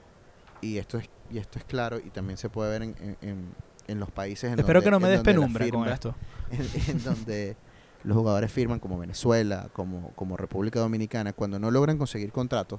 y 0.61 0.79
esto 0.79 0.99
es, 0.99 1.09
y 1.31 1.39
esto 1.39 1.59
es 1.61 1.65
claro, 1.65 1.99
y 1.99 2.11
también 2.11 2.37
se 2.37 2.49
puede 2.51 2.71
ver 2.71 2.83
en, 2.83 2.97
en- 3.01 3.17
en- 3.29 3.69
en 3.89 3.99
los 3.99 4.11
países 4.11 4.53
en 4.53 4.59
Espero 4.59 4.81
donde- 4.81 4.85
que 4.85 4.91
no 4.93 5.01
me 5.01 5.07
en 5.07 5.11
des 5.11 5.19
donde 5.25 5.33
la 5.33 5.41
penumbra 5.59 5.71
con 5.71 5.89
esto. 5.89 6.15
en, 6.51 6.91
en 6.97 7.05
donde 7.05 7.57
los 8.05 8.17
jugadores 8.17 8.53
firman 8.53 8.79
como 8.79 8.97
Venezuela, 8.99 9.69
como, 9.73 10.11
como 10.15 10.37
República 10.37 10.79
Dominicana, 10.79 11.33
cuando 11.33 11.59
no 11.59 11.71
logran 11.71 11.99
conseguir 11.99 12.31
contratos, 12.31 12.79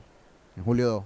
en 0.55 0.63
julio 0.63 0.87
2, 0.87 1.03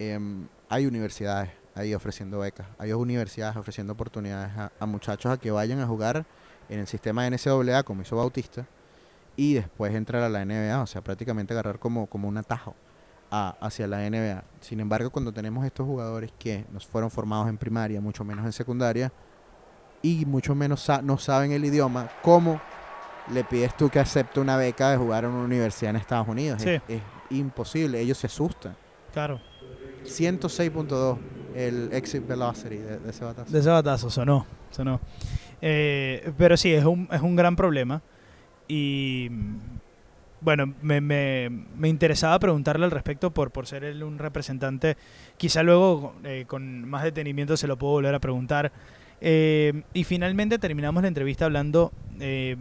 em, 0.00 0.46
hay 0.68 0.86
universidades 0.86 1.50
ahí 1.74 1.94
ofreciendo 1.94 2.38
becas, 2.40 2.66
hay 2.78 2.92
universidades 2.92 3.56
ofreciendo 3.56 3.94
oportunidades 3.94 4.56
a, 4.56 4.72
a 4.78 4.86
muchachos 4.86 5.32
a 5.32 5.38
que 5.38 5.50
vayan 5.50 5.80
a 5.80 5.86
jugar 5.86 6.24
en 6.68 6.80
el 6.80 6.86
sistema 6.86 7.24
de 7.24 7.30
NCAA, 7.30 7.82
como 7.82 8.02
hizo 8.02 8.16
Bautista, 8.16 8.66
y 9.36 9.54
después 9.54 9.94
entrar 9.94 10.22
a 10.22 10.28
la 10.28 10.44
NBA, 10.44 10.80
o 10.82 10.86
sea, 10.86 11.02
prácticamente 11.02 11.52
agarrar 11.54 11.78
como, 11.78 12.06
como 12.06 12.28
un 12.28 12.36
atajo 12.36 12.74
a- 13.30 13.56
hacia 13.60 13.86
la 13.86 14.04
NBA. 14.06 14.44
Sin 14.60 14.80
embargo, 14.80 15.10
cuando 15.10 15.32
tenemos 15.32 15.64
estos 15.64 15.86
jugadores 15.86 16.32
que 16.38 16.64
nos 16.72 16.86
fueron 16.86 17.10
formados 17.10 17.48
en 17.48 17.58
primaria, 17.58 18.00
mucho 18.00 18.24
menos 18.24 18.44
en 18.44 18.52
secundaria, 18.52 19.12
y 20.02 20.24
mucho 20.26 20.54
menos 20.54 20.80
sa- 20.82 21.00
no 21.02 21.16
saben 21.18 21.52
el 21.52 21.64
idioma, 21.64 22.08
¿cómo 22.22 22.60
le 23.32 23.42
pides 23.44 23.74
tú 23.76 23.88
que 23.88 23.98
acepte 23.98 24.38
una 24.40 24.56
beca 24.56 24.90
de 24.90 24.96
jugar 24.98 25.24
en 25.24 25.30
una 25.30 25.44
universidad 25.44 25.90
en 25.90 25.96
Estados 25.96 26.28
Unidos? 26.28 26.60
Sí. 26.62 26.70
Es, 26.70 26.82
es 26.88 27.02
imposible, 27.30 27.98
ellos 28.00 28.18
se 28.18 28.26
asustan. 28.26 28.76
Claro. 29.12 29.40
106.2 30.04 31.18
el 31.54 31.88
exit 31.92 32.26
velocity 32.26 32.76
de, 32.76 32.98
de 32.98 33.10
ese 33.10 33.24
batazo. 33.24 33.50
De 33.50 33.58
ese 33.60 33.68
batazo, 33.70 34.10
sonó, 34.10 34.44
sonó. 34.70 35.00
Eh, 35.62 36.32
pero 36.36 36.56
sí, 36.56 36.72
es 36.74 36.84
un, 36.84 37.08
es 37.10 37.20
un 37.22 37.34
gran 37.36 37.56
problema. 37.56 38.02
Y 38.68 39.30
bueno, 40.44 40.74
me, 40.82 41.00
me- 41.00 41.48
me 41.76 41.88
interesaba 41.88 42.38
preguntarle 42.38 42.84
al 42.84 42.90
respecto 42.90 43.32
por, 43.32 43.50
por 43.50 43.66
ser 43.66 43.82
él 43.82 44.02
un 44.04 44.18
representante. 44.18 44.96
Quizá 45.38 45.62
luego 45.62 46.14
eh, 46.22 46.44
con 46.46 46.86
más 46.88 47.02
detenimiento 47.02 47.56
se 47.56 47.66
lo 47.66 47.78
puedo 47.78 47.94
volver 47.94 48.14
a 48.14 48.20
preguntar. 48.20 48.70
Eh, 49.22 49.82
y 49.94 50.04
finalmente 50.04 50.58
terminamos 50.58 51.02
la 51.02 51.08
entrevista 51.08 51.46
hablando. 51.46 51.92
eh, 52.20 52.56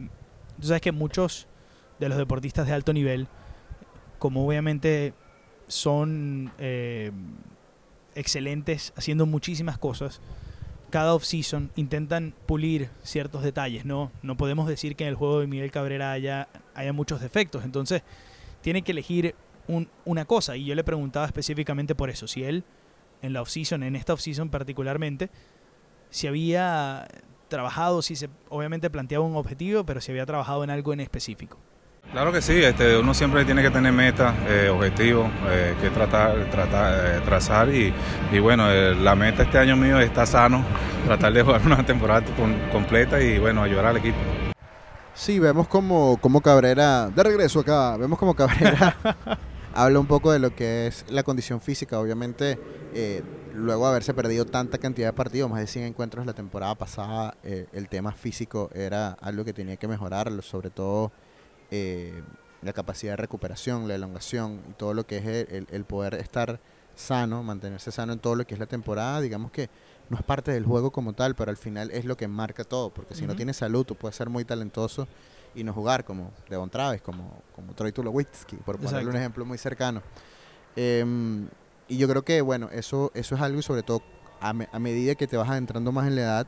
tú 0.61 0.67
sabes 0.67 0.81
que 0.81 0.93
muchos 0.93 1.47
de 1.99 2.07
los 2.07 2.17
deportistas 2.17 2.67
de 2.67 2.73
alto 2.73 2.93
nivel, 2.93 3.27
como 4.17 4.47
obviamente 4.47 5.13
son 5.67 6.51
eh, 6.59 7.11
excelentes 8.15 8.93
haciendo 8.95 9.25
muchísimas 9.25 9.77
cosas, 9.77 10.21
cada 10.94 11.16
off-season 11.16 11.72
intentan 11.76 12.36
pulir 12.46 12.88
ciertos 13.02 13.41
detalles, 13.41 13.84
¿no? 13.84 14.12
No 14.22 14.38
podemos 14.38 14.68
decir 14.68 14.96
que 14.96 15.06
en 15.06 15.10
el 15.10 15.16
juego 15.16 15.39
de 15.39 15.48
Miguel 15.48 15.72
Cabrera 15.72 16.12
haya, 16.12 16.50
haya 16.76 16.94
muchos 16.94 17.20
defectos, 17.20 17.64
entonces 17.64 18.04
tiene 18.62 18.84
que 18.84 18.91
elegir 18.91 19.34
un- 19.68 19.89
una 20.06 20.26
cosa, 20.26 20.56
y 20.56 20.66
yo 20.66 20.76
le 20.76 20.84
preguntaba 20.84 21.26
específicamente 21.26 21.96
por 21.96 22.12
eso, 22.12 22.28
si 22.28 22.44
él 22.44 22.64
en 23.24 23.34
la 23.34 23.41
off-season, 23.41 23.82
en 23.82 23.96
esta 23.96 24.14
off-season 24.14 24.50
particularmente, 24.50 25.32
si 26.12 26.28
había 26.28 27.08
trabajado, 27.48 28.04
si 28.04 28.16
se 28.16 28.30
obviamente 28.50 28.91
planteaba 28.91 29.26
un 29.26 29.36
objetivo, 29.36 29.84
pero 29.86 30.00
si 30.00 30.12
había 30.12 30.28
trabajado 30.28 30.64
en 30.64 30.70
algo 30.70 30.94
en 30.94 31.00
específico. 31.00 31.58
Claro 32.12 32.32
que 32.32 32.41
sí, 32.43 32.62
este, 32.62 32.97
uno 32.97 33.14
siempre 33.16 33.43
tiene 33.43 33.64
que 33.64 33.72
tener 33.72 33.91
metas, 33.91 34.36
eh, 34.47 34.70
objetivos 34.70 35.32
eh, 35.49 35.74
que 35.82 35.89
tratar, 35.89 36.45
tratar 36.51 37.06
eh, 37.18 37.22
trazar 37.26 37.70
y, 37.74 37.91
y 38.32 38.39
bueno, 38.39 38.70
eh, 38.70 38.93
la 38.93 39.16
meta 39.16 39.41
este 39.43 39.58
año 39.58 39.76
mío 39.76 39.99
es 39.99 40.06
estar 40.08 40.28
sano, 40.28 40.64
tratar 41.08 41.34
de 41.34 41.41
jugar 41.41 41.66
una 41.66 41.84
temporada 41.84 42.22
con- 42.36 42.60
completa 42.72 43.20
y 43.20 43.39
bueno, 43.39 43.64
ayudar 43.64 43.88
al 43.88 43.97
equipo. 43.97 44.18
Sí, 45.16 45.39
vemos 45.39 45.68
como, 45.68 46.18
como 46.22 46.41
Cabrera, 46.41 47.10
de 47.10 47.24
regreso 47.24 47.62
acá, 47.62 47.97
vemos 47.97 48.20
como 48.20 48.36
Cabrera 48.36 48.95
habla 49.74 49.99
un 49.99 50.06
poco 50.06 50.32
de 50.32 50.38
lo 50.38 50.56
que 50.56 50.86
es 50.88 51.06
la 51.10 51.24
condición 51.24 51.62
física. 51.62 51.99
Obviamente, 51.99 52.60
eh, 52.93 53.24
luego 53.56 53.86
de 53.86 53.89
haberse 53.89 54.14
perdido 54.14 54.45
tanta 54.45 54.78
cantidad 54.78 55.08
de 55.08 55.14
partidos, 55.14 55.49
más 55.49 55.62
de 55.62 55.68
100 55.68 55.86
encuentros 55.86 56.28
la 56.28 56.34
temporada 56.34 56.76
pasada, 56.76 57.36
el 57.43 57.89
tema 57.89 58.12
físico 58.12 58.70
era 58.76 59.18
algo 59.22 59.43
que 59.45 59.54
tenía 59.54 59.78
que 59.78 59.88
mejorar, 59.88 60.32
sobre 60.43 60.70
todo 60.70 61.12
eh, 61.76 62.21
la 62.61 62.71
capacidad 62.71 63.13
de 63.13 63.17
recuperación, 63.17 63.88
la 63.88 63.95
elongación 63.95 64.61
y 64.69 64.74
todo 64.74 64.93
lo 64.93 65.07
que 65.07 65.17
es 65.17 65.26
el, 65.71 65.86
poder 65.86 66.13
estar 66.13 66.59
sano, 66.95 67.41
mantenerse 67.41 67.91
sano 67.91 68.13
en 68.13 68.19
todo 68.19 68.36
lo 68.36 68.45
que 68.45 68.53
es 68.53 68.59
la 68.59 68.67
temporada, 68.67 69.19
digamos 69.21 69.49
que 69.51 69.69
no 70.09 70.17
es 70.17 70.24
parte 70.24 70.51
del 70.51 70.65
juego 70.65 70.91
como 70.91 71.13
tal, 71.13 71.34
pero 71.34 71.49
al 71.49 71.57
final 71.57 71.89
es 71.89 72.05
lo 72.05 72.15
que 72.15 72.28
marca 72.28 72.63
todo, 72.63 72.91
porque 72.91 73.15
si 73.15 73.26
no 73.26 73.34
tienes 73.38 73.57
salud, 73.57 73.84
tú 73.86 73.95
puedes 73.95 74.15
ser 74.15 74.30
muy 74.30 74.45
talentoso 74.45 75.07
y 75.55 75.63
no 75.63 75.74
jugar 75.74 76.05
como 76.05 76.32
Devon 76.47 76.69
Travis, 76.69 77.01
como, 77.01 77.41
como 77.55 77.74
Troy 77.74 77.91
Tulowitzki, 77.91 78.57
por 78.57 78.78
ponerle 78.78 79.09
un 79.09 79.15
ejemplo 79.21 79.45
muy 79.45 79.57
cercano. 79.57 80.03
Em, 80.76 81.47
y 81.88 81.97
yo 81.97 82.07
creo 82.07 82.24
que, 82.24 82.41
bueno, 82.41 82.69
eso, 82.71 83.11
eso 83.15 83.36
es 83.36 83.41
algo 83.41 83.59
y 83.59 83.63
sobre 83.63 83.82
todo 83.84 84.01
a, 84.39 84.53
me- 84.53 84.69
a 84.71 84.80
medida 84.80 85.15
que 85.15 85.28
te 85.28 85.38
vas 85.38 85.49
adentrando 85.49 85.91
más 85.91 86.07
en 86.07 86.15
la 86.15 86.21
edad 86.21 86.47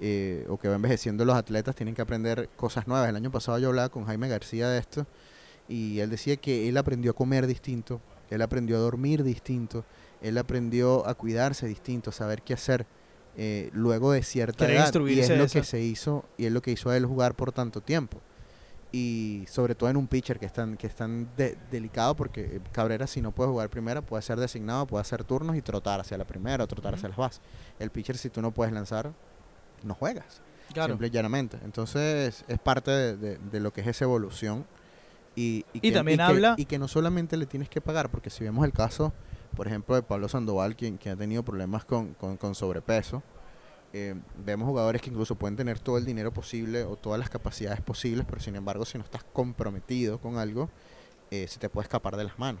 eh, 0.00 0.46
o 0.48 0.58
que 0.58 0.68
va 0.68 0.76
envejeciendo 0.76 1.24
los 1.24 1.36
atletas, 1.36 1.74
tienen 1.76 1.94
que 1.94 2.02
aprender 2.02 2.48
cosas 2.56 2.86
nuevas. 2.88 3.08
El 3.08 3.16
año 3.16 3.30
pasado 3.30 3.58
yo 3.58 3.68
hablaba 3.68 3.88
con 3.90 4.04
Jaime 4.06 4.28
García 4.28 4.68
de 4.68 4.78
esto 4.78 5.06
y 5.68 6.00
él 6.00 6.10
decía 6.10 6.36
que 6.36 6.68
él 6.68 6.76
aprendió 6.76 7.10
a 7.12 7.14
comer 7.14 7.46
distinto, 7.46 8.00
él 8.30 8.42
aprendió 8.42 8.76
a 8.76 8.80
dormir 8.80 9.22
distinto, 9.22 9.84
él 10.22 10.38
aprendió 10.38 11.06
a 11.06 11.14
cuidarse 11.14 11.66
distinto, 11.66 12.10
a 12.10 12.12
saber 12.12 12.42
qué 12.42 12.54
hacer 12.54 12.86
eh, 13.36 13.70
luego 13.72 14.12
de 14.12 14.22
cierta 14.22 14.64
edad. 14.74 14.86
Y 15.08 15.20
es 15.34 15.38
lo 15.38 15.44
eso. 15.44 15.58
que 15.60 15.64
se 15.64 15.80
hizo 15.80 16.24
y 16.36 16.46
es 16.46 16.52
lo 16.52 16.60
que 16.62 16.72
hizo 16.72 16.90
a 16.90 16.96
él 16.96 17.06
jugar 17.06 17.34
por 17.34 17.52
tanto 17.52 17.80
tiempo. 17.80 18.20
Y 18.92 19.44
sobre 19.48 19.76
todo 19.76 19.88
en 19.88 19.96
un 19.96 20.08
pitcher 20.08 20.40
que 20.40 20.46
es 20.46 20.52
tan, 20.52 20.76
que 20.76 20.88
de- 21.36 21.56
delicado 21.70 22.16
porque 22.16 22.40
eh, 22.56 22.60
Cabrera 22.72 23.06
si 23.06 23.20
no 23.20 23.30
puede 23.32 23.48
jugar 23.50 23.70
primera 23.70 24.02
puede 24.02 24.22
ser 24.22 24.40
designado, 24.40 24.84
puede 24.86 25.02
hacer 25.02 25.22
turnos 25.22 25.56
y 25.56 25.62
trotar 25.62 26.00
hacia 26.00 26.18
la 26.18 26.24
primera 26.26 26.64
o 26.64 26.66
trotar 26.66 26.94
hacia 26.94 27.08
las 27.08 27.16
bases. 27.16 27.40
El 27.78 27.90
pitcher 27.90 28.16
si 28.16 28.30
tú 28.30 28.42
no 28.42 28.50
puedes 28.50 28.74
lanzar, 28.74 29.12
no 29.82 29.94
juegas 29.94 30.42
simple 30.92 31.08
y 31.08 31.10
llanamente. 31.10 31.58
Entonces 31.64 32.44
es 32.46 32.58
parte 32.58 32.90
de, 32.90 33.16
de- 33.16 33.38
de 33.38 33.60
lo 33.60 33.72
que 33.72 33.80
es 33.80 33.86
esa 33.88 34.04
evolución. 34.04 34.66
Y, 35.36 35.64
Y 35.74 35.92
también 35.92 36.20
habla- 36.20 36.54
Y 36.58 36.64
que 36.66 36.78
no 36.78 36.86
solamente 36.88 37.36
le 37.36 37.46
tienes 37.46 37.68
que 37.68 37.80
pagar, 37.80 38.10
porque 38.10 38.30
si 38.30 38.44
vemos 38.44 38.64
el 38.64 38.72
caso, 38.72 39.12
por 39.56 39.66
ejemplo, 39.66 39.94
de 39.94 40.02
Pablo 40.02 40.28
Sandoval, 40.28 40.76
quien, 40.76 40.96
quien 40.96 41.14
ha 41.14 41.16
tenido 41.18 41.42
problemas 41.44 41.84
con, 41.84 42.14
con- 42.14 42.36
con 42.36 42.54
sobrepeso, 42.54 43.22
eh, 43.92 44.14
vemos 44.44 44.66
jugadores 44.68 45.02
que 45.02 45.10
incluso 45.10 45.34
pueden 45.34 45.56
tener 45.56 45.78
todo 45.80 45.98
el 45.98 46.04
dinero 46.04 46.32
posible 46.32 46.84
o 46.84 46.94
todas 46.96 47.18
las 47.18 47.30
capacidades 47.30 47.80
posibles, 47.80 48.24
pero 48.28 48.40
sin 48.40 48.54
embargo, 48.54 48.84
si 48.84 48.98
no 48.98 49.04
estás 49.04 49.24
comprometido 49.32 50.18
con 50.20 50.36
algo, 50.38 50.68
eh, 51.32 51.46
se 51.48 51.58
te 51.58 51.68
puede 51.68 51.84
escapar 51.86 52.16
de 52.16 52.24
las 52.24 52.38
manos. 52.38 52.60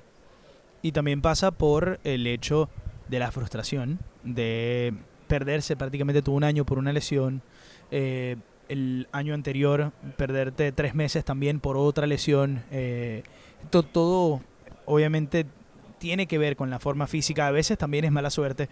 Y 0.82 0.92
también 0.92 1.22
pasa 1.22 1.50
por 1.52 2.00
el 2.04 2.26
hecho 2.26 2.68
de 3.08 3.18
la 3.20 3.30
frustración, 3.30 3.98
de 4.24 4.94
perderse 5.30 5.76
prácticamente 5.76 6.20
todo 6.20 6.34
un 6.34 6.44
año 6.44 6.66
por 6.66 6.76
una 6.78 6.92
lesión. 6.92 7.40
eh, 7.90 8.36
el 8.68 9.08
año 9.10 9.34
anterior, 9.34 9.90
perderte 10.16 10.70
tres 10.70 10.94
meses 10.94 11.24
también 11.24 11.58
por 11.60 11.76
otra 11.76 12.06
lesión. 12.06 12.62
eh, 12.70 13.22
to- 13.70 13.82
todo, 13.82 14.42
obviamente, 14.86 15.44
tiene 15.98 16.26
que 16.26 16.38
ver 16.38 16.54
con 16.56 16.70
la 16.70 16.78
forma 16.78 17.06
física. 17.08 17.46
A 17.48 17.50
veces 17.50 17.76
también 17.78 18.04
es 18.04 18.12
mala 18.12 18.30
suerte, 18.30 18.68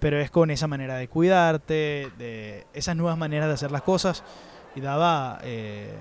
pero 0.00 0.20
es 0.20 0.30
con 0.30 0.50
esa 0.50 0.66
manera 0.66 0.96
de 0.96 1.08
cuidarte, 1.08 2.10
de 2.18 2.66
esas 2.74 2.94
nuevas 2.94 3.16
maneras 3.16 3.48
de 3.48 3.54
hacer 3.54 3.70
las 3.72 3.82
cosas. 3.82 4.22
Y 4.76 4.80
daba 4.82 5.40
eh, 5.44 5.94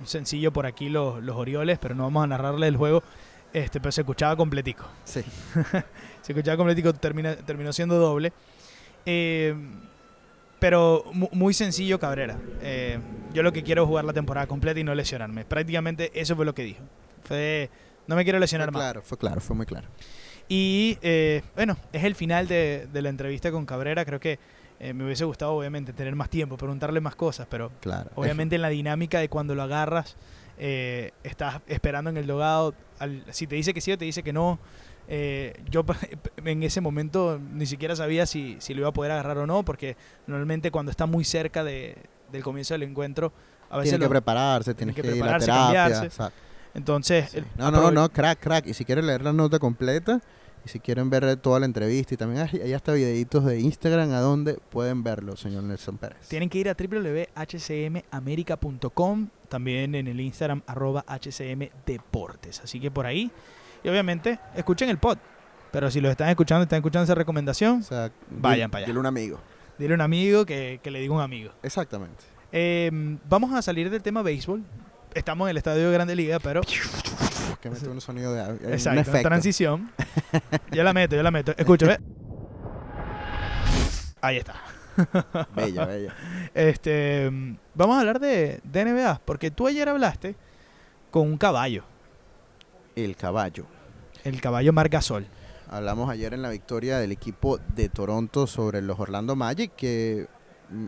un 0.00 0.06
sencillo 0.08 0.52
por 0.52 0.66
aquí 0.66 0.88
los, 0.88 1.22
los 1.22 1.36
Orioles, 1.36 1.78
pero 1.78 1.94
no 1.94 2.02
vamos 2.02 2.24
a 2.24 2.26
narrarle 2.26 2.66
el 2.66 2.76
juego. 2.76 3.02
Este, 3.52 3.78
pero 3.80 3.92
se 3.92 4.00
escuchaba 4.00 4.34
completico. 4.36 4.84
Sí. 5.04 5.22
Se 6.22 6.32
escuchaba 6.32 6.56
completico, 6.58 6.92
termina, 6.92 7.36
terminó 7.36 7.72
siendo 7.72 7.96
doble. 7.98 8.32
Eh, 9.10 9.54
pero 10.58 11.04
mu- 11.12 11.28
muy 11.32 11.54
sencillo 11.54 11.98
Cabrera. 11.98 12.36
Eh, 12.60 12.98
yo 13.32 13.42
lo 13.42 13.52
que 13.52 13.62
quiero 13.62 13.82
es 13.84 13.88
jugar 13.88 14.04
la 14.04 14.12
temporada 14.12 14.46
completa 14.46 14.78
y 14.80 14.84
no 14.84 14.94
lesionarme. 14.94 15.44
Prácticamente 15.44 16.10
eso 16.14 16.36
fue 16.36 16.44
lo 16.44 16.54
que 16.54 16.62
dijo. 16.64 16.80
Fue, 17.24 17.70
no 18.06 18.16
me 18.16 18.24
quiero 18.24 18.36
Fue 18.38 18.40
lesionar 18.40 18.70
más. 18.72 18.80
claro, 18.82 19.02
fue 19.02 19.16
claro, 19.16 19.40
fue 19.40 19.56
muy 19.56 19.66
claro. 19.66 19.86
Y 20.48 20.98
eh, 21.02 21.42
bueno, 21.54 21.76
es 21.92 22.04
el 22.04 22.14
final 22.14 22.48
de, 22.48 22.86
de 22.92 23.02
la 23.02 23.08
entrevista 23.08 23.50
con 23.52 23.64
Cabrera. 23.66 24.04
Creo 24.04 24.18
que 24.20 24.38
eh, 24.80 24.92
me 24.94 25.04
hubiese 25.04 25.24
gustado, 25.24 25.52
obviamente, 25.54 25.92
tener 25.92 26.14
más 26.16 26.28
tiempo, 26.30 26.56
preguntarle 26.56 27.00
más 27.00 27.14
cosas, 27.16 27.46
pero 27.50 27.70
Claro. 27.80 28.10
obviamente 28.14 28.56
en 28.56 28.62
la 28.62 28.68
dinámica 28.68 29.20
de 29.20 29.28
cuando 29.28 29.54
lo 29.54 29.62
agarras, 29.62 30.16
eh, 30.58 31.12
estás 31.22 31.60
esperando 31.68 32.10
en 32.10 32.16
el 32.16 32.26
dogado. 32.26 32.74
al- 32.98 33.22
si 33.30 33.46
te 33.46 33.54
dice 33.56 33.72
que 33.72 33.80
sí 33.80 33.92
o 33.92 33.98
te 33.98 34.04
dice 34.06 34.22
que 34.22 34.32
no. 34.32 34.58
Eh, 35.08 35.58
yo 35.70 35.84
en 36.44 36.62
ese 36.62 36.80
momento 36.80 37.40
ni 37.52 37.66
siquiera 37.66 37.96
sabía 37.96 38.26
si, 38.26 38.56
si 38.60 38.74
lo 38.74 38.80
iba 38.80 38.90
a 38.90 38.92
poder 38.92 39.12
agarrar 39.12 39.38
o 39.38 39.46
no, 39.46 39.64
porque 39.64 39.96
normalmente 40.26 40.70
cuando 40.70 40.90
está 40.90 41.06
muy 41.06 41.24
cerca 41.24 41.64
de, 41.64 41.96
del 42.30 42.42
comienzo 42.42 42.74
del 42.74 42.82
encuentro, 42.82 43.32
a 43.70 43.78
veces 43.78 43.92
Tiene 43.92 44.04
que 44.04 44.10
prepararse, 44.10 44.74
tiene 44.74 44.92
que 44.94 45.00
que, 45.02 45.16
ir 45.16 45.24
a 45.24 45.38
terapia. 45.38 46.04
exacto. 46.04 46.38
entonces 46.74 47.30
Sí. 47.30 47.42
No, 47.56 47.70
no, 47.70 47.90
no, 47.90 48.10
crack, 48.10 48.40
crack. 48.40 48.66
Y 48.66 48.74
si 48.74 48.84
quieren 48.84 49.06
leer 49.06 49.22
la 49.22 49.32
nota 49.32 49.58
completa, 49.58 50.20
y 50.64 50.68
si 50.68 50.80
quieren 50.80 51.08
ver 51.10 51.36
toda 51.36 51.60
la 51.60 51.66
entrevista, 51.66 52.14
y 52.14 52.16
también 52.16 52.42
hay, 52.42 52.60
hay 52.60 52.72
hasta 52.72 52.92
videitos 52.92 53.44
de 53.44 53.60
Instagram 53.60 54.12
a 54.12 54.20
donde 54.20 54.54
pueden 54.54 55.02
verlo, 55.02 55.36
señor 55.36 55.64
Nelson 55.64 55.98
Pérez. 55.98 56.28
Tienen 56.28 56.48
que 56.50 56.58
ir 56.58 56.68
a 56.68 56.74
www.hcmamerica.com, 56.74 59.28
también 59.48 59.94
en 59.94 60.08
el 60.08 60.20
Instagram 60.20 60.62
arroba 60.66 61.04
hcmdeportes. 61.08 62.60
Así 62.60 62.80
que 62.80 62.90
por 62.90 63.06
ahí, 63.06 63.30
y 63.84 63.88
obviamente, 63.88 64.38
escuchen 64.54 64.88
el 64.88 64.98
pod. 64.98 65.18
Pero 65.70 65.90
si 65.90 66.00
lo 66.00 66.10
están 66.10 66.28
escuchando, 66.30 66.62
están 66.62 66.78
escuchando 66.78 67.04
esa 67.04 67.14
recomendación, 67.14 67.80
O 67.80 67.82
sea, 67.82 68.10
Vayan 68.30 68.70
para 68.70 68.80
allá. 68.80 68.86
Dile 68.86 68.98
un 68.98 69.06
amigo. 69.06 69.38
dile 69.78 69.92
a 69.92 69.96
un 69.96 70.00
amigo 70.00 70.46
que, 70.46 70.80
que 70.82 70.90
le 70.90 71.00
diga 71.00 71.14
un 71.14 71.20
amigo. 71.20 71.52
Exactamente. 71.62 72.24
Eh, 72.52 72.90
vamos 73.28 73.52
a 73.52 73.60
salir 73.60 73.90
del 73.90 74.02
tema 74.02 74.22
béisbol. 74.22 74.62
Estamos 75.14 75.46
en 75.46 75.50
el 75.50 75.56
estadio 75.58 75.86
de 75.88 75.92
Grande 75.92 76.14
Liga, 76.16 76.38
pero 76.38 76.62
Que 77.60 77.70
mete 77.70 77.88
un 77.88 78.00
sonido 78.00 78.32
de 78.32 78.42
un 78.66 78.72
exacto, 78.72 79.00
efecto. 79.00 79.28
transición. 79.28 79.90
yo 80.72 80.82
la 80.84 80.92
meto, 80.92 81.16
yo 81.16 81.22
la 81.22 81.30
meto. 81.30 81.52
Escucha, 81.56 81.86
ve. 81.86 81.98
Ahí 84.20 84.36
está. 84.38 84.54
bella, 85.54 85.84
bella. 85.86 86.14
Este, 86.54 87.30
vamos 87.74 87.96
a 87.96 88.00
hablar 88.00 88.18
de, 88.20 88.60
de 88.64 88.84
NBA, 88.84 89.20
porque 89.24 89.50
tú 89.50 89.66
ayer 89.66 89.88
hablaste 89.88 90.34
con 91.10 91.22
un 91.26 91.38
caballo, 91.38 91.84
El 93.04 93.16
caballo. 93.16 93.64
el 94.24 94.40
caballo 94.40 94.72
Margasol. 94.72 95.26
Hablamos 95.70 96.10
ayer 96.10 96.34
en 96.34 96.42
la 96.42 96.48
victoria 96.50 96.98
del 96.98 97.12
equipo 97.12 97.58
de 97.76 97.88
Toronto 97.88 98.46
sobre 98.46 98.80
los 98.82 98.98
Orlando 98.98 99.36
Magic, 99.36 99.72
que 99.76 100.26
mm, 100.70 100.86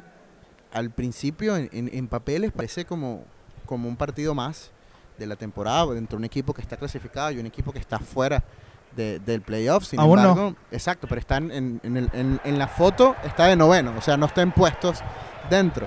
al 0.73 0.91
principio 0.91 1.57
en, 1.57 1.69
en- 1.73 1.91
en 1.93 2.09
papeles 2.09 2.51
parece 2.53 2.85
como, 2.85 3.25
como 3.67 3.89
un 3.89 3.97
partido 3.97 4.35
más 4.35 4.71
de 5.19 5.27
la 5.27 5.37
temporada, 5.37 5.87
dentro 5.95 6.17
de 6.17 6.21
un 6.21 6.25
equipo 6.25 6.55
que 6.55 6.63
está 6.63 6.77
clasificado 6.77 7.31
y 7.31 7.39
un 7.39 7.47
equipo 7.47 7.73
que 7.73 7.79
está 7.79 7.99
fuera 7.99 8.43
de- 8.97 9.19
del 9.21 9.43
playoff. 9.43 9.85
Sin 9.85 10.01
Aún 10.01 10.17
no. 10.17 10.31
embargo, 10.31 10.57
exacto, 10.73 11.07
pero 11.07 11.21
están 11.21 11.51
en, 11.53 11.81
en 11.85 11.97
el- 11.97 12.11
en- 12.13 12.41
en 12.43 12.59
la 12.59 12.67
foto, 12.67 13.15
está 13.25 13.47
de 13.47 13.55
noveno, 13.57 13.95
o 13.97 14.01
sea, 14.01 14.17
no 14.17 14.27
está 14.27 14.43
en 14.43 14.51
puestos 14.53 15.01
dentro. 15.51 15.87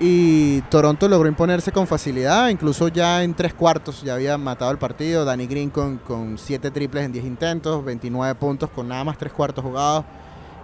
Y 0.00 0.60
Toronto 0.62 1.08
logró 1.08 1.28
imponerse 1.28 1.70
con 1.70 1.86
facilidad, 1.86 2.48
incluso 2.48 2.88
ya 2.88 3.22
en 3.22 3.32
tres 3.34 3.54
cuartos 3.54 4.02
ya 4.02 4.14
había 4.14 4.36
matado 4.36 4.72
el 4.72 4.78
partido. 4.78 5.24
Danny 5.24 5.46
Green 5.46 5.70
con, 5.70 5.98
con 5.98 6.36
siete 6.36 6.70
triples 6.70 7.04
en 7.04 7.12
10 7.12 7.24
intentos, 7.24 7.84
29 7.84 8.34
puntos 8.34 8.70
con 8.70 8.88
nada 8.88 9.04
más 9.04 9.16
tres 9.18 9.32
cuartos 9.32 9.64
jugados. 9.64 10.04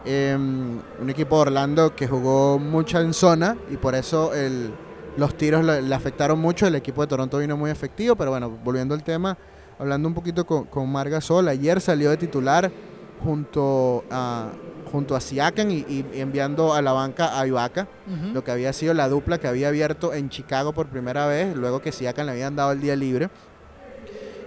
Eh, 0.04 0.34
un 0.36 1.10
equipo 1.10 1.36
de 1.36 1.42
Orlando 1.42 1.94
que 1.94 2.08
jugó 2.08 2.58
mucho 2.58 2.98
en 3.00 3.12
zona 3.12 3.56
y 3.70 3.76
por 3.76 3.94
eso 3.94 4.32
los 5.16 5.36
tiros 5.36 5.64
le, 5.64 5.82
le 5.82 5.94
afectaron 5.94 6.38
mucho. 6.38 6.66
El 6.66 6.74
equipo 6.74 7.02
de 7.02 7.06
Toronto 7.06 7.38
vino 7.38 7.56
muy 7.56 7.70
efectivo, 7.70 8.16
pero 8.16 8.30
bueno, 8.30 8.50
volviendo 8.64 8.94
al 8.94 9.04
tema, 9.04 9.38
hablando 9.78 10.08
un 10.08 10.14
poquito 10.14 10.44
con, 10.44 10.64
con 10.64 10.90
Marga 10.90 11.20
Sol, 11.20 11.46
ayer 11.48 11.80
salió 11.80 12.10
de 12.10 12.16
titular 12.16 12.70
junto 13.22 14.04
a, 14.10 14.48
junto 14.90 15.14
a 15.16 15.20
Siakam 15.20 15.70
y, 15.70 15.84
y 15.88 16.04
enviando 16.14 16.74
a 16.74 16.82
la 16.82 16.92
banca 16.92 17.38
a 17.38 17.46
Ibaka 17.46 17.86
lo 18.34 18.42
que 18.42 18.50
había 18.50 18.72
sido 18.72 18.92
la 18.94 19.08
dupla 19.08 19.38
que 19.38 19.46
había 19.46 19.68
abierto 19.68 20.12
en 20.12 20.28
Chicago 20.28 20.72
por 20.72 20.88
primera 20.88 21.26
vez, 21.26 21.56
luego 21.56 21.80
que 21.80 21.92
Siakam 21.92 22.26
le 22.26 22.32
habían 22.32 22.56
dado 22.56 22.72
el 22.72 22.80
día 22.80 22.96
libre. 22.96 23.30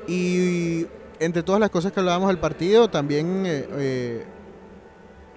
Y 0.07 0.85
entre 1.19 1.43
todas 1.43 1.61
las 1.61 1.69
cosas 1.69 1.91
que 1.91 1.99
hablábamos 1.99 2.27
del 2.27 2.39
partido, 2.39 2.89
también 2.89 3.45
eh, 3.45 3.67
eh, 3.71 4.25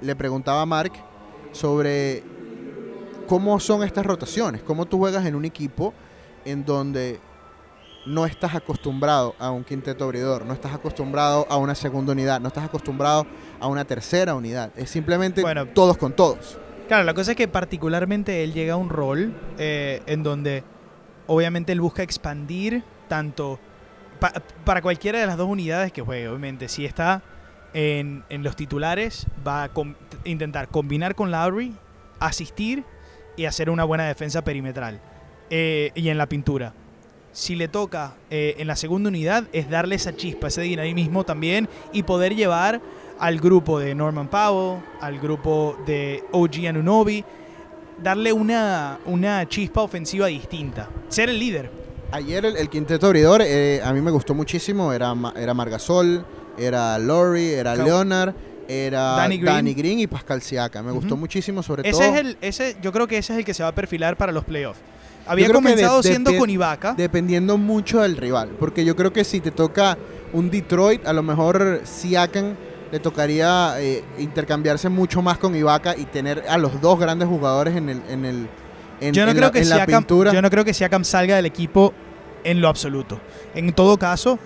le 0.00 0.16
preguntaba 0.16 0.62
a 0.62 0.66
Mark 0.66 0.92
sobre 1.52 2.24
cómo 3.26 3.58
son 3.60 3.82
estas 3.82 4.04
rotaciones, 4.04 4.62
cómo 4.62 4.86
tú 4.86 4.98
juegas 4.98 5.24
en 5.26 5.34
un 5.34 5.44
equipo 5.44 5.94
en 6.44 6.64
donde 6.64 7.20
no 8.06 8.24
estás 8.26 8.54
acostumbrado 8.54 9.34
a 9.38 9.50
un 9.50 9.64
quinteto 9.64 10.04
abridor, 10.04 10.46
no 10.46 10.52
estás 10.54 10.72
acostumbrado 10.74 11.46
a 11.50 11.56
una 11.56 11.74
segunda 11.74 12.12
unidad, 12.12 12.40
no 12.40 12.48
estás 12.48 12.64
acostumbrado 12.64 13.26
a 13.60 13.66
una 13.66 13.84
tercera 13.84 14.34
unidad. 14.34 14.70
Es 14.76 14.90
simplemente 14.90 15.42
Bueno. 15.42 15.66
todos 15.66 15.96
con 15.96 16.12
todos. 16.12 16.58
Claro, 16.88 17.02
la 17.04 17.14
cosa 17.14 17.32
es 17.32 17.36
que 17.36 17.48
particularmente 17.48 18.44
él 18.44 18.52
llega 18.52 18.74
a 18.74 18.76
un 18.76 18.88
rol 18.90 19.34
eh, 19.58 20.02
en 20.06 20.22
donde 20.22 20.62
obviamente 21.26 21.72
él 21.72 21.80
busca 21.80 22.02
expandir 22.04 22.84
tanto 23.08 23.58
pa- 24.20 24.32
para 24.64 24.80
cualquiera 24.82 25.18
de 25.18 25.26
las 25.26 25.36
dos 25.36 25.48
unidades 25.48 25.90
que 25.90 26.00
juegue. 26.02 26.28
Obviamente, 26.28 26.68
si 26.68 26.84
está 26.84 27.22
en, 27.74 28.24
en 28.28 28.44
los 28.44 28.54
titulares, 28.54 29.26
va 29.46 29.64
a 29.64 29.68
com- 29.70 29.94
intentar 30.24 30.68
combinar 30.68 31.16
con 31.16 31.32
Lowry, 31.32 31.74
asistir 32.20 32.84
y 33.36 33.46
hacer 33.46 33.68
una 33.68 33.82
buena 33.82 34.04
defensa 34.06 34.42
perimetral. 34.44 35.00
Eh, 35.50 35.90
y 35.96 36.08
en 36.08 36.18
la 36.18 36.26
pintura. 36.28 36.72
Si 37.36 37.54
le 37.54 37.68
toca 37.68 38.14
eh, 38.30 38.54
en 38.56 38.66
la 38.66 38.76
segunda 38.76 39.10
unidad, 39.10 39.44
es 39.52 39.68
darle 39.68 39.96
esa 39.96 40.16
chispa, 40.16 40.46
ese 40.46 40.62
dinamismo 40.62 41.22
también 41.22 41.68
y 41.92 42.02
poder 42.02 42.34
llevar 42.34 42.80
al 43.18 43.38
grupo 43.40 43.78
de 43.78 43.94
Norman 43.94 44.28
Powell, 44.28 44.82
al 45.02 45.20
grupo 45.20 45.76
de 45.84 46.24
OG 46.32 46.66
Anunobi, 46.66 47.22
darle 48.02 48.32
una, 48.32 49.00
una 49.04 49.46
chispa 49.46 49.82
ofensiva 49.82 50.28
distinta. 50.28 50.88
Ser 51.10 51.28
el 51.28 51.38
líder. 51.38 51.70
Ayer 52.10 52.46
el, 52.46 52.56
el 52.56 52.70
quinteto 52.70 53.06
abridor 53.06 53.42
eh, 53.44 53.82
a 53.84 53.92
mí 53.92 54.00
me 54.00 54.10
gustó 54.12 54.32
muchísimo. 54.32 54.90
Era, 54.94 55.14
era 55.36 55.52
Margasol, 55.52 56.24
era 56.56 56.98
Laurie, 56.98 57.52
era 57.52 57.76
Leonard, 57.76 58.32
era 58.66 59.00
Danny 59.10 59.42
Danny 59.42 59.74
Green. 59.74 60.00
Y 60.00 60.06
Pascal 60.06 60.40
Siakam. 60.40 60.86
Me 60.86 60.92
gustó 60.92 61.18
muchísimo, 61.18 61.62
sobre 61.62 61.86
Ese 61.86 62.00
todo. 62.00 62.14
es 62.14 62.18
el, 62.18 62.38
ese, 62.40 62.76
yo 62.80 62.92
creo 62.92 63.06
que 63.06 63.18
ese 63.18 63.34
es 63.34 63.40
el 63.40 63.44
que 63.44 63.52
se 63.52 63.62
va 63.62 63.68
a 63.68 63.74
perfilar 63.74 64.16
para 64.16 64.32
los 64.32 64.44
playoffs. 64.46 64.80
Había 65.26 65.48
de- 65.48 65.54
comenzado 65.54 66.02
siendo 66.02 66.36
con 66.36 66.48
Ibaka. 66.50 66.94
Dependiendo 66.94 67.56
mucho 67.58 68.00
del 68.00 68.16
rival. 68.16 68.50
Porque 68.58 68.84
yo 68.84 68.94
creo 68.96 69.12
que 69.12 69.24
si 69.24 69.40
te 69.40 69.50
toca 69.50 69.96
un 70.32 70.50
Detroit, 70.50 71.06
a 71.06 71.12
lo 71.12 71.22
mejor 71.22 71.80
Siakam 71.84 72.54
le 72.92 73.00
tocaría 73.00 73.74
eh, 73.80 74.04
intercambiarse 74.18 74.88
mucho 74.88 75.20
más 75.22 75.38
con 75.38 75.54
Ibaka 75.56 75.96
y 75.96 76.04
tener 76.04 76.44
a 76.48 76.56
los 76.58 76.80
dos 76.80 76.98
grandes 76.98 77.28
jugadores 77.28 77.74
en 77.76 77.88
el 77.88 78.02
en 78.08 78.24
el 78.24 78.48
en, 79.00 79.12
yo, 79.12 79.24
no 79.24 79.32
en 79.32 79.36
creo 79.36 79.48
la, 79.48 79.52
que 79.52 79.60
en 79.60 79.68
la 79.68 79.86
pintura. 79.86 80.32
yo 80.32 80.40
no 80.40 80.48
creo 80.50 80.64
que 80.64 80.72
Siakam 80.72 81.04
salga 81.04 81.36
del 81.36 81.46
equipo 81.46 81.92
en 82.44 82.60
lo 82.60 82.68
absoluto. 82.68 83.20
En 83.54 83.72
todo 83.72 83.98
caso, 83.98 84.38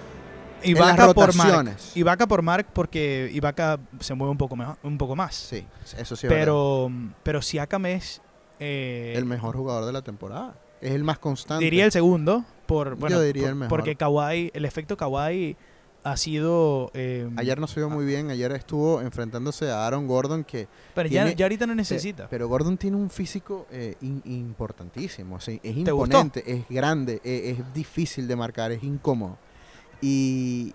Ibaka 0.63 1.13
por 1.13 1.35
Mark. 1.35 1.77
Ibaka 1.95 2.27
por 2.27 2.43
Mark 2.43 2.67
porque 2.73 3.31
Ibaka 3.33 3.79
se 4.01 4.15
mueve 4.15 4.33
un 4.33 4.39
poco, 4.39 4.57
mejor, 4.57 4.77
un 4.83 4.97
poco 4.99 5.15
más. 5.15 5.35
Sí, 5.35 5.67
eso 5.99 6.17
sí. 6.17 6.27
verdad. 6.27 6.41
pero, 6.41 6.91
pero 7.23 7.43
Siakam 7.43 7.87
es... 7.87 8.21
eh, 8.59 9.13
el 9.17 9.25
mejor 9.27 9.55
jugador 9.57 9.85
de 9.85 9.93
la 9.93 10.03
temporada. 10.03 10.55
Es 10.81 10.93
el 10.93 11.05
más 11.05 11.19
constante. 11.19 11.65
Diría 11.65 11.85
el 11.85 11.93
segundo, 11.93 12.45
por, 12.67 12.95
bueno, 12.97 13.17
Yo 13.17 13.23
diría 13.23 13.43
por- 13.45 13.49
el 13.51 13.55
mejor. 13.57 13.69
porque 13.69 13.97
Kawhi, 13.97 14.51
el 14.55 14.65
efecto 14.65 14.97
Kawhi 14.97 15.57
ha 16.03 16.17
sido... 16.17 16.91
eh, 16.95 17.29
Ayer 17.37 17.61
no 17.61 17.67
se 17.67 17.79
vio 17.81 17.91
muy 17.91 18.07
bien. 18.07 18.31
Ayer 18.31 18.51
estuvo 18.53 19.03
enfrentándose 19.03 19.71
a 19.71 19.87
Aaron 19.87 20.07
Gordon 20.07 20.45
que 20.45 20.67
pero 20.95 21.09
ya, 21.11 21.25
tiene- 21.25 21.37
ya 21.37 21.45
ahorita 21.45 21.67
no 21.67 21.75
necesita. 21.75 22.27
Pero 22.31 22.49
Gordon 22.49 22.79
tiene 22.79 22.97
un 22.97 23.11
físico 23.11 23.67
eh, 23.71 23.97
in- 24.01 24.23
importantísimo. 24.25 25.37
o 25.37 25.41
sea, 25.41 25.59
es 25.63 25.77
imponente, 25.77 26.43
es 26.51 26.65
grande, 26.71 27.21
eh, 27.23 27.57
es 27.59 27.75
difícil 27.75 28.27
de 28.27 28.37
marcar, 28.37 28.73
es 28.73 28.83
incómodo. 28.83 29.37
Y 30.01 30.75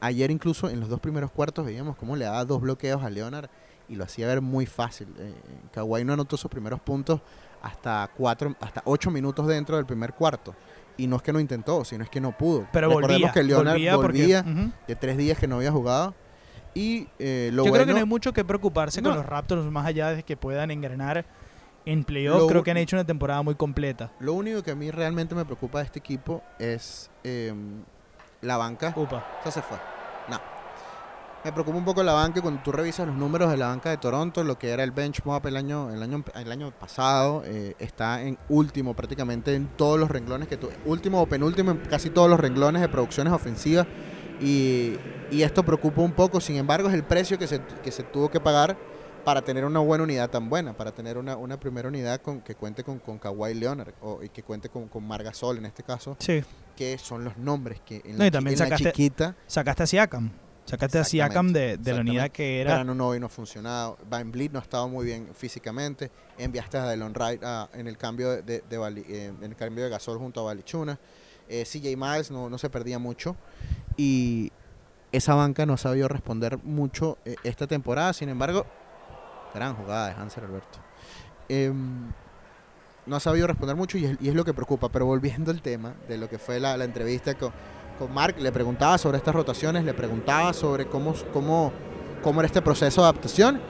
ayer 0.00 0.30
incluso 0.30 0.70
en 0.70 0.80
los 0.80 0.88
dos 0.88 1.00
primeros 1.00 1.30
cuartos 1.32 1.66
veíamos 1.66 1.96
cómo 1.96 2.14
le 2.16 2.24
daba 2.26 2.44
dos 2.44 2.60
bloqueos 2.60 3.02
a 3.02 3.10
Leonard 3.10 3.48
y 3.88 3.96
lo 3.96 4.04
hacía 4.04 4.28
ver 4.28 4.40
muy 4.40 4.66
fácil. 4.66 5.08
Eh, 5.18 5.34
Kawhi 5.72 6.04
no 6.04 6.12
anotó 6.12 6.36
sus 6.36 6.50
primeros 6.50 6.80
puntos 6.80 7.20
hasta 7.62 8.10
cuatro, 8.16 8.54
hasta 8.60 8.82
ocho 8.84 9.10
minutos 9.10 9.46
dentro 9.46 9.76
del 9.76 9.86
primer 9.86 10.14
cuarto. 10.14 10.54
Y 10.96 11.06
no 11.06 11.16
es 11.16 11.22
que 11.22 11.32
no 11.32 11.40
intentó, 11.40 11.84
sino 11.84 12.04
es 12.04 12.10
que 12.10 12.20
no 12.20 12.36
pudo. 12.36 12.66
pero 12.72 12.88
Recordemos 12.88 13.20
volvía. 13.20 13.32
que 13.32 13.42
Leonard 13.42 13.74
volvía, 13.74 13.96
volvía, 13.96 14.42
porque, 14.42 14.60
ujú. 14.60 14.72
de 14.86 14.96
tres 14.96 15.16
días 15.16 15.38
que 15.38 15.46
no 15.46 15.56
había 15.56 15.72
jugado. 15.72 16.14
Y 16.74 17.08
eh, 17.18 17.50
lo 17.52 17.64
Yo 17.64 17.72
creo 17.72 17.86
que 17.86 17.92
no 17.92 17.98
hay 17.98 18.04
mucho 18.04 18.32
que 18.32 18.44
preocuparse 18.44 19.02
con 19.02 19.14
los 19.14 19.26
Raptors 19.26 19.64
más 19.70 19.86
allá 19.86 20.10
de 20.10 20.22
que 20.22 20.36
puedan 20.36 20.70
engranar 20.70 21.24
en 21.86 22.04
playoffs. 22.04 22.46
Creo 22.48 22.62
que 22.62 22.70
han 22.70 22.76
hecho 22.76 22.96
una 22.96 23.04
temporada 23.04 23.42
muy 23.42 23.54
completa. 23.54 24.12
Lo 24.20 24.34
único 24.34 24.62
que 24.62 24.70
a 24.70 24.74
mí 24.74 24.90
realmente 24.90 25.34
me 25.34 25.44
preocupa 25.44 25.78
de 25.78 25.86
este 25.86 25.98
equipo 25.98 26.42
es 26.58 27.10
eh, 27.24 27.52
la 28.42 28.56
banca. 28.56 28.92
Upa. 28.96 29.24
Esa 29.40 29.50
se 29.50 29.62
fue. 29.62 29.78
No. 30.28 30.38
Me 31.42 31.52
preocupa 31.52 31.78
un 31.78 31.84
poco 31.86 32.02
la 32.02 32.12
banca. 32.12 32.42
Cuando 32.42 32.60
tú 32.62 32.70
revisas 32.70 33.06
los 33.06 33.16
números 33.16 33.50
de 33.50 33.56
la 33.56 33.68
banca 33.68 33.88
de 33.88 33.96
Toronto, 33.96 34.44
lo 34.44 34.58
que 34.58 34.68
era 34.70 34.84
el 34.84 34.90
benchmark 34.90 35.44
el 35.46 35.56
año, 35.56 35.90
el 35.90 36.02
año, 36.02 36.22
el 36.34 36.52
año 36.52 36.70
pasado, 36.78 37.42
eh, 37.46 37.74
está 37.78 38.22
en 38.22 38.36
último 38.50 38.92
prácticamente 38.94 39.54
en 39.54 39.68
todos 39.68 39.98
los 39.98 40.10
renglones 40.10 40.48
que 40.48 40.58
tu, 40.58 40.68
último 40.84 41.22
o 41.22 41.26
penúltimo 41.26 41.70
en 41.70 41.78
casi 41.78 42.10
todos 42.10 42.28
los 42.28 42.38
renglones 42.38 42.82
de 42.82 42.88
producciones 42.88 43.32
ofensivas. 43.32 43.86
Y, 44.38 44.96
y 45.30 45.42
esto 45.42 45.62
preocupa 45.64 46.02
un 46.02 46.12
poco. 46.12 46.40
Sin 46.42 46.56
embargo, 46.56 46.88
es 46.88 46.94
el 46.94 47.04
precio 47.04 47.38
que 47.38 47.46
se, 47.46 47.60
que 47.82 47.90
se 47.90 48.02
tuvo 48.02 48.30
que 48.30 48.38
pagar 48.40 48.76
para 49.24 49.40
tener 49.42 49.64
una 49.64 49.80
buena 49.80 50.04
unidad 50.04 50.28
tan 50.28 50.48
buena, 50.50 50.74
para 50.74 50.92
tener 50.92 51.16
una, 51.16 51.36
una 51.36 51.58
primera 51.58 51.88
unidad 51.88 52.20
con, 52.20 52.40
que 52.42 52.54
cuente 52.54 52.84
con, 52.84 52.98
con 52.98 53.18
Kawhi 53.18 53.54
Leonard 53.54 53.92
o, 54.02 54.22
y 54.22 54.28
que 54.30 54.42
cuente 54.42 54.68
con, 54.68 54.88
con 54.88 55.06
Margasol 55.06 55.58
en 55.58 55.66
este 55.66 55.82
caso, 55.82 56.16
Sí. 56.18 56.42
que 56.76 56.96
son 56.98 57.24
los 57.24 57.36
nombres 57.36 57.80
que 57.84 58.00
en, 58.04 58.12
No, 58.12 58.18
la, 58.18 58.26
y 58.26 58.30
también 58.30 58.54
en 58.62 58.68
la 58.70 58.76
sacaste- 58.76 58.92
chiquita 58.92 59.36
Sacaste 59.46 59.82
a 59.82 59.86
Siakam. 59.86 60.30
Sacaste 60.70 60.98
a 60.98 61.04
Siakam 61.04 61.52
de, 61.52 61.76
de 61.76 61.92
la 61.92 62.00
unidad 62.00 62.30
que 62.30 62.60
era. 62.60 62.72
Pero 62.78 62.94
no, 62.94 63.18
no 63.18 63.26
ha 63.26 63.28
funcionado. 63.28 63.98
Van 64.08 64.30
Vliet 64.30 64.52
no 64.52 64.58
ha 64.58 64.62
estado 64.62 64.88
muy 64.88 65.04
bien 65.04 65.28
físicamente. 65.34 66.10
Enviaste 66.38 66.78
a 66.78 66.86
Delon 66.86 67.12
Wright 67.12 67.42
ah, 67.44 67.68
en 67.74 67.86
el 67.88 67.96
cambio 67.98 68.30
de, 68.30 68.42
de- 68.42 68.64
de 68.68 68.78
Bali- 68.78 69.04
eh, 69.08 69.32
en 69.40 69.42
el 69.44 69.56
cambio 69.56 69.84
de 69.84 69.90
Gasol 69.90 70.18
junto 70.18 70.40
a 70.40 70.44
Balichuna. 70.44 70.98
Eh, 71.48 71.64
CJ 71.64 71.96
Miles 71.96 72.30
no, 72.30 72.48
no 72.48 72.56
se 72.58 72.70
perdía 72.70 72.98
mucho. 72.98 73.34
Y 73.96 74.52
esa 75.12 75.34
banca 75.34 75.66
no 75.66 75.72
ha 75.72 75.78
sabido 75.78 76.06
responder 76.06 76.58
mucho 76.62 77.18
eh, 77.24 77.34
esta 77.42 77.66
temporada. 77.66 78.12
Sin 78.12 78.28
embargo, 78.28 78.64
gran 79.54 79.74
jugada 79.74 80.06
de 80.08 80.12
Hansel 80.14 80.44
Alberto. 80.44 80.78
Em, 81.48 82.12
no 83.06 83.16
ha 83.16 83.20
sabido 83.20 83.48
responder 83.48 83.74
mucho 83.74 83.98
y 83.98 84.04
es, 84.04 84.16
y 84.20 84.28
es 84.28 84.34
lo 84.36 84.44
que 84.44 84.54
preocupa. 84.54 84.88
Pero 84.88 85.06
volviendo 85.06 85.50
al 85.50 85.60
tema 85.62 85.94
de 86.08 86.16
lo 86.16 86.28
que 86.28 86.38
fue 86.38 86.60
la, 86.60 86.76
la 86.76 86.84
entrevista 86.84 87.34
con, 87.34 87.52
con 88.00 88.12
Mark, 88.14 88.36
le 88.40 88.50
preguntaba 88.50 88.96
sobre 88.98 89.18
estas 89.18 89.34
rotaciones, 89.34 89.84
le 89.84 89.92
preguntaba 89.92 90.52
sobre 90.54 90.86
cómo, 90.86 91.14
cómo, 91.34 91.70
cómo 92.22 92.40
era 92.40 92.46
este 92.46 92.62
proceso 92.62 93.02
de 93.02 93.08
adaptación 93.08 93.60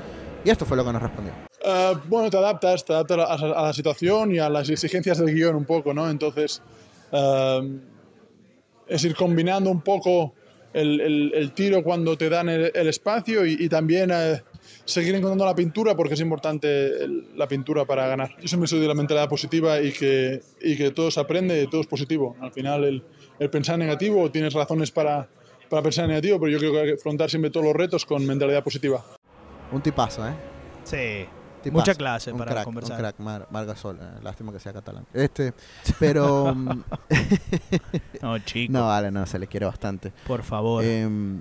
y 0.45 0.51
esto 0.51 0.64
fue 0.64 0.76
lo 0.76 0.85
que 0.85 0.93
nos 0.93 1.03
respondió. 1.03 1.33
Eh, 1.62 1.95
bueno, 2.09 2.31
te 2.31 2.37
adaptas, 2.39 2.85
te 2.85 2.93
adaptas 2.95 3.18
a 3.18 3.35
a 3.35 3.62
la 3.64 3.72
situación 3.72 4.33
y 4.33 4.39
a 4.39 4.49
las 4.49 4.70
exigencias 4.70 5.18
del 5.18 5.35
guion 5.35 5.57
un 5.57 5.64
poco, 5.64 5.93
¿no? 5.93 6.09
Entonces, 6.09 6.62
eh, 7.12 7.78
es 8.87 9.05
ir 9.05 9.14
combinando 9.16 9.68
un 9.70 9.83
poco 9.83 10.33
el, 10.72 11.01
el- 11.01 11.33
el 11.35 11.53
tiro 11.53 11.83
cuando 11.83 12.16
te 12.16 12.28
dan 12.28 12.49
el, 12.49 12.70
el 12.72 12.87
espacio 12.89 13.45
y, 13.45 13.57
y 13.59 13.68
también 13.68 14.11
eh, 14.12 14.41
seguir 14.85 15.14
encontrando 15.16 15.45
la 15.45 15.55
pintura 15.57 15.97
porque 15.97 16.14
es 16.14 16.20
importante 16.20 17.03
el- 17.05 17.37
la 17.37 17.49
pintura 17.49 17.85
para 17.85 18.07
ganar. 18.07 18.31
Yo 18.41 18.47
siempre 18.49 18.68
soy 18.68 18.78
de 18.78 18.87
la 18.87 18.95
mentalidad 18.95 19.28
positiva 19.28 19.81
y 19.81 19.91
que, 19.93 20.41
y 20.62 20.76
que 20.76 20.93
todo 20.93 21.11
se 21.11 21.18
aprende 21.18 21.61
y 21.62 21.66
todo 21.66 21.81
es 21.81 21.89
positivo. 21.89 22.37
Al 22.41 22.53
final 22.53 22.85
el, 22.85 23.03
el 23.41 23.51
pensar 23.51 23.76
negativo, 23.78 24.30
tienes 24.30 24.53
razones 24.55 24.93
para, 24.93 25.28
para 25.68 25.82
pensar 25.82 26.07
negativo, 26.07 26.38
pero 26.38 26.53
yo 26.53 26.59
creo 26.59 26.72
que 26.72 26.80
hay 26.80 26.86
que 26.88 26.95
afrontar 26.95 27.28
siempre 27.28 27.51
todos 27.51 27.66
los 27.66 27.74
retos 27.74 28.05
con 28.07 28.24
mentalidad 28.24 28.62
positiva. 28.62 29.05
Un 29.72 29.80
tipazo, 29.82 30.28
¿eh? 30.28 30.32
Sí. 30.84 31.26
Tipazo. 31.62 31.78
Mucha 31.80 31.95
clase 31.95 32.32
Un 32.32 32.38
para 32.38 32.53
crack, 32.53 32.64
conversar. 32.64 32.93
Un 32.97 32.99
crack, 33.01 33.18
Mar, 33.18 33.47
Mar 33.51 33.66
Gasol. 33.66 33.99
eh, 34.01 34.20
lástima 34.22 34.53
que 34.53 34.61
sea 34.61 34.72
catalán. 34.72 35.05
Este, 35.12 35.53
pero... 35.99 36.55
mm, 36.55 36.82
No, 38.22 38.38
chico. 38.41 38.72
no, 38.72 38.86
vale, 38.86 39.11
no, 39.11 39.26
se 39.26 39.38
le 39.38 39.47
quiere 39.47 39.66
bastante. 39.66 40.12
Por 40.26 40.43
favor. 40.43 40.82
Em, 40.84 41.41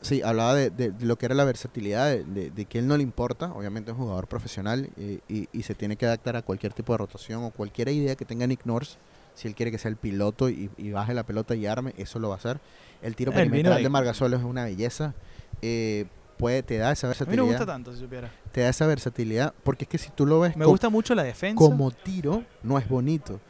sí, 0.00 0.22
hablaba 0.22 0.54
de, 0.54 0.70
de- 0.70 0.90
de 0.92 1.06
lo 1.06 1.16
que 1.16 1.26
era 1.26 1.34
la 1.34 1.44
versatilidad, 1.44 2.10
de, 2.10 2.24
de- 2.24 2.50
de 2.50 2.64
que 2.66 2.78
él 2.78 2.86
no 2.86 2.96
le 2.96 3.02
importa, 3.02 3.52
obviamente 3.52 3.90
es 3.90 3.96
un 3.96 4.04
jugador 4.04 4.26
profesional 4.28 4.88
y, 4.96 5.20
y- 5.28 5.48
y 5.52 5.62
se 5.62 5.74
tiene 5.74 5.96
que 5.96 6.06
adaptar 6.06 6.36
a 6.36 6.42
cualquier 6.42 6.72
tipo 6.72 6.92
de 6.92 6.98
rotación 6.98 7.44
o 7.44 7.50
cualquier 7.50 7.88
idea 7.88 8.16
que 8.16 8.24
tenga 8.24 8.46
Nick 8.46 8.64
Nurse. 8.64 8.96
Si 9.34 9.48
él 9.48 9.54
quiere 9.54 9.70
que 9.70 9.78
sea 9.78 9.88
el 9.90 9.96
piloto 9.96 10.48
y, 10.48 10.70
y 10.76 10.90
baje 10.92 11.14
la 11.14 11.24
pelota 11.24 11.54
y 11.54 11.66
arme, 11.66 11.94
eso 11.96 12.18
lo 12.18 12.28
va 12.28 12.34
a 12.34 12.38
hacer. 12.38 12.60
El 13.02 13.16
tiro 13.16 13.32
Él 13.32 13.36
vino 13.38 13.50
perimetral 13.50 13.76
de- 13.78 13.82
de 13.84 13.88
Margasol 13.88 14.34
es 14.34 14.42
una 14.42 14.64
belleza. 14.64 15.14
Eh, 15.62 16.06
puede, 16.36 16.62
te 16.62 16.76
da 16.78 16.92
esa 16.92 17.06
a 17.06 17.10
mí 17.10 17.14
no 17.14 17.18
versatilidad. 17.18 17.44
me 17.44 17.48
gusta 17.50 17.66
tanto, 17.66 17.92
si 17.92 17.98
supiera. 18.00 18.30
Te 18.52 18.60
da 18.62 18.68
esa 18.68 18.86
versatilidad, 18.86 19.54
porque 19.64 19.84
es 19.84 19.88
que 19.88 19.98
si 19.98 20.10
tú 20.10 20.26
lo 20.26 20.40
ves 20.40 20.56
Me 20.56 20.64
gusta 20.66 20.88
mucho 20.90 21.14
la 21.14 21.22
defensa. 21.22 21.56
como 21.56 21.90
tiro, 21.90 22.44
no 22.62 22.78
es 22.78 22.88
bonito. 22.88 23.40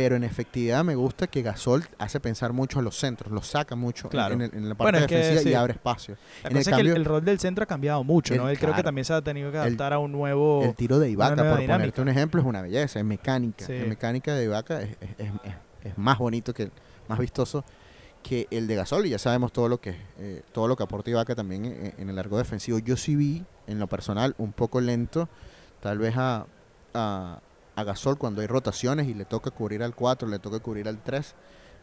Pero 0.00 0.14
en 0.14 0.22
efectividad 0.22 0.84
me 0.84 0.94
gusta 0.94 1.26
que 1.26 1.42
Gasol 1.42 1.82
hace 1.98 2.20
pensar 2.20 2.52
mucho 2.52 2.78
a 2.78 2.82
los 2.82 2.96
centros, 2.96 3.32
los 3.32 3.48
saca 3.48 3.74
mucho 3.74 4.08
Claro. 4.08 4.34
en, 4.34 4.42
el- 4.42 4.54
en 4.54 4.68
la 4.68 4.76
parte 4.76 4.84
Bueno, 4.92 4.98
es 4.98 5.06
que 5.08 5.16
defensiva 5.16 5.42
sí. 5.42 5.48
y 5.48 5.54
abre 5.54 5.72
espacio. 5.72 6.14
La 6.44 6.50
en 6.50 6.56
el 6.56 6.60
cosa 6.60 6.60
es 6.60 6.64
que 6.66 6.70
cambio- 6.82 6.92
el, 6.94 6.98
el 7.00 7.04
rol 7.04 7.24
del 7.24 7.40
centro 7.40 7.64
ha 7.64 7.66
cambiado 7.66 8.04
mucho, 8.04 8.32
El- 8.34 8.40
¿no? 8.40 8.48
Él 8.48 8.58
creo 8.60 8.74
que 8.76 8.84
también 8.84 9.04
se 9.04 9.12
ha 9.12 9.22
tenido 9.22 9.50
que 9.50 9.56
El- 9.56 9.62
adaptar 9.64 9.92
a 9.94 9.98
un 9.98 10.12
nuevo... 10.12 10.62
El 10.62 10.76
tiro 10.76 11.00
de 11.00 11.10
Ibaka, 11.10 11.34
por 11.34 11.44
ponerte 11.44 11.62
dinámica. 11.62 12.02
un 12.02 12.08
ejemplo, 12.10 12.40
es 12.40 12.46
una 12.46 12.62
belleza, 12.62 13.00
es 13.00 13.04
mecánica. 13.04 13.66
Sí. 13.66 13.76
La 13.76 13.86
mecánica 13.86 14.34
de 14.36 14.44
Ibaka 14.44 14.82
es, 14.82 14.90
es- 15.00 15.08
es- 15.18 15.30
es- 15.42 15.54
es 15.90 15.98
más 15.98 16.18
bonito, 16.18 16.54
que 16.54 16.70
más 17.08 17.18
vistoso 17.18 17.64
que 18.22 18.46
el 18.52 18.68
de 18.68 18.76
Gasol 18.76 19.06
y 19.06 19.10
ya 19.10 19.18
sabemos 19.18 19.52
todo 19.52 19.68
lo 19.68 19.80
que 19.80 19.96
eh, 20.18 20.42
todo 20.52 20.68
lo 20.68 20.76
que 20.76 20.82
aporta 20.84 21.10
Ibaka 21.10 21.34
también 21.34 21.64
en, 21.64 21.94
en 21.98 22.08
el 22.08 22.14
largo 22.14 22.38
defensivo. 22.38 22.78
Yo 22.78 22.96
sí 22.96 23.16
vi, 23.16 23.44
en 23.66 23.80
lo 23.80 23.88
personal, 23.88 24.36
un 24.38 24.52
poco 24.52 24.80
lento, 24.80 25.28
tal 25.80 25.98
vez 25.98 26.14
a, 26.16 26.46
a, 26.94 27.40
a 27.78 27.84
Gasol 27.84 28.18
cuando 28.18 28.40
hay 28.40 28.46
rotaciones 28.46 29.06
y 29.08 29.14
le 29.14 29.24
toca 29.24 29.50
cubrir 29.50 29.82
al 29.82 29.94
4, 29.94 30.28
le 30.28 30.38
toca 30.38 30.58
cubrir 30.60 30.88
al 30.88 30.98
3. 31.02 31.34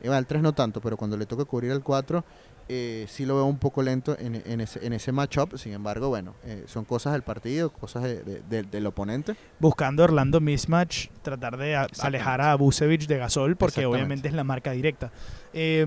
Eh, 0.02 0.10
al 0.10 0.26
3 0.28 0.42
no 0.42 0.54
tanto, 0.54 0.82
pero 0.82 0.98
cuando 0.98 1.16
le 1.18 1.26
toca 1.26 1.46
cubrir 1.46 1.72
al 1.72 1.82
4, 1.82 2.24
eh, 2.68 3.06
sí 3.08 3.26
lo 3.26 3.36
veo 3.36 3.46
un 3.46 3.58
poco 3.60 3.82
lento 3.82 4.18
en, 4.20 4.36
en 4.46 4.60
ese, 4.60 4.86
en 4.86 4.92
ese 4.92 5.12
matchup. 5.14 5.56
Sin 5.58 5.72
embargo, 5.72 6.10
bueno, 6.10 6.34
eh, 6.44 6.64
son 6.68 6.84
cosas 6.84 7.14
del 7.14 7.22
partido, 7.22 7.70
cosas 7.72 8.04
de- 8.04 8.22
de- 8.24 8.42
de- 8.50 8.64
del 8.64 8.86
oponente. 8.88 9.36
buscando 9.60 10.04
Orlando 10.04 10.42
mismatch, 10.42 11.08
tratar 11.22 11.56
de 11.58 11.76
a- 11.78 11.88
alejar 12.02 12.42
a 12.42 12.56
Busevich 12.56 13.08
de 13.08 13.18
Gasol, 13.18 13.56
porque 13.56 13.86
obviamente 13.86 14.28
es 14.28 14.34
la 14.34 14.44
marca 14.44 14.72
directa. 14.72 15.12
Eh, 15.54 15.86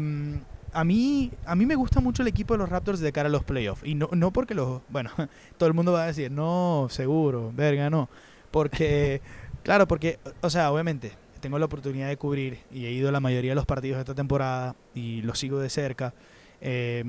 a 0.72 0.84
mí, 0.84 1.30
a 1.44 1.54
mí 1.54 1.66
me 1.66 1.74
gusta 1.74 2.00
mucho 2.00 2.22
el 2.22 2.28
equipo 2.28 2.54
de 2.54 2.58
los 2.58 2.68
Raptors 2.68 3.00
de 3.00 3.12
cara 3.12 3.28
a 3.28 3.32
los 3.32 3.42
playoffs. 3.44 3.84
Y 3.84 3.94
no, 3.94 4.08
no 4.12 4.32
porque 4.32 4.54
los. 4.54 4.80
Bueno, 4.88 5.10
todo 5.58 5.66
el 5.68 5.74
mundo 5.74 5.92
va 5.92 6.04
a 6.04 6.06
decir, 6.06 6.30
no, 6.30 6.86
seguro, 6.90 7.52
verga, 7.54 7.90
no. 7.90 8.08
Porque, 8.50 9.20
claro, 9.68 9.86
porque, 9.86 10.18
o 10.40 10.48
sea, 10.48 10.72
obviamente, 10.72 11.12
tengo 11.40 11.58
la 11.58 11.66
oportunidad 11.66 12.08
de 12.08 12.16
cubrir 12.16 12.60
y 12.72 12.86
he 12.86 12.90
ido 12.90 13.10
a 13.10 13.12
la 13.12 13.20
mayoría 13.20 13.50
de 13.50 13.54
los 13.56 13.66
partidos 13.66 13.98
de 13.98 14.00
esta 14.00 14.14
temporada 14.14 14.74
y 14.94 15.20
los 15.20 15.38
sigo 15.38 15.58
de 15.58 15.68
cerca. 15.68 16.14
Eh, 16.62 17.04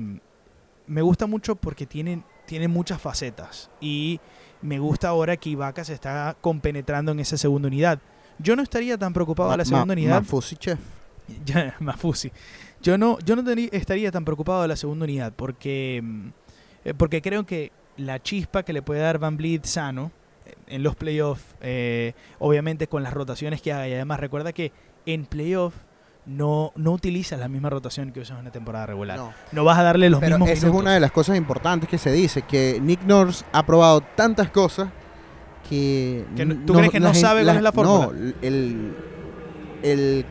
me 0.86 1.00
gusta 1.00 1.26
mucho 1.26 1.56
porque 1.56 1.86
tienen, 1.86 2.22
tienen 2.46 2.70
muchas 2.70 3.00
facetas. 3.00 3.70
Y 3.80 4.20
me 4.60 4.78
gusta 4.78 5.08
ahora 5.08 5.38
que 5.38 5.48
Ibaka 5.48 5.84
se 5.84 5.94
está 5.94 6.36
compenetrando 6.42 7.12
en 7.12 7.20
esa 7.20 7.38
segunda 7.38 7.68
unidad. 7.68 7.98
Yo 8.38 8.56
no 8.56 8.62
estaría 8.62 8.98
tan 8.98 9.14
preocupado 9.14 9.50
a 9.50 9.56
la 9.56 9.62
Ma- 9.62 9.64
segunda 9.64 9.86
ma- 9.86 9.92
unidad. 9.94 10.20
Mafusi 10.20 10.56
Chef. 10.56 10.78
Ya, 11.46 11.76
Mafusi. 11.80 12.30
Yo 12.82 12.98
no, 12.98 13.18
yo 13.20 13.36
no 13.36 13.42
teni- 13.42 13.68
estaría 13.72 14.10
tan 14.12 14.24
preocupado 14.26 14.62
de 14.62 14.68
la 14.68 14.76
segunda 14.76 15.04
unidad 15.04 15.32
porque, 15.34 16.00
mm, 16.02 16.28
eh, 16.84 16.94
porque 16.94 17.22
creo 17.22 17.46
que 17.46 17.72
la 17.96 18.20
chispa 18.20 18.64
que 18.64 18.72
le 18.72 18.82
puede 18.82 19.00
dar 19.00 19.18
Van 19.18 19.36
Vliet 19.36 19.64
sano 19.64 20.10
en 20.66 20.82
los 20.82 20.96
playoffs, 20.96 21.44
eh, 21.60 22.12
obviamente 22.38 22.86
con 22.86 23.02
las 23.02 23.12
rotaciones 23.12 23.60
que 23.62 23.72
haga, 23.72 23.88
y 23.88 23.94
además 23.94 24.20
recuerda 24.20 24.52
que 24.52 24.72
en 25.06 25.24
playoff 25.26 25.74
no, 26.26 26.72
no 26.76 26.92
utilizas 26.92 27.38
la 27.40 27.48
misma 27.48 27.70
rotación 27.70 28.12
que 28.12 28.20
usas 28.20 28.36
en 28.36 28.42
una 28.42 28.52
temporada 28.52 28.86
regular. 28.86 29.16
No, 29.18 29.32
No. 29.52 29.64
vas 29.64 29.78
a 29.78 29.82
darle 29.82 30.10
los 30.10 30.20
Pero 30.20 30.36
mismos 30.38 30.50
esa 30.50 30.66
es 30.68 30.72
una 30.74 30.92
de 30.94 31.00
las 31.00 31.10
cosas 31.12 31.36
importantes 31.36 31.88
que 31.88 31.98
se 31.98 32.12
dice, 32.12 32.42
que 32.42 32.78
Nick 32.80 33.02
Nurse 33.04 33.44
ha 33.52 33.64
probado 33.64 34.00
tantas 34.02 34.50
cosas 34.50 34.90
que... 35.68 36.24
Que 36.36 36.44
no- 36.44 36.64
¿tú 36.66 36.74
crees 36.74 36.90
que 36.90 37.00
no 37.00 37.14
sabe 37.14 37.42
cuál 37.44 37.56
es 37.56 37.62
la 37.62 37.72
fórmula? 37.72 38.06
No, 38.06 38.12
el, 38.42 38.94
el, 39.82 40.24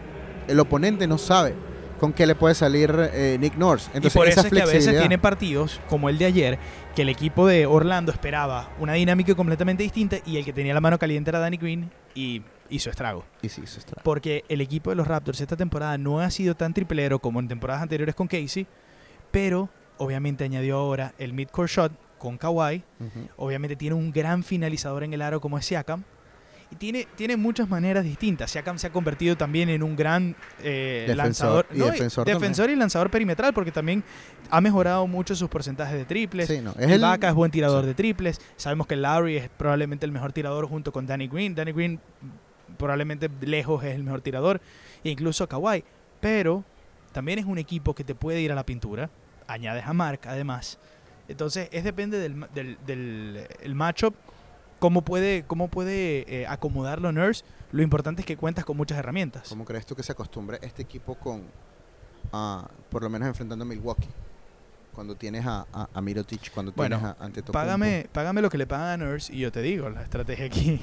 el 0.48 0.60
oponente 0.60 1.08
no 1.08 1.18
sabe 1.18 1.56
con 2.00 2.14
qué 2.14 2.26
le 2.26 2.36
puede 2.36 2.56
salir 2.56 2.94
eh, 3.14 3.38
Nick 3.40 3.56
Nurse. 3.56 3.88
Entonces, 3.94 4.16
y 4.16 4.18
por 4.18 4.28
esa 4.28 4.42
eso 4.42 4.48
es 4.48 4.54
que 4.54 4.62
a 4.62 4.66
veces 4.66 5.00
tiene 5.00 5.18
partidos 5.18 5.80
como 5.90 6.10
el 6.10 6.18
de 6.18 6.26
ayer, 6.26 6.60
que 6.96 7.04
el 7.04 7.10
equipo 7.10 7.46
de 7.46 7.66
Orlando 7.66 8.12
esperaba 8.12 8.70
una 8.80 8.94
dinámica 8.94 9.36
completamente 9.36 9.84
distinta 9.84 10.18
y 10.26 10.38
el 10.38 10.46
que 10.46 10.54
tenía 10.54 10.74
la 10.74 10.82
mano 10.82 10.98
caliente 10.98 11.30
era 11.30 11.40
Danny 11.40 11.58
Green 11.58 11.92
y 12.16 12.42
hizo 12.70 12.90
estrago. 12.90 13.26
Y 13.42 13.50
sí, 13.50 13.62
se 13.66 13.80
extrae. 13.80 14.02
Porque 14.04 14.44
el 14.50 14.62
equipo 14.62 14.90
de 14.90 14.96
los 14.96 15.08
Raptors 15.08 15.42
esta 15.42 15.58
temporada 15.58 15.98
no 15.98 16.20
ha 16.20 16.32
sido 16.32 16.56
tan 16.56 16.74
triplero 16.74 17.20
como 17.20 17.40
en 17.40 17.48
temporadas 17.48 17.82
anteriores 17.82 18.16
con 18.16 18.28
Casey, 18.28 18.66
pero 19.32 19.70
obviamente 19.98 20.44
añadió 20.44 20.78
ahora 20.78 21.14
el 21.18 21.34
midcourt 21.34 21.70
shot 21.70 21.92
con 22.18 22.38
Kawhi. 22.38 22.84
Obviamente 23.38 23.76
tiene 23.76 23.96
un 23.96 24.12
gran 24.12 24.44
finalizador 24.44 25.04
en 25.04 25.14
el 25.14 25.22
aro 25.22 25.42
como 25.42 25.58
es 25.58 25.66
Siakam. 25.66 26.04
Y 26.72 26.76
tiene, 26.76 27.08
tiene 27.16 27.36
muchas 27.36 27.68
maneras 27.68 28.04
distintas. 28.04 28.52
Siakam 28.52 28.78
se 28.78 28.86
ha 28.88 28.92
convertido 28.92 29.36
también 29.36 29.70
en 29.70 29.82
un 29.82 29.96
gran 29.96 30.36
eh, 30.62 31.06
Defensor, 31.08 31.66
lanzador. 31.66 31.68
y 31.74 31.78
no, 31.80 32.24
defensor 32.26 32.70
y 32.70 32.76
lanzador 32.76 33.10
perimetral, 33.10 33.54
porque 33.56 33.72
también 33.72 34.04
ha 34.52 34.62
mejorado 34.62 35.08
mucho 35.08 35.36
sus 35.36 35.50
porcentajes 35.50 35.96
de 35.98 36.06
triples. 36.06 36.48
Sí, 36.48 36.62
no, 36.62 36.72
es 36.78 36.92
el- 36.92 37.00
Ibaka 37.00 37.30
es 37.30 37.34
buen 37.34 37.50
tirador 37.50 37.82
sí. 37.82 37.88
de 37.88 37.96
triples. 37.96 38.40
Sabemos 38.56 38.86
que 38.86 38.96
Lowry 38.96 39.38
es 39.38 39.50
probablemente 39.50 40.06
el 40.06 40.12
mejor 40.12 40.32
tirador 40.32 40.68
junto 40.68 40.92
con 40.92 41.08
Danny 41.08 41.28
Green. 41.28 41.56
Danny 41.56 41.72
Green 41.72 42.00
probablemente 42.78 43.30
lejos 43.42 43.84
es 43.84 43.96
el 43.96 44.04
mejor 44.04 44.22
tirador. 44.22 44.62
E 45.04 45.10
incluso 45.10 45.48
Kawhi. 45.50 45.84
Pero 46.20 46.64
también 47.14 47.40
es 47.40 47.46
un 47.46 47.58
equipo 47.58 47.96
que 47.96 48.04
te 48.04 48.14
puede 48.14 48.42
ir 48.42 48.52
a 48.52 48.56
la 48.56 48.64
pintura. 48.66 49.10
Añades 49.48 49.86
a 49.88 49.94
Mark 49.94 50.20
además. 50.26 50.78
Entonces, 51.28 51.68
es 51.72 51.84
depende 51.84 52.20
del, 52.20 52.46
del, 52.54 52.78
del- 52.86 53.48
el 53.62 53.74
matchup. 53.76 54.14
Cómo 54.80 55.02
puede, 55.04 55.44
cómo 55.46 55.68
puede 55.68 56.26
eh, 56.42 56.48
acomodarlo 56.48 57.12
Nurse. 57.12 57.44
Lo 57.72 57.82
importante 57.84 58.22
es 58.22 58.26
que 58.26 58.38
cuentas 58.38 58.66
con 58.66 58.78
muchas 58.78 58.98
herramientas. 58.98 59.48
¿Cómo 59.50 59.66
crees 59.66 59.86
tú 59.86 59.96
que 59.96 60.04
se 60.04 60.12
acostumbre 60.14 60.58
este 60.62 60.82
equipo 60.82 61.16
con, 61.16 61.44
ah, 62.34 62.68
por 62.90 63.04
lo 63.04 63.10
menos 63.10 63.28
enfrentando 63.28 63.64
a 63.64 63.68
Milwaukee? 63.68 64.08
Cuando 64.94 65.16
tienes 65.16 65.46
a, 65.46 65.66
a, 65.72 65.88
a 65.94 66.02
Mirotic, 66.02 66.52
cuando 66.52 66.72
Bueno, 66.74 66.98
tienes 66.98 67.16
a 67.20 67.24
Antetokounmpo. 67.24 67.52
Págame, 67.54 68.08
págame 68.12 68.42
lo 68.42 68.50
que 68.50 68.58
le 68.58 68.66
pagan 68.68 69.02
a 69.02 69.06
Nurse 69.06 69.34
y 69.34 69.40
yo 69.40 69.52
te 69.52 69.62
digo 69.62 69.90
la 69.90 70.02
estrategia 70.02 70.46
aquí. 70.46 70.82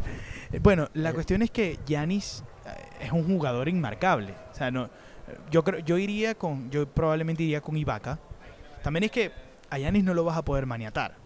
bueno, 0.62 0.88
la 0.94 1.10
Eh. 1.10 1.14
cuestión 1.14 1.42
es 1.42 1.50
que 1.50 1.78
Yanis 1.86 2.44
es 3.00 3.10
un 3.12 3.24
jugador 3.26 3.68
inmarcable. 3.68 4.34
O 4.52 4.54
sea, 4.54 4.70
no, 4.70 4.90
yo 5.50 5.64
creo, 5.64 5.80
yo 5.80 5.98
iría 5.98 6.34
con, 6.34 6.70
yo 6.70 6.86
probablemente 6.88 7.42
iría 7.42 7.60
con 7.60 7.76
Ibaka. 7.76 8.18
También 8.82 9.04
es 9.04 9.10
que 9.10 9.32
a 9.70 9.78
Yanis 9.78 10.04
no 10.04 10.14
lo 10.14 10.24
vas 10.24 10.36
a 10.36 10.44
poder 10.44 10.66
maniatar. 10.66 11.16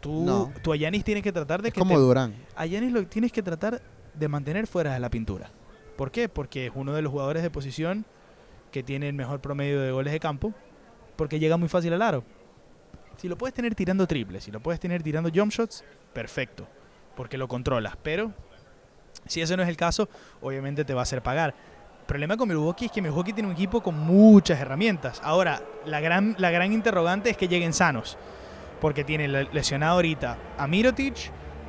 Tú, 0.00 0.24
No. 0.24 0.52
tú 0.62 0.72
a 0.72 0.76
Yanis 0.76 1.04
tienes 1.04 1.22
que 1.22 1.32
tratar 1.32 1.62
de 1.62 1.68
Es 1.68 1.74
que 1.74 1.80
como 1.80 1.94
te- 1.94 2.00
Durán. 2.00 2.34
a 2.54 2.66
Giannis 2.66 2.92
lo 2.92 3.06
tienes 3.06 3.32
que 3.32 3.42
tratar 3.42 3.80
de 4.14 4.28
mantener 4.28 4.66
fuera 4.66 4.92
de 4.94 5.00
la 5.00 5.10
pintura. 5.10 5.50
¿Por 5.96 6.10
qué? 6.10 6.28
Porque 6.28 6.66
es 6.66 6.72
uno 6.74 6.92
de 6.92 7.02
los 7.02 7.10
jugadores 7.10 7.42
de 7.42 7.50
posición 7.50 8.04
que 8.70 8.82
tiene 8.82 9.08
el 9.08 9.14
mejor 9.14 9.40
promedio 9.40 9.80
de 9.80 9.90
goles 9.90 10.12
de 10.12 10.20
campo, 10.20 10.52
porque 11.16 11.38
llega 11.38 11.56
muy 11.56 11.68
fácil 11.68 11.92
al 11.94 12.02
aro. 12.02 12.24
Si 13.16 13.28
lo 13.28 13.36
puedes 13.38 13.54
tener 13.54 13.74
tirando 13.74 14.06
triples, 14.06 14.44
si 14.44 14.50
lo 14.50 14.60
puedes 14.60 14.78
tener 14.78 15.02
tirando 15.02 15.30
jump 15.34 15.50
shots, 15.50 15.82
perfecto, 16.12 16.66
porque 17.16 17.38
lo 17.38 17.48
controlas. 17.48 17.94
Pero 18.02 18.32
si 19.26 19.40
ese 19.40 19.56
no 19.56 19.62
es 19.62 19.68
el 19.70 19.76
caso, 19.78 20.08
obviamente 20.42 20.84
te 20.84 20.92
va 20.92 21.00
a 21.00 21.04
hacer 21.04 21.22
pagar. 21.22 21.54
El 22.00 22.06
problema 22.06 22.36
con 22.36 22.46
Milwaukee 22.48 22.84
es 22.86 22.92
que 22.92 23.00
Milwaukee 23.00 23.32
tiene 23.32 23.48
un 23.48 23.54
equipo 23.54 23.82
con 23.82 23.98
muchas 23.98 24.60
herramientas. 24.60 25.20
Ahora, 25.24 25.62
la 25.86 26.00
gran, 26.00 26.36
la 26.38 26.50
gran 26.50 26.72
interrogante 26.72 27.30
es 27.30 27.36
que 27.38 27.48
lleguen 27.48 27.72
sanos 27.72 28.18
porque 28.80 29.04
tiene 29.04 29.28
le- 29.28 29.48
lesionado 29.52 29.94
ahorita 29.94 30.38
a 30.58 30.66
Mirotic 30.66 31.14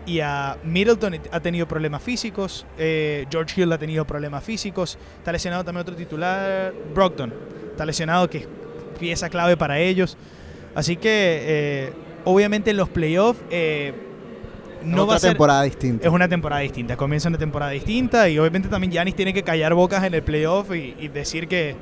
y 0.06 0.22
a 0.22 0.58
Middleton 0.64 1.20
ha 1.32 1.40
tenido 1.42 1.68
problemas 1.68 2.02
físicos, 2.02 2.66
eh, 2.78 3.26
George 3.30 3.62
Hill 3.62 3.72
ha 3.74 3.78
tenido 3.78 4.06
problemas 4.06 4.44
físicos, 4.44 4.98
está 5.18 5.32
lesionado 5.32 5.64
también 5.66 5.82
otro 5.82 5.96
titular, 5.96 6.74
Brockton, 6.94 7.34
está 7.72 7.86
lesionado 7.86 8.30
que 8.30 8.38
es 8.40 8.48
pieza 9.00 9.30
clave 9.30 9.58
para 9.58 9.80
ellos. 9.80 10.18
Así 10.76 10.96
que 10.96 11.10
eh, 11.10 11.94
obviamente 12.24 12.72
en 12.72 12.78
los 12.78 12.88
playoffs 12.88 13.42
eh, 13.50 13.94
no 14.84 15.04
Otra 15.04 15.06
va 15.12 15.16
a 15.16 15.20
ser... 15.20 15.32
temporada 15.32 15.64
distinta. 15.64 16.08
Es 16.08 16.14
una 16.14 16.30
temporada 16.30 16.62
distinta, 16.62 16.96
comienza 16.96 17.28
una 17.28 17.38
temporada 17.38 17.72
distinta 17.72 18.30
y 18.30 18.40
obviamente 18.40 18.70
también 18.70 18.92
Giannis 18.94 19.16
tiene 19.16 19.34
que 19.34 19.44
callar 19.44 19.74
bocas 19.74 20.04
en 20.06 20.14
el 20.14 20.24
playoff 20.24 20.74
y, 20.74 20.96
y 21.00 21.08
decir 21.10 21.48
que, 21.48 21.76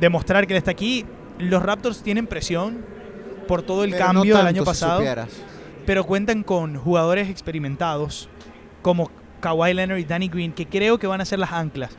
demostrar 0.00 0.46
que 0.46 0.54
él 0.54 0.58
está 0.58 0.72
aquí. 0.72 1.04
Los 1.38 1.62
Raptors 1.62 2.02
tienen 2.02 2.26
presión 2.26 2.84
por 3.46 3.62
todo 3.62 3.84
el 3.84 3.90
Pero 3.92 4.06
no 4.08 4.12
cambio 4.14 4.36
del 4.36 4.46
año 4.46 4.62
si 4.62 4.66
pasado. 4.66 4.98
supieras. 4.98 5.28
pero 5.86 6.04
cuentan 6.04 6.42
con 6.42 6.76
jugadores 6.76 7.28
experimentados 7.28 8.28
como 8.82 9.10
Kawhi 9.40 9.74
Leonard 9.74 9.98
y 9.98 10.04
Danny 10.04 10.28
Green, 10.28 10.52
que 10.52 10.66
creo 10.66 10.98
que 10.98 11.06
van 11.06 11.20
a 11.20 11.24
ser 11.24 11.38
las 11.38 11.52
anclas. 11.52 11.90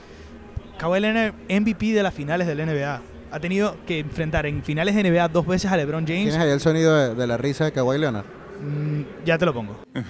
Kawhi 0.78 1.00
Leonard, 1.00 1.34
MVP 1.50 1.94
de 1.94 2.04
las 2.04 2.14
finales 2.14 2.48
del 2.48 2.66
NBA. 2.66 3.02
Ha 3.32 3.40
tenido 3.40 3.78
que 3.86 4.00
enfrentar 4.00 4.46
en 4.46 4.64
finales 4.64 4.96
de 4.96 5.04
NBA 5.10 5.28
dos 5.30 5.46
veces 5.48 5.72
a 5.72 5.78
LeBron 5.78 6.06
James. 6.06 6.24
¿Tienes 6.30 6.38
ahí 6.40 6.50
el 6.50 6.60
sonido 6.60 6.96
de, 6.96 7.16
de 7.16 7.28
la 7.28 7.38
risa 7.38 7.66
de 7.66 7.72
Kawhi 7.72 7.98
Leonard? 7.98 8.26
Mm, 8.62 9.02
ya 9.26 9.38
te 9.38 9.46
lo 9.46 9.54
pongo. 9.54 9.76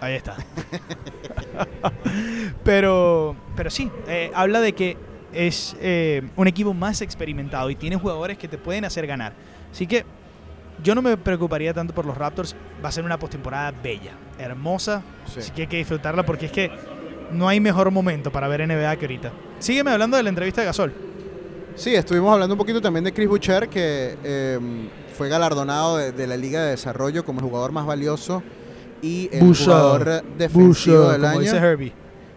Ahí 0.00 0.14
está. 0.14 0.34
pero, 2.64 3.36
pero 3.56 3.70
sí, 3.70 3.90
eh, 4.08 4.30
habla 4.34 4.60
de 4.60 4.72
que 4.72 4.96
es 5.32 5.76
eh, 5.80 6.22
un 6.36 6.46
equipo 6.48 6.74
más 6.74 7.00
experimentado 7.02 7.70
y 7.70 7.76
tiene 7.76 7.96
jugadores 7.96 8.38
que 8.38 8.48
te 8.48 8.58
pueden 8.58 8.84
hacer 8.84 9.06
ganar. 9.06 9.32
Así 9.72 9.86
que 9.86 10.04
yo 10.82 10.94
no 10.94 11.02
me 11.02 11.16
preocuparía 11.16 11.74
tanto 11.74 11.94
por 11.94 12.06
los 12.06 12.16
Raptors. 12.16 12.56
Va 12.84 12.88
a 12.88 12.92
ser 12.92 13.04
una 13.04 13.18
postemporada 13.18 13.72
bella, 13.82 14.12
hermosa. 14.38 15.02
Sí. 15.26 15.40
Así 15.40 15.50
que 15.52 15.62
hay 15.62 15.68
que 15.68 15.76
disfrutarla 15.76 16.24
porque 16.24 16.46
es 16.46 16.52
que 16.52 16.70
no 17.32 17.48
hay 17.48 17.60
mejor 17.60 17.90
momento 17.90 18.32
para 18.32 18.48
ver 18.48 18.66
NBA 18.66 18.96
que 18.96 19.04
ahorita. 19.06 19.32
Sígueme 19.58 19.90
hablando 19.90 20.16
de 20.16 20.22
la 20.22 20.28
entrevista 20.30 20.60
de 20.62 20.66
Gasol. 20.66 20.92
Sí, 21.76 21.94
estuvimos 21.94 22.32
hablando 22.32 22.54
un 22.54 22.58
poquito 22.58 22.80
también 22.80 23.04
de 23.04 23.12
Chris 23.12 23.28
Boucher, 23.28 23.68
que 23.68 24.16
eh, 24.24 24.58
fue 25.16 25.28
galardonado 25.28 25.98
de, 25.98 26.12
de 26.12 26.26
la 26.26 26.36
Liga 26.36 26.62
de 26.64 26.70
Desarrollo 26.72 27.24
como 27.24 27.40
el 27.40 27.46
jugador 27.46 27.72
más 27.72 27.86
valioso 27.86 28.42
y 29.02 29.28
el 29.32 29.40
Boucher, 29.40 29.66
jugador 29.66 30.24
defensivo 30.36 31.10
del 31.10 31.20
como 31.20 31.32
año. 31.32 31.40
dice 31.40 31.56
Herbie. 31.56 31.92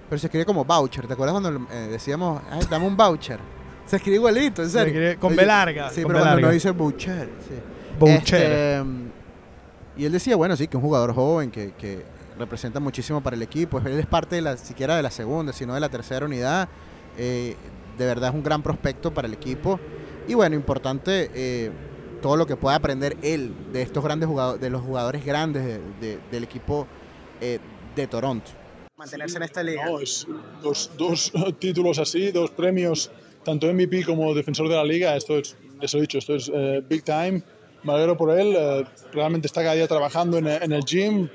Pero 0.10 0.20
se 0.20 0.28
escribe 0.28 0.46
como 0.46 0.64
voucher. 0.66 1.08
¿Te 1.08 1.14
acuerdas 1.14 1.40
cuando 1.40 1.68
eh, 1.72 1.88
decíamos, 1.90 2.42
Ay, 2.52 2.62
dame 2.70 2.86
un 2.88 2.96
voucher? 2.98 3.40
Se 3.86 3.98
escribe 3.98 4.18
igualito, 4.18 4.62
en 4.62 4.70
Se 4.70 4.78
serio. 4.80 4.88
escribe 4.94 5.18
con 5.18 5.36
B 5.36 5.46
larga, 5.46 5.90
Sí, 5.90 6.04
pero 6.08 6.20
cuando 6.20 6.40
no 6.42 6.50
dice 6.52 6.72
Boucher. 6.72 7.30
Sí. 7.48 7.54
Boucher. 8.00 8.42
Este, 8.42 8.84
y 9.98 10.06
él 10.06 10.12
decía, 10.12 10.36
bueno, 10.36 10.56
sí, 10.56 10.68
que 10.68 10.78
un 10.78 10.84
jugador 10.84 11.14
joven 11.14 11.52
que, 11.52 11.74
que 11.74 12.04
representa 12.40 12.80
muchísimo 12.80 13.22
para 13.22 13.36
el 13.36 13.42
equipo. 13.42 13.80
Él 13.80 14.00
es 14.00 14.06
parte 14.08 14.36
de 14.38 14.42
la, 14.42 14.58
siquiera 14.58 14.96
de 14.96 15.04
la 15.04 15.12
segunda, 15.12 15.52
sino 15.54 15.74
de 15.74 15.80
la 15.82 15.90
tercera 15.90 16.26
unidad. 16.26 16.70
Eh, 17.18 17.56
de 17.98 18.06
verdad 18.06 18.30
es 18.30 18.36
un 18.36 18.42
gran 18.44 18.64
prospecto 18.64 19.14
para 19.14 19.28
el 19.28 19.34
equipo. 19.34 19.80
Y 20.28 20.34
bueno, 20.34 20.56
importante 20.56 21.30
eh, 21.36 21.70
todo 22.22 22.38
lo 22.38 22.48
que 22.48 22.56
pueda 22.56 22.78
aprender 22.78 23.18
él 23.22 23.54
de 23.74 23.82
estos 23.82 24.04
grandes 24.04 24.28
jugadores, 24.30 24.62
de 24.62 24.70
los 24.70 24.82
jugadores 24.82 25.24
grandes 25.26 25.64
de- 25.66 25.82
de- 26.00 26.20
del 26.32 26.44
equipo 26.46 26.88
eh, 27.42 27.60
de 27.96 28.08
Toronto. 28.08 28.50
Mantenerse 28.98 29.38
en 29.38 29.44
esta 29.44 29.64
liga. 29.64 29.86
No, 29.86 30.00
es 30.00 30.28
dos, 30.62 30.92
dos 30.98 31.32
títulos 31.60 32.00
así, 32.00 32.32
dos 32.32 32.52
premios, 32.52 33.12
tanto 33.44 33.72
MVP 33.72 34.06
como 34.06 34.34
defensor 34.34 34.70
de 34.70 34.76
la 34.76 34.84
liga. 34.84 35.16
Esto 35.16 35.38
es, 35.38 35.56
eso 35.82 35.98
he 35.98 36.02
dicho, 36.02 36.18
esto 36.18 36.36
es 36.36 36.52
eh, 36.54 36.84
big 36.88 37.04
time. 37.04 37.44
Me 37.84 37.94
alegro 37.94 38.16
por 38.18 38.32
él. 38.38 38.54
eh, 38.56 38.86
realmente 39.12 39.48
está 39.48 39.62
cada 39.62 39.76
día 39.76 39.88
trabajando 39.88 40.38
en, 40.38 40.48
en 40.48 40.72
el 40.72 40.84
gym. 40.86 41.28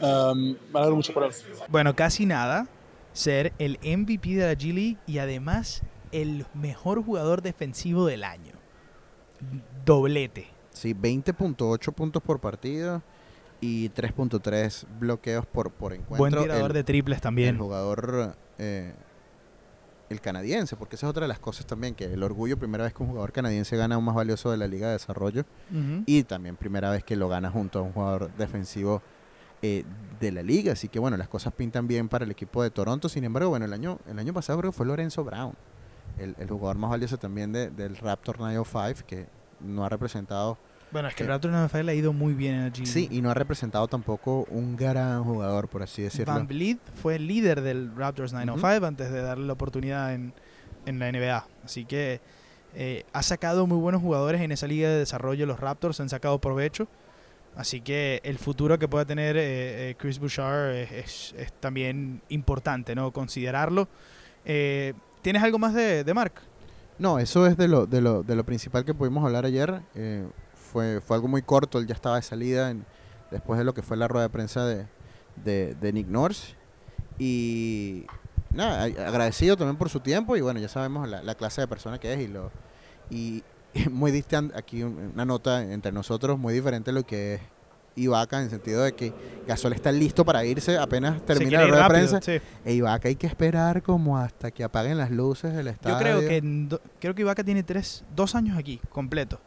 um, 0.00 0.56
me 0.72 0.78
alegro 0.78 0.96
mucho 0.96 1.12
por 1.12 1.24
él. 1.24 1.32
Bueno, 1.68 1.96
casi 1.96 2.26
nada. 2.26 2.68
Ser 3.12 3.54
el 3.58 3.78
MVP 3.82 4.34
de 4.34 4.46
la 4.46 4.52
G 4.52 4.74
League 4.74 4.98
y 5.06 5.18
además 5.18 5.82
el 6.12 6.44
mejor 6.52 7.02
jugador 7.02 7.40
defensivo 7.40 8.04
del 8.04 8.22
año. 8.24 8.52
Doblete. 9.86 10.48
Sí, 10.70 10.94
20.8 10.94 11.92
puntos 11.94 12.22
por 12.22 12.40
partido 12.40 13.02
y 13.60 13.88
3.3 13.90 14.84
bloqueos 15.00 15.46
por, 15.46 15.70
por 15.70 15.92
encuentro. 15.92 16.18
Buen 16.18 16.32
tirador 16.34 16.70
El- 16.70 16.74
de 16.74 16.84
triples 16.84 17.16
el 17.18 17.22
también. 17.22 17.58
jugador, 17.58 18.36
eh, 18.58 18.92
el 20.08 20.20
canadiense, 20.20 20.76
porque 20.76 20.94
esa 20.96 21.06
es 21.06 21.10
otra 21.10 21.22
de 21.22 21.28
las 21.28 21.40
cosas 21.40 21.66
también, 21.66 21.94
que 21.94 22.04
el 22.04 22.22
orgullo, 22.22 22.56
primera 22.58 22.84
vez 22.84 22.92
que 22.94 23.02
un 23.02 23.08
jugador 23.08 23.32
canadiense 23.32 23.76
gana 23.76 23.98
un 23.98 24.04
más 24.04 24.14
valioso 24.14 24.50
de 24.52 24.56
la 24.56 24.68
Liga 24.68 24.86
de 24.86 24.92
Desarrollo 24.92 25.44
y 26.06 26.22
también 26.22 26.54
primera 26.56 26.90
vez 26.90 27.02
que 27.02 27.16
lo 27.16 27.28
gana 27.28 27.50
junto 27.50 27.80
a 27.80 27.82
un 27.82 27.92
jugador 27.92 28.30
defensivo 28.36 29.02
eh, 29.62 29.84
de 30.20 30.30
la 30.32 30.42
liga, 30.42 30.74
así 30.74 30.88
que 30.88 30.98
bueno, 31.00 31.16
las 31.16 31.28
cosas 31.28 31.52
pintan 31.54 31.88
bien 31.88 32.08
para 32.08 32.24
el 32.24 32.30
equipo 32.30 32.62
de 32.62 32.70
Toronto, 32.70 33.08
sin 33.08 33.24
embargo, 33.24 33.48
bueno, 33.48 33.64
el 33.64 33.72
año, 33.72 33.98
el 34.06 34.18
año 34.18 34.32
pasado 34.32 34.58
creo 34.60 34.70
que 34.70 34.76
fue 34.76 34.86
Lorenzo 34.86 35.24
Brown, 35.24 35.54
el, 36.18 36.36
el 36.38 36.48
jugador 36.48 36.76
más 36.78 36.90
valioso 36.90 37.16
también 37.18 37.52
de- 37.52 37.70
del 37.70 37.96
Raptor 37.96 38.38
905, 38.38 39.06
que 39.08 39.26
no 39.60 39.84
ha 39.84 39.88
representado 39.88 40.56
Bueno, 40.92 41.08
es 41.08 41.14
que 41.14 41.24
el 41.24 41.28
Raptor 41.28 41.50
le 41.84 41.92
ha 41.92 41.94
ido 41.94 42.12
muy 42.12 42.32
bien 42.34 42.54
en 42.54 42.62
la 42.64 42.70
G. 42.70 42.86
Sí, 42.86 43.08
y 43.10 43.20
no 43.20 43.30
ha 43.30 43.34
representado 43.34 43.86
tampoco 43.88 44.46
un 44.50 44.76
gran 44.76 45.24
jugador, 45.24 45.68
por 45.68 45.82
así 45.82 46.02
decirlo. 46.02 46.32
Van 46.32 46.46
Vliet 46.46 46.78
fue 46.94 47.16
el 47.16 47.26
líder 47.26 47.60
del 47.60 47.94
Raptors 47.96 48.32
905 48.32 48.86
antes 48.86 49.10
de 49.12 49.20
darle 49.20 49.46
la 49.46 49.52
oportunidad 49.54 50.14
en, 50.14 50.32
en 50.86 50.98
la 50.98 51.10
NBA. 51.10 51.46
Así 51.64 51.84
que 51.84 52.20
eh, 52.74 53.04
ha 53.12 53.22
sacado 53.22 53.66
muy 53.66 53.78
buenos 53.78 54.00
jugadores 54.00 54.40
en 54.40 54.52
esa 54.52 54.66
liga 54.66 54.88
de 54.88 54.98
desarrollo. 54.98 55.44
Los 55.44 55.60
Raptors 55.60 55.98
han 56.00 56.08
sacado 56.08 56.38
provecho. 56.40 56.86
Así 57.56 57.80
que 57.80 58.20
el 58.22 58.38
futuro 58.38 58.78
que 58.78 58.86
pueda 58.86 59.04
tener 59.06 59.36
eh, 59.36 59.90
eh, 59.90 59.94
Chris 59.98 60.18
Bouchard 60.18 60.74
es, 60.74 60.92
es- 60.92 61.34
es 61.38 61.52
también 61.54 62.20
importante, 62.28 62.94
¿no? 62.94 63.10
Considerarlo. 63.12 63.88
Eh, 64.44 64.92
¿Tienes 65.22 65.42
algo 65.42 65.58
más 65.58 65.74
de, 65.74 66.04
de 66.04 66.14
Mark? 66.14 66.34
No, 66.98 67.18
eso 67.18 67.46
es 67.46 67.56
de 67.56 67.66
lo, 67.66 67.86
de 67.86 68.00
lo, 68.00 68.22
de 68.22 68.36
lo 68.36 68.44
principal 68.44 68.84
que 68.84 68.94
pudimos 68.94 69.24
hablar 69.24 69.44
ayer. 69.46 69.80
Fue, 70.76 71.00
fue 71.00 71.16
algo 71.16 71.26
muy 71.26 71.40
corto, 71.40 71.78
él 71.78 71.86
ya 71.86 71.94
estaba 71.94 72.16
de 72.16 72.22
salida 72.22 72.70
en- 72.70 72.84
después 73.30 73.56
de 73.56 73.64
lo 73.64 73.72
que 73.72 73.80
fue 73.80 73.96
la 73.96 74.08
rueda 74.08 74.24
de 74.26 74.28
prensa 74.30 74.66
de, 74.66 74.84
de, 75.42 75.74
de 75.74 75.92
Nick 75.94 76.06
Nurse. 76.06 76.54
Y 77.18 78.04
nada, 78.50 78.82
agradecido 78.84 79.56
también 79.56 79.76
por 79.76 79.88
su 79.88 80.00
tiempo 80.00 80.36
y 80.36 80.42
bueno, 80.42 80.60
ya 80.60 80.68
sabemos 80.68 81.08
la, 81.08 81.22
la 81.22 81.34
clase 81.34 81.62
de 81.62 81.66
persona 81.66 81.98
que 81.98 82.12
es 82.12 82.20
y 82.20 82.28
lo 82.28 82.50
y 83.08 83.42
muy 83.90 84.10
distante, 84.12 84.54
aquí 84.58 84.82
un- 84.82 85.12
una 85.14 85.24
nota 85.24 85.62
entre 85.62 85.92
nosotros, 85.92 86.38
muy 86.38 86.52
diferente 86.52 86.90
a 86.90 86.92
lo 86.92 87.04
que 87.04 87.34
es 87.36 87.40
Ibaka 87.98 88.36
en 88.36 88.44
el 88.44 88.50
sentido 88.50 88.82
de 88.82 88.92
que 88.92 89.14
Gasol 89.48 89.72
está 89.72 89.90
listo 89.90 90.26
para 90.26 90.44
irse 90.44 90.76
apenas 90.76 91.24
termina 91.24 91.60
la 91.62 91.66
rueda 91.68 91.82
de 91.84 91.88
prensa. 91.88 92.20
sí. 92.20 92.38
E 92.66 92.74
Ibaka 92.74 93.08
hay 93.08 93.16
que 93.16 93.26
esperar 93.26 93.82
como 93.82 94.18
hasta 94.18 94.50
que 94.50 94.62
apaguen 94.62 94.98
las 94.98 95.10
luces 95.10 95.54
del 95.54 95.68
estadio. 95.68 95.94
Yo 95.96 95.98
creo 96.02 96.20
que 96.20 96.78
creo 97.00 97.14
que 97.14 97.22
Ibaka 97.22 97.42
tiene 97.42 97.62
tres, 97.62 98.04
dos 98.14 98.34
años 98.34 98.58
aquí, 98.58 98.78
completo. 98.90 99.40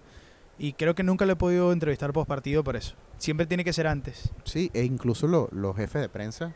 Y 0.60 0.74
creo 0.74 0.94
que 0.94 1.04
nunca 1.04 1.26
le 1.26 1.34
he 1.34 1.36
podido 1.38 1.72
entrevistar 1.72 2.12
post 2.14 2.28
partido 2.28 2.64
por 2.64 2.76
eso. 2.76 2.94
Siempre 3.18 3.46
tiene 3.46 3.64
que 3.64 3.72
ser 3.74 3.88
antes. 3.88 4.30
Sí, 4.44 4.70
e 4.74 4.84
incluso 4.84 5.26
lo- 5.28 5.48
los 5.52 5.76
jefes 5.76 6.02
de 6.02 6.10
prensa 6.10 6.54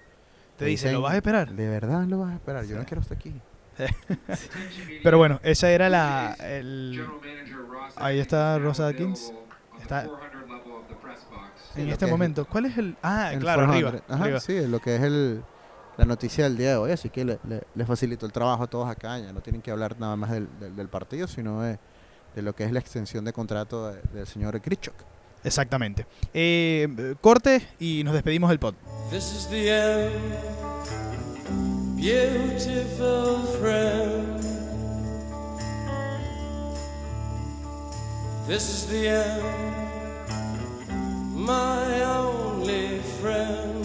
Te 0.58 0.66
dice, 0.66 0.92
¿lo 0.92 1.02
vas 1.02 1.14
a 1.14 1.16
esperar? 1.16 1.52
De 1.54 1.68
verdad 1.68 2.04
lo 2.06 2.20
vas 2.20 2.32
a 2.32 2.36
esperar, 2.36 2.66
yo 2.66 2.76
no 2.76 2.82
Sí. 2.82 2.88
quiero 2.88 3.02
estar 3.02 3.18
aquí. 3.18 3.34
Pero 5.04 5.18
bueno, 5.18 5.40
esa 5.44 5.72
era 5.72 5.90
la. 5.90 6.36
el- 6.40 7.04
Ahí 7.96 8.20
está 8.20 8.60
Rosa 8.60 8.88
Atkins. 8.90 9.34
Está 9.82 10.02
en 11.76 11.88
lo 11.88 11.92
este 11.94 11.98
que 12.00 12.06
es 12.06 12.12
momento. 12.12 12.46
¿Cuál 12.46 12.66
es 12.66 12.78
el.? 12.78 12.96
Ah, 13.02 13.34
el 13.34 13.40
claro, 13.40 13.64
arriba. 13.64 13.90
400. 13.92 14.16
Ajá, 14.16 14.24
arriba. 14.24 14.40
sí, 14.40 14.68
lo 14.68 14.80
que 14.80 14.96
es 14.96 15.02
el, 15.02 15.44
la 15.98 16.06
noticia 16.06 16.44
del 16.44 16.56
día 16.58 16.70
de 16.72 16.76
hoy, 16.78 16.92
así 16.92 17.10
que 17.10 17.26
le, 17.26 17.40
le- 17.48 17.64
les 17.74 17.88
facilitó 17.88 18.26
el 18.26 18.32
trabajo 18.32 18.64
a 18.64 18.68
todos 18.68 18.88
acá, 18.88 19.18
ya 19.18 19.34
no 19.34 19.42
tienen 19.42 19.62
que 19.62 19.72
hablar 19.72 20.00
nada 20.00 20.16
más 20.16 20.30
del, 20.32 20.48
del- 20.60 20.76
del 20.76 20.88
partido, 20.88 21.28
sino 21.28 21.62
de, 21.62 21.80
de 22.36 22.42
lo 22.42 22.54
que 22.56 22.64
es 22.66 22.72
la 22.72 22.80
extensión 22.80 23.24
de 23.26 23.34
contrato 23.34 23.92
de- 23.92 24.02
del 24.14 24.28
señor 24.28 24.60
Krichok. 24.62 24.96
Exactamente. 25.44 26.06
Eh, 26.34 27.16
corte 27.22 27.68
y 27.80 28.04
nos 28.04 28.14
despedimos 28.14 28.50
del 28.50 28.60
pod. 28.60 28.76
This 29.12 29.34
is 29.36 29.48
the 29.50 29.70
end, 29.70 30.12
beautiful 31.98 33.44
friend. 33.60 34.42
This 38.48 38.70
is 38.70 38.88
the 38.90 39.08
end, 39.08 39.44
my 41.34 42.04
only 42.04 43.00
friend, 43.22 43.83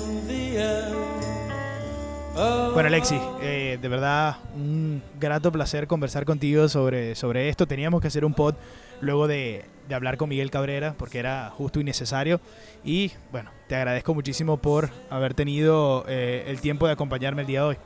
Bueno, 2.39 2.87
Alexis, 2.89 3.21
eh, 3.43 3.79
de 3.81 3.89
verdad 3.89 4.37
un 4.55 5.03
grato 5.19 5.51
placer 5.51 5.87
conversar 5.89 6.25
contigo 6.25 6.69
sobre, 6.69 7.15
sobre 7.15 7.49
esto. 7.49 7.67
Teníamos 7.67 8.01
que 8.01 8.09
hacer 8.09 8.25
un 8.25 8.35
pod 8.35 8.55
luego 9.01 9.27
de, 9.27 9.65
de 9.89 9.95
hablar 9.95 10.17
con 10.17 10.29
Miguel 10.29 10.51
Cabrera 10.51 10.95
porque 10.97 11.19
era 11.19 11.51
justo 11.57 11.81
y 11.81 11.85
necesario. 11.85 12.41
Y 12.85 13.13
bueno, 13.33 13.51
te 13.67 13.75
agradezco 13.77 14.15
muchísimo 14.15 14.57
por 14.59 14.91
haber 15.11 15.35
tenido 15.35 16.05
eh, 16.07 16.45
el 16.47 16.61
tiempo 16.61 16.87
de 16.87 16.93
acompañarme 16.93 17.43
el 17.43 17.49
día 17.49 17.63
de 17.63 17.67
hoy. 17.69 17.77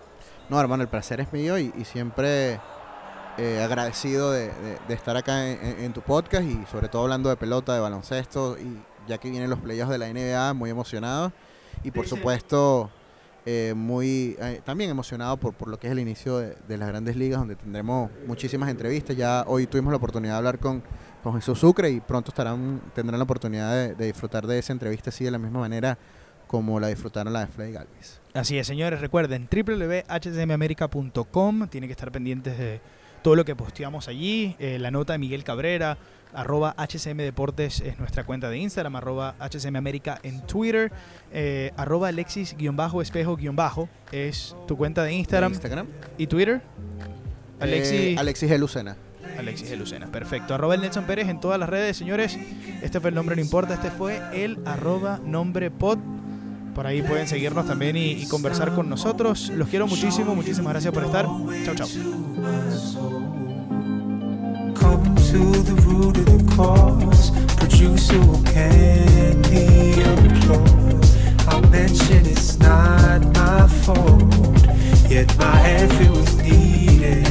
No, 0.50 0.60
hermano, 0.60 0.82
el 0.82 0.88
placer 0.88 1.20
es 1.20 1.32
mío 1.32 1.56
y, 1.58 1.72
y 1.78 1.84
siempre 1.86 2.60
eh, 3.38 3.62
agradecido 3.64 4.32
de, 4.32 4.48
de- 4.48 4.78
de 4.86 4.94
estar 4.94 5.16
acá 5.16 5.48
en, 5.48 5.64
en- 5.64 5.84
en 5.84 5.92
tu 5.94 6.02
podcast 6.02 6.44
y 6.44 6.62
sobre 6.70 6.88
todo 6.88 7.02
hablando 7.02 7.30
de 7.30 7.36
pelota, 7.36 7.72
de 7.72 7.80
baloncesto 7.80 8.58
y 8.58 8.76
ya 9.08 9.16
que 9.16 9.30
vienen 9.30 9.48
los 9.48 9.60
playoffs 9.60 9.90
de 9.90 9.98
la 9.98 10.08
NBA, 10.12 10.52
muy 10.52 10.68
emocionado 10.68 11.32
y 11.82 11.90
por 11.90 12.06
supuesto 12.06 12.90
eh, 13.44 13.74
muy 13.76 14.36
eh, 14.40 14.60
también 14.64 14.88
emocionado 14.90 15.36
por, 15.36 15.52
por 15.54 15.68
lo 15.68 15.78
que 15.78 15.88
es 15.88 15.92
el 15.92 15.98
inicio 15.98 16.38
de, 16.38 16.56
de 16.68 16.78
las 16.78 16.88
grandes 16.88 17.16
ligas 17.16 17.40
donde 17.40 17.56
tendremos 17.56 18.10
muchísimas 18.26 18.70
entrevistas. 18.70 19.16
Ya 19.16 19.44
hoy 19.46 19.66
tuvimos 19.66 19.90
la 19.90 19.96
oportunidad 19.96 20.34
de 20.34 20.38
hablar 20.38 20.58
con, 20.58 20.82
con 21.22 21.34
Jesús 21.34 21.58
Sucre 21.58 21.90
y 21.90 22.00
pronto 22.00 22.30
estarán 22.30 22.80
tendrán 22.94 23.18
la 23.18 23.24
oportunidad 23.24 23.74
de, 23.74 23.94
de 23.94 24.06
disfrutar 24.06 24.46
de 24.46 24.58
esa 24.58 24.72
entrevista 24.72 25.10
así 25.10 25.24
de 25.24 25.30
la 25.30 25.38
misma 25.38 25.60
manera 25.60 25.98
como 26.46 26.78
la 26.78 26.88
disfrutaron 26.88 27.32
la 27.32 27.40
de 27.40 27.46
Freddy 27.46 27.72
Galvis. 27.72 28.20
Así 28.34 28.58
es, 28.58 28.66
señores, 28.66 29.00
recuerden 29.00 29.48
www.hcmamerica.com. 29.50 31.68
Tienen 31.68 31.88
que 31.88 31.92
estar 31.92 32.12
pendientes 32.12 32.58
de 32.58 32.82
todo 33.22 33.36
lo 33.36 33.44
que 33.44 33.54
posteamos 33.56 34.08
allí, 34.08 34.56
eh, 34.58 34.78
la 34.78 34.90
nota 34.90 35.12
de 35.14 35.18
Miguel 35.18 35.44
Cabrera, 35.44 35.96
arroba 36.34 36.74
HCM 36.78 37.18
Deportes 37.22 37.80
es 37.80 37.98
nuestra 37.98 38.24
cuenta 38.24 38.48
de 38.50 38.58
Instagram, 38.58 38.96
arroba 38.96 39.34
HCM 39.38 39.76
América 39.76 40.18
en 40.22 40.40
Twitter, 40.46 40.90
eh, 41.32 41.72
arroba 41.76 42.08
Alexis-espejo- 42.08 43.88
es 44.12 44.56
tu 44.66 44.76
cuenta 44.76 45.04
de 45.04 45.12
Instagram 45.12 45.52
Instagram. 45.52 45.86
y 46.18 46.26
Twitter. 46.26 46.62
Alexis, 47.60 47.92
Eh, 48.00 48.16
Alexis 48.18 48.50
G. 48.50 48.58
Lucena. 48.58 48.96
Alexis 49.38 49.70
perfecto. 50.10 50.54
Arroba 50.54 50.74
el 50.74 50.80
Nelson 50.80 51.04
Pérez 51.04 51.28
en 51.28 51.40
todas 51.40 51.58
las 51.58 51.68
redes, 51.68 51.96
señores. 51.96 52.36
Este 52.82 53.00
fue 53.00 53.10
el 53.10 53.14
nombre, 53.14 53.36
no 53.36 53.42
importa. 53.42 53.74
Este 53.74 53.90
fue 53.90 54.20
el 54.32 54.58
arroba 54.66 55.20
nombre 55.24 55.70
pod. 55.70 55.98
Por 56.74 56.86
ahí 56.86 57.02
pueden 57.02 57.28
seguirnos 57.28 57.66
también 57.66 57.96
y, 57.96 58.12
y 58.12 58.26
conversar 58.26 58.74
con 58.74 58.88
nosotros. 58.88 59.50
Los 59.50 59.68
quiero 59.68 59.86
muchísimo, 59.86 60.34
muchísimas 60.34 60.72
gracias 60.72 60.92
por 60.92 61.04
estar. 61.04 61.26
Candy 68.52 70.02
applause. 70.02 71.16
I 71.48 71.60
mention 71.70 72.26
it's 72.26 72.58
not 72.58 73.20
my 73.34 73.66
fault, 73.66 74.22
yet 75.08 75.36
my 75.38 75.60
effort 75.66 76.10
was 76.10 76.36
needed. 76.42 77.26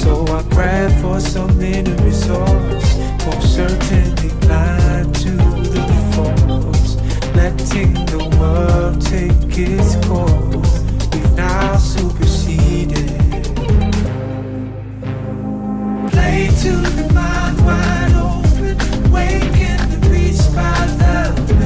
So 0.00 0.24
I 0.28 0.42
grab 0.50 0.90
for 1.00 1.20
some 1.20 1.60
inner 1.60 1.96
resource, 2.04 2.96
most 3.26 3.54
certainly 3.54 4.28
blind 4.40 5.14
to 5.16 5.30
the 5.74 5.84
force, 6.14 6.71
letting 7.34 7.94
the 8.06 8.22
world 8.38 9.00
take 9.00 9.58
its 9.58 9.96
course. 10.06 10.80
We've 11.12 11.32
now 11.34 11.76
superseded. 11.76 13.08
Play 16.12 16.48
to 16.62 16.72
the 16.96 17.10
mind 17.14 17.58
wide 17.66 18.14
open, 18.14 18.76
waking 19.12 19.82
the 19.90 20.08
beast 20.10 20.54
by 20.54 20.86
love. 21.00 21.61